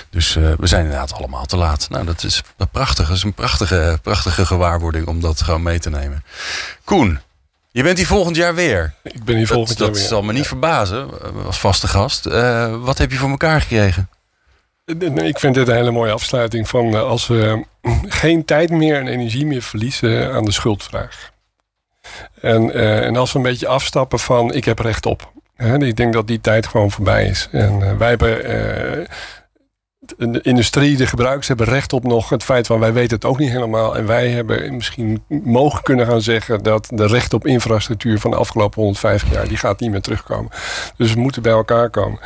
Dus 0.09 0.36
eh, 0.36 0.51
we 0.57 0.67
zijn 0.67 0.84
inderdaad 0.84 1.13
allemaal 1.13 1.45
te 1.45 1.57
laat. 1.57 1.89
Nou, 1.89 2.05
dat 2.05 2.23
is 2.23 2.43
prachtig. 2.71 3.07
Dat 3.07 3.17
is 3.17 3.23
een 3.23 3.34
prachtige, 3.34 3.99
prachtige 4.01 4.45
gewaarwording 4.45 5.07
om 5.07 5.19
dat 5.21 5.41
gewoon 5.41 5.63
mee 5.63 5.80
te 5.80 5.89
nemen. 5.89 6.23
Koen, 6.84 7.19
je 7.72 7.84
bent 7.84 7.97
hier 7.97 8.07
volgend 8.07 8.36
jaar 8.36 8.55
weer. 8.55 8.93
Ik 9.03 9.24
ben 9.24 9.36
hier 9.36 9.47
Dat, 9.47 9.55
volgend 9.55 9.78
jaar 9.78 9.88
dat 9.88 9.97
weer. 9.97 10.07
zal 10.07 10.22
me 10.22 10.34
niet 10.34 10.47
verbazen 10.47 11.07
eh, 11.24 11.45
als 11.45 11.59
vaste 11.59 11.88
gast. 11.88 12.26
Eh, 12.26 12.76
wat 12.82 12.97
heb 12.97 13.11
je 13.11 13.17
voor 13.17 13.30
elkaar 13.30 13.61
gekregen? 13.61 14.09
Nee, 14.86 15.28
Ik 15.28 15.39
vind 15.39 15.55
dit 15.55 15.67
een 15.67 15.76
hele 15.76 15.91
mooie 15.91 16.11
afsluiting 16.11 16.67
van 16.70 16.93
eh, 16.95 17.01
als 17.01 17.28
we 17.28 17.65
geen 18.07 18.45
tijd 18.45 18.70
meer 18.70 18.95
en 18.99 19.07
energie 19.07 19.45
meer 19.45 19.61
verliezen 19.61 20.34
aan 20.34 20.45
de 20.45 20.51
schuldvraag. 20.51 21.32
En, 22.41 22.74
eh, 22.74 23.05
en 23.05 23.15
als 23.15 23.32
we 23.32 23.38
een 23.38 23.43
beetje 23.43 23.67
afstappen 23.67 24.20
van 24.20 24.53
ik 24.53 24.65
heb 24.65 24.80
recht 24.80 25.05
op. 25.05 25.32
Hè, 25.55 25.78
ik 25.86 25.95
denk 25.95 26.13
dat 26.13 26.28
die 26.28 26.41
tijd 26.41 26.67
gewoon 26.67 26.91
voorbij 26.91 27.26
is. 27.26 27.47
En 27.51 27.84
eh, 27.84 27.97
wij 27.97 28.09
hebben, 28.09 28.43
eh, 28.43 29.05
de 30.18 30.41
industrie, 30.41 30.97
de 30.97 31.07
gebruikers 31.07 31.47
hebben 31.47 31.66
recht 31.66 31.93
op 31.93 32.03
nog 32.03 32.30
het 32.30 32.43
feit 32.43 32.68
van 32.68 32.80
wij 32.80 32.93
weten 32.93 33.16
het 33.16 33.26
ook 33.26 33.39
niet 33.39 33.49
helemaal. 33.49 33.97
En 33.97 34.05
wij 34.05 34.30
hebben 34.30 34.76
misschien 34.76 35.24
mogen 35.28 35.84
kunnen 35.84 36.05
gaan 36.05 36.22
zeggen 36.22 36.64
dat 36.64 36.88
de 36.93 37.07
recht 37.07 37.34
op 37.34 37.45
infrastructuur 37.45 38.20
van 38.20 38.32
de 38.32 38.38
afgelopen 38.38 38.82
150 38.82 39.32
jaar, 39.32 39.47
die 39.47 39.57
gaat 39.57 39.80
niet 39.80 39.91
meer 39.91 40.01
terugkomen. 40.01 40.51
Dus 40.97 41.14
we 41.14 41.20
moeten 41.20 41.41
bij 41.41 41.51
elkaar 41.51 41.89
komen. 41.89 42.20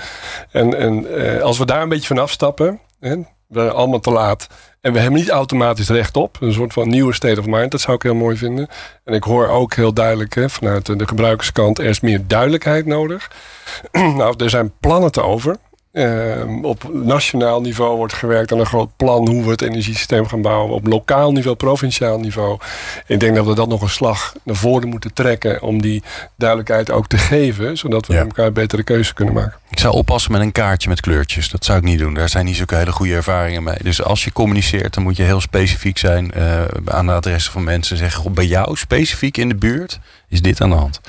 En, 0.52 0.78
en 0.78 1.18
eh, 1.36 1.42
als 1.42 1.58
we 1.58 1.66
daar 1.66 1.82
een 1.82 1.90
beetje 1.90 2.08
van 2.08 2.18
afstappen, 2.18 2.80
hè, 3.00 3.16
we 3.48 3.60
zijn 3.60 3.72
allemaal 3.72 4.00
te 4.00 4.12
laat. 4.12 4.48
En 4.82 4.94
we 4.94 5.00
hebben 5.00 5.20
niet 5.20 5.30
automatisch 5.30 5.90
recht 5.90 6.18
op. 6.18 6.38
Een 6.40 6.54
soort 6.54 6.74
van 6.74 6.90
nieuwe 6.90 7.14
state 7.14 7.40
of 7.40 7.46
mind. 7.46 7.72
Dat 7.72 7.82
zou 7.82 7.96
ik 7.96 8.02
heel 8.02 8.16
mooi 8.16 8.38
vinden. 8.38 8.68
En 9.04 9.14
ik 9.14 9.24
hoor 9.24 9.48
ook 9.48 9.74
heel 9.74 9.94
duidelijk 9.94 10.36
hè, 10.36 10.50
vanuit 10.50 10.86
de 10.86 11.08
gebruikerskant... 11.08 11.80
er 11.80 11.86
is 11.86 12.00
meer 12.00 12.28
duidelijkheid 12.28 12.86
nodig. 12.86 13.32
nou, 13.92 14.36
er 14.38 14.50
zijn 14.50 14.74
plannen 14.80 15.12
te 15.12 15.22
over. 15.22 15.58
Ehm, 15.94 16.66
op 16.66 16.90
nationaal 16.94 17.62
niveau 17.62 17.98
wordt 17.98 18.14
gewerkt 18.14 18.52
aan 18.52 18.60
een 18.60 18.66
groot 18.66 18.90
plan 18.96 19.30
hoe 19.30 19.44
we 19.44 19.50
het 19.50 19.62
energiesysteem 19.62 20.28
gaan 20.28 20.42
bouwen. 20.42 20.74
Op 20.74 20.88
lokaal 20.88 21.32
niveau, 21.32 21.56
provinciaal 21.58 22.20
niveau. 22.20 22.58
Ik 23.08 23.20
denk 23.20 23.36
dat 23.36 23.46
we 23.46 23.56
dat 23.56 23.68
nog 23.68 23.82
een 23.82 23.90
slag 23.90 24.34
naar 24.44 24.56
voren 24.56 24.88
moeten 24.90 25.14
trekken 25.14 25.62
om 25.62 25.82
die 25.82 26.04
duidelijkheid 26.38 26.92
ook 26.92 27.08
te 27.08 27.18
geven, 27.18 27.78
zodat 27.78 28.08
we 28.08 28.14
Ja. 28.14 28.20
elkaar 28.20 28.52
betere 28.52 28.84
keuze 28.84 29.14
kunnen 29.14 29.34
maken. 29.34 29.58
Ik 29.70 29.80
zou 29.80 29.94
oppassen 29.94 30.32
met 30.32 30.42
een 30.42 30.52
kaartje 30.52 30.90
met 30.90 31.02
kleurtjes. 31.02 31.50
Dat 31.50 31.66
zou 31.66 31.78
ik 31.78 31.84
niet 31.84 32.00
doen. 32.00 32.14
Daar 32.14 32.30
zijn 32.30 32.46
niet 32.46 32.56
zulke 32.56 32.76
hele 32.76 32.92
goede 32.92 33.14
ervaringen 33.14 33.64
mee. 33.64 33.78
Dus 33.82 34.04
als 34.04 34.24
je 34.24 34.32
communiceert, 34.32 34.94
dan 34.94 35.04
moet 35.04 35.18
je 35.18 35.24
heel 35.24 35.42
specifiek 35.42 35.98
zijn 35.98 36.32
eh, 36.32 36.62
aan 36.86 37.06
de 37.06 37.12
adressen 37.12 37.52
van 37.52 37.64
mensen. 37.64 37.98
Zeggen, 37.98 38.22
"Goh, 38.22 38.32
bij 38.34 38.46
jou 38.46 38.76
specifiek 38.78 39.38
in 39.38 39.50
de 39.50 39.56
buurt 39.56 40.00
is 40.28 40.42
dit 40.42 40.62
aan 40.62 40.70
de 40.70 40.76
hand. 40.76 41.02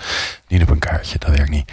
Niet 0.49 0.63
op 0.63 0.69
een 0.69 0.79
kaartje, 0.79 1.19
dat 1.19 1.37
werkt 1.37 1.51
niet. 1.51 1.73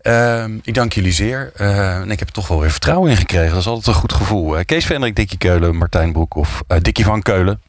Ehm, 0.00 0.58
ik 0.62 0.74
dank 0.74 0.92
jullie 0.92 1.12
zeer. 1.12 1.52
Eh, 1.54 1.96
en 1.96 2.10
ik 2.10 2.18
heb 2.18 2.28
er 2.28 2.34
toch 2.34 2.48
wel 2.48 2.60
weer 2.60 2.70
vertrouwen 2.70 3.10
in 3.10 3.16
gekregen. 3.16 3.50
Dat 3.50 3.60
is 3.60 3.66
altijd 3.66 3.86
een 3.86 4.00
goed 4.00 4.12
gevoel. 4.12 4.58
Eh, 4.58 4.64
Kees 4.64 4.86
Vendrik, 4.86 5.16
Dikkie 5.16 5.38
Keulen, 5.38 5.76
Martijn 5.76 6.12
Broek 6.12 6.34
of 6.34 6.62
eh 6.66 6.78
Dikkie 6.80 7.04
van 7.04 7.22
Keulen. 7.22 7.62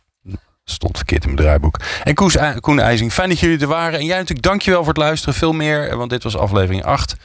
Stond 0.63 0.97
verkeerd 0.97 1.23
in 1.23 1.33
mijn 1.33 1.41
draaiboek. 1.41 1.79
En 2.03 2.13
Koes, 2.13 2.37
Koen 2.59 2.79
IJzing, 2.79 3.13
fijn 3.13 3.29
dat 3.29 3.39
jullie 3.39 3.59
er 3.59 3.67
waren. 3.67 3.99
En 3.99 4.05
jij 4.05 4.17
natuurlijk, 4.17 4.47
dankjewel 4.47 4.79
voor 4.79 4.93
het 4.93 5.01
luisteren. 5.01 5.33
Veel 5.33 5.51
meer, 5.53 5.97
want 5.97 6.09
dit 6.09 6.23
was 6.23 6.37
aflevering 6.37 6.83
8. 6.83 7.15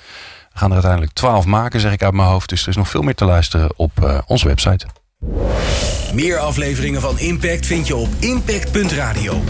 We 0.53 0.61
gaan 0.61 0.69
er 0.69 0.75
uiteindelijk 0.75 1.13
12 1.13 1.45
maken, 1.45 1.81
zeg 1.81 1.93
ik 1.93 2.03
uit 2.03 2.15
mijn 2.15 2.29
hoofd. 2.29 2.49
Dus 2.49 2.63
er 2.63 2.69
is 2.69 2.77
nog 2.77 2.89
veel 2.89 3.03
meer 3.03 3.15
te 3.15 3.25
luisteren 3.25 3.73
op 3.77 4.05
eh, 4.05 4.19
onze 4.27 4.47
website. 4.47 4.87
Meer 6.13 6.39
afleveringen 6.39 7.01
van 7.01 7.19
Impact 7.19 7.67
vind 7.67 7.87
je 7.87 7.97
op 7.97 8.09
impact.radio. 8.19 9.43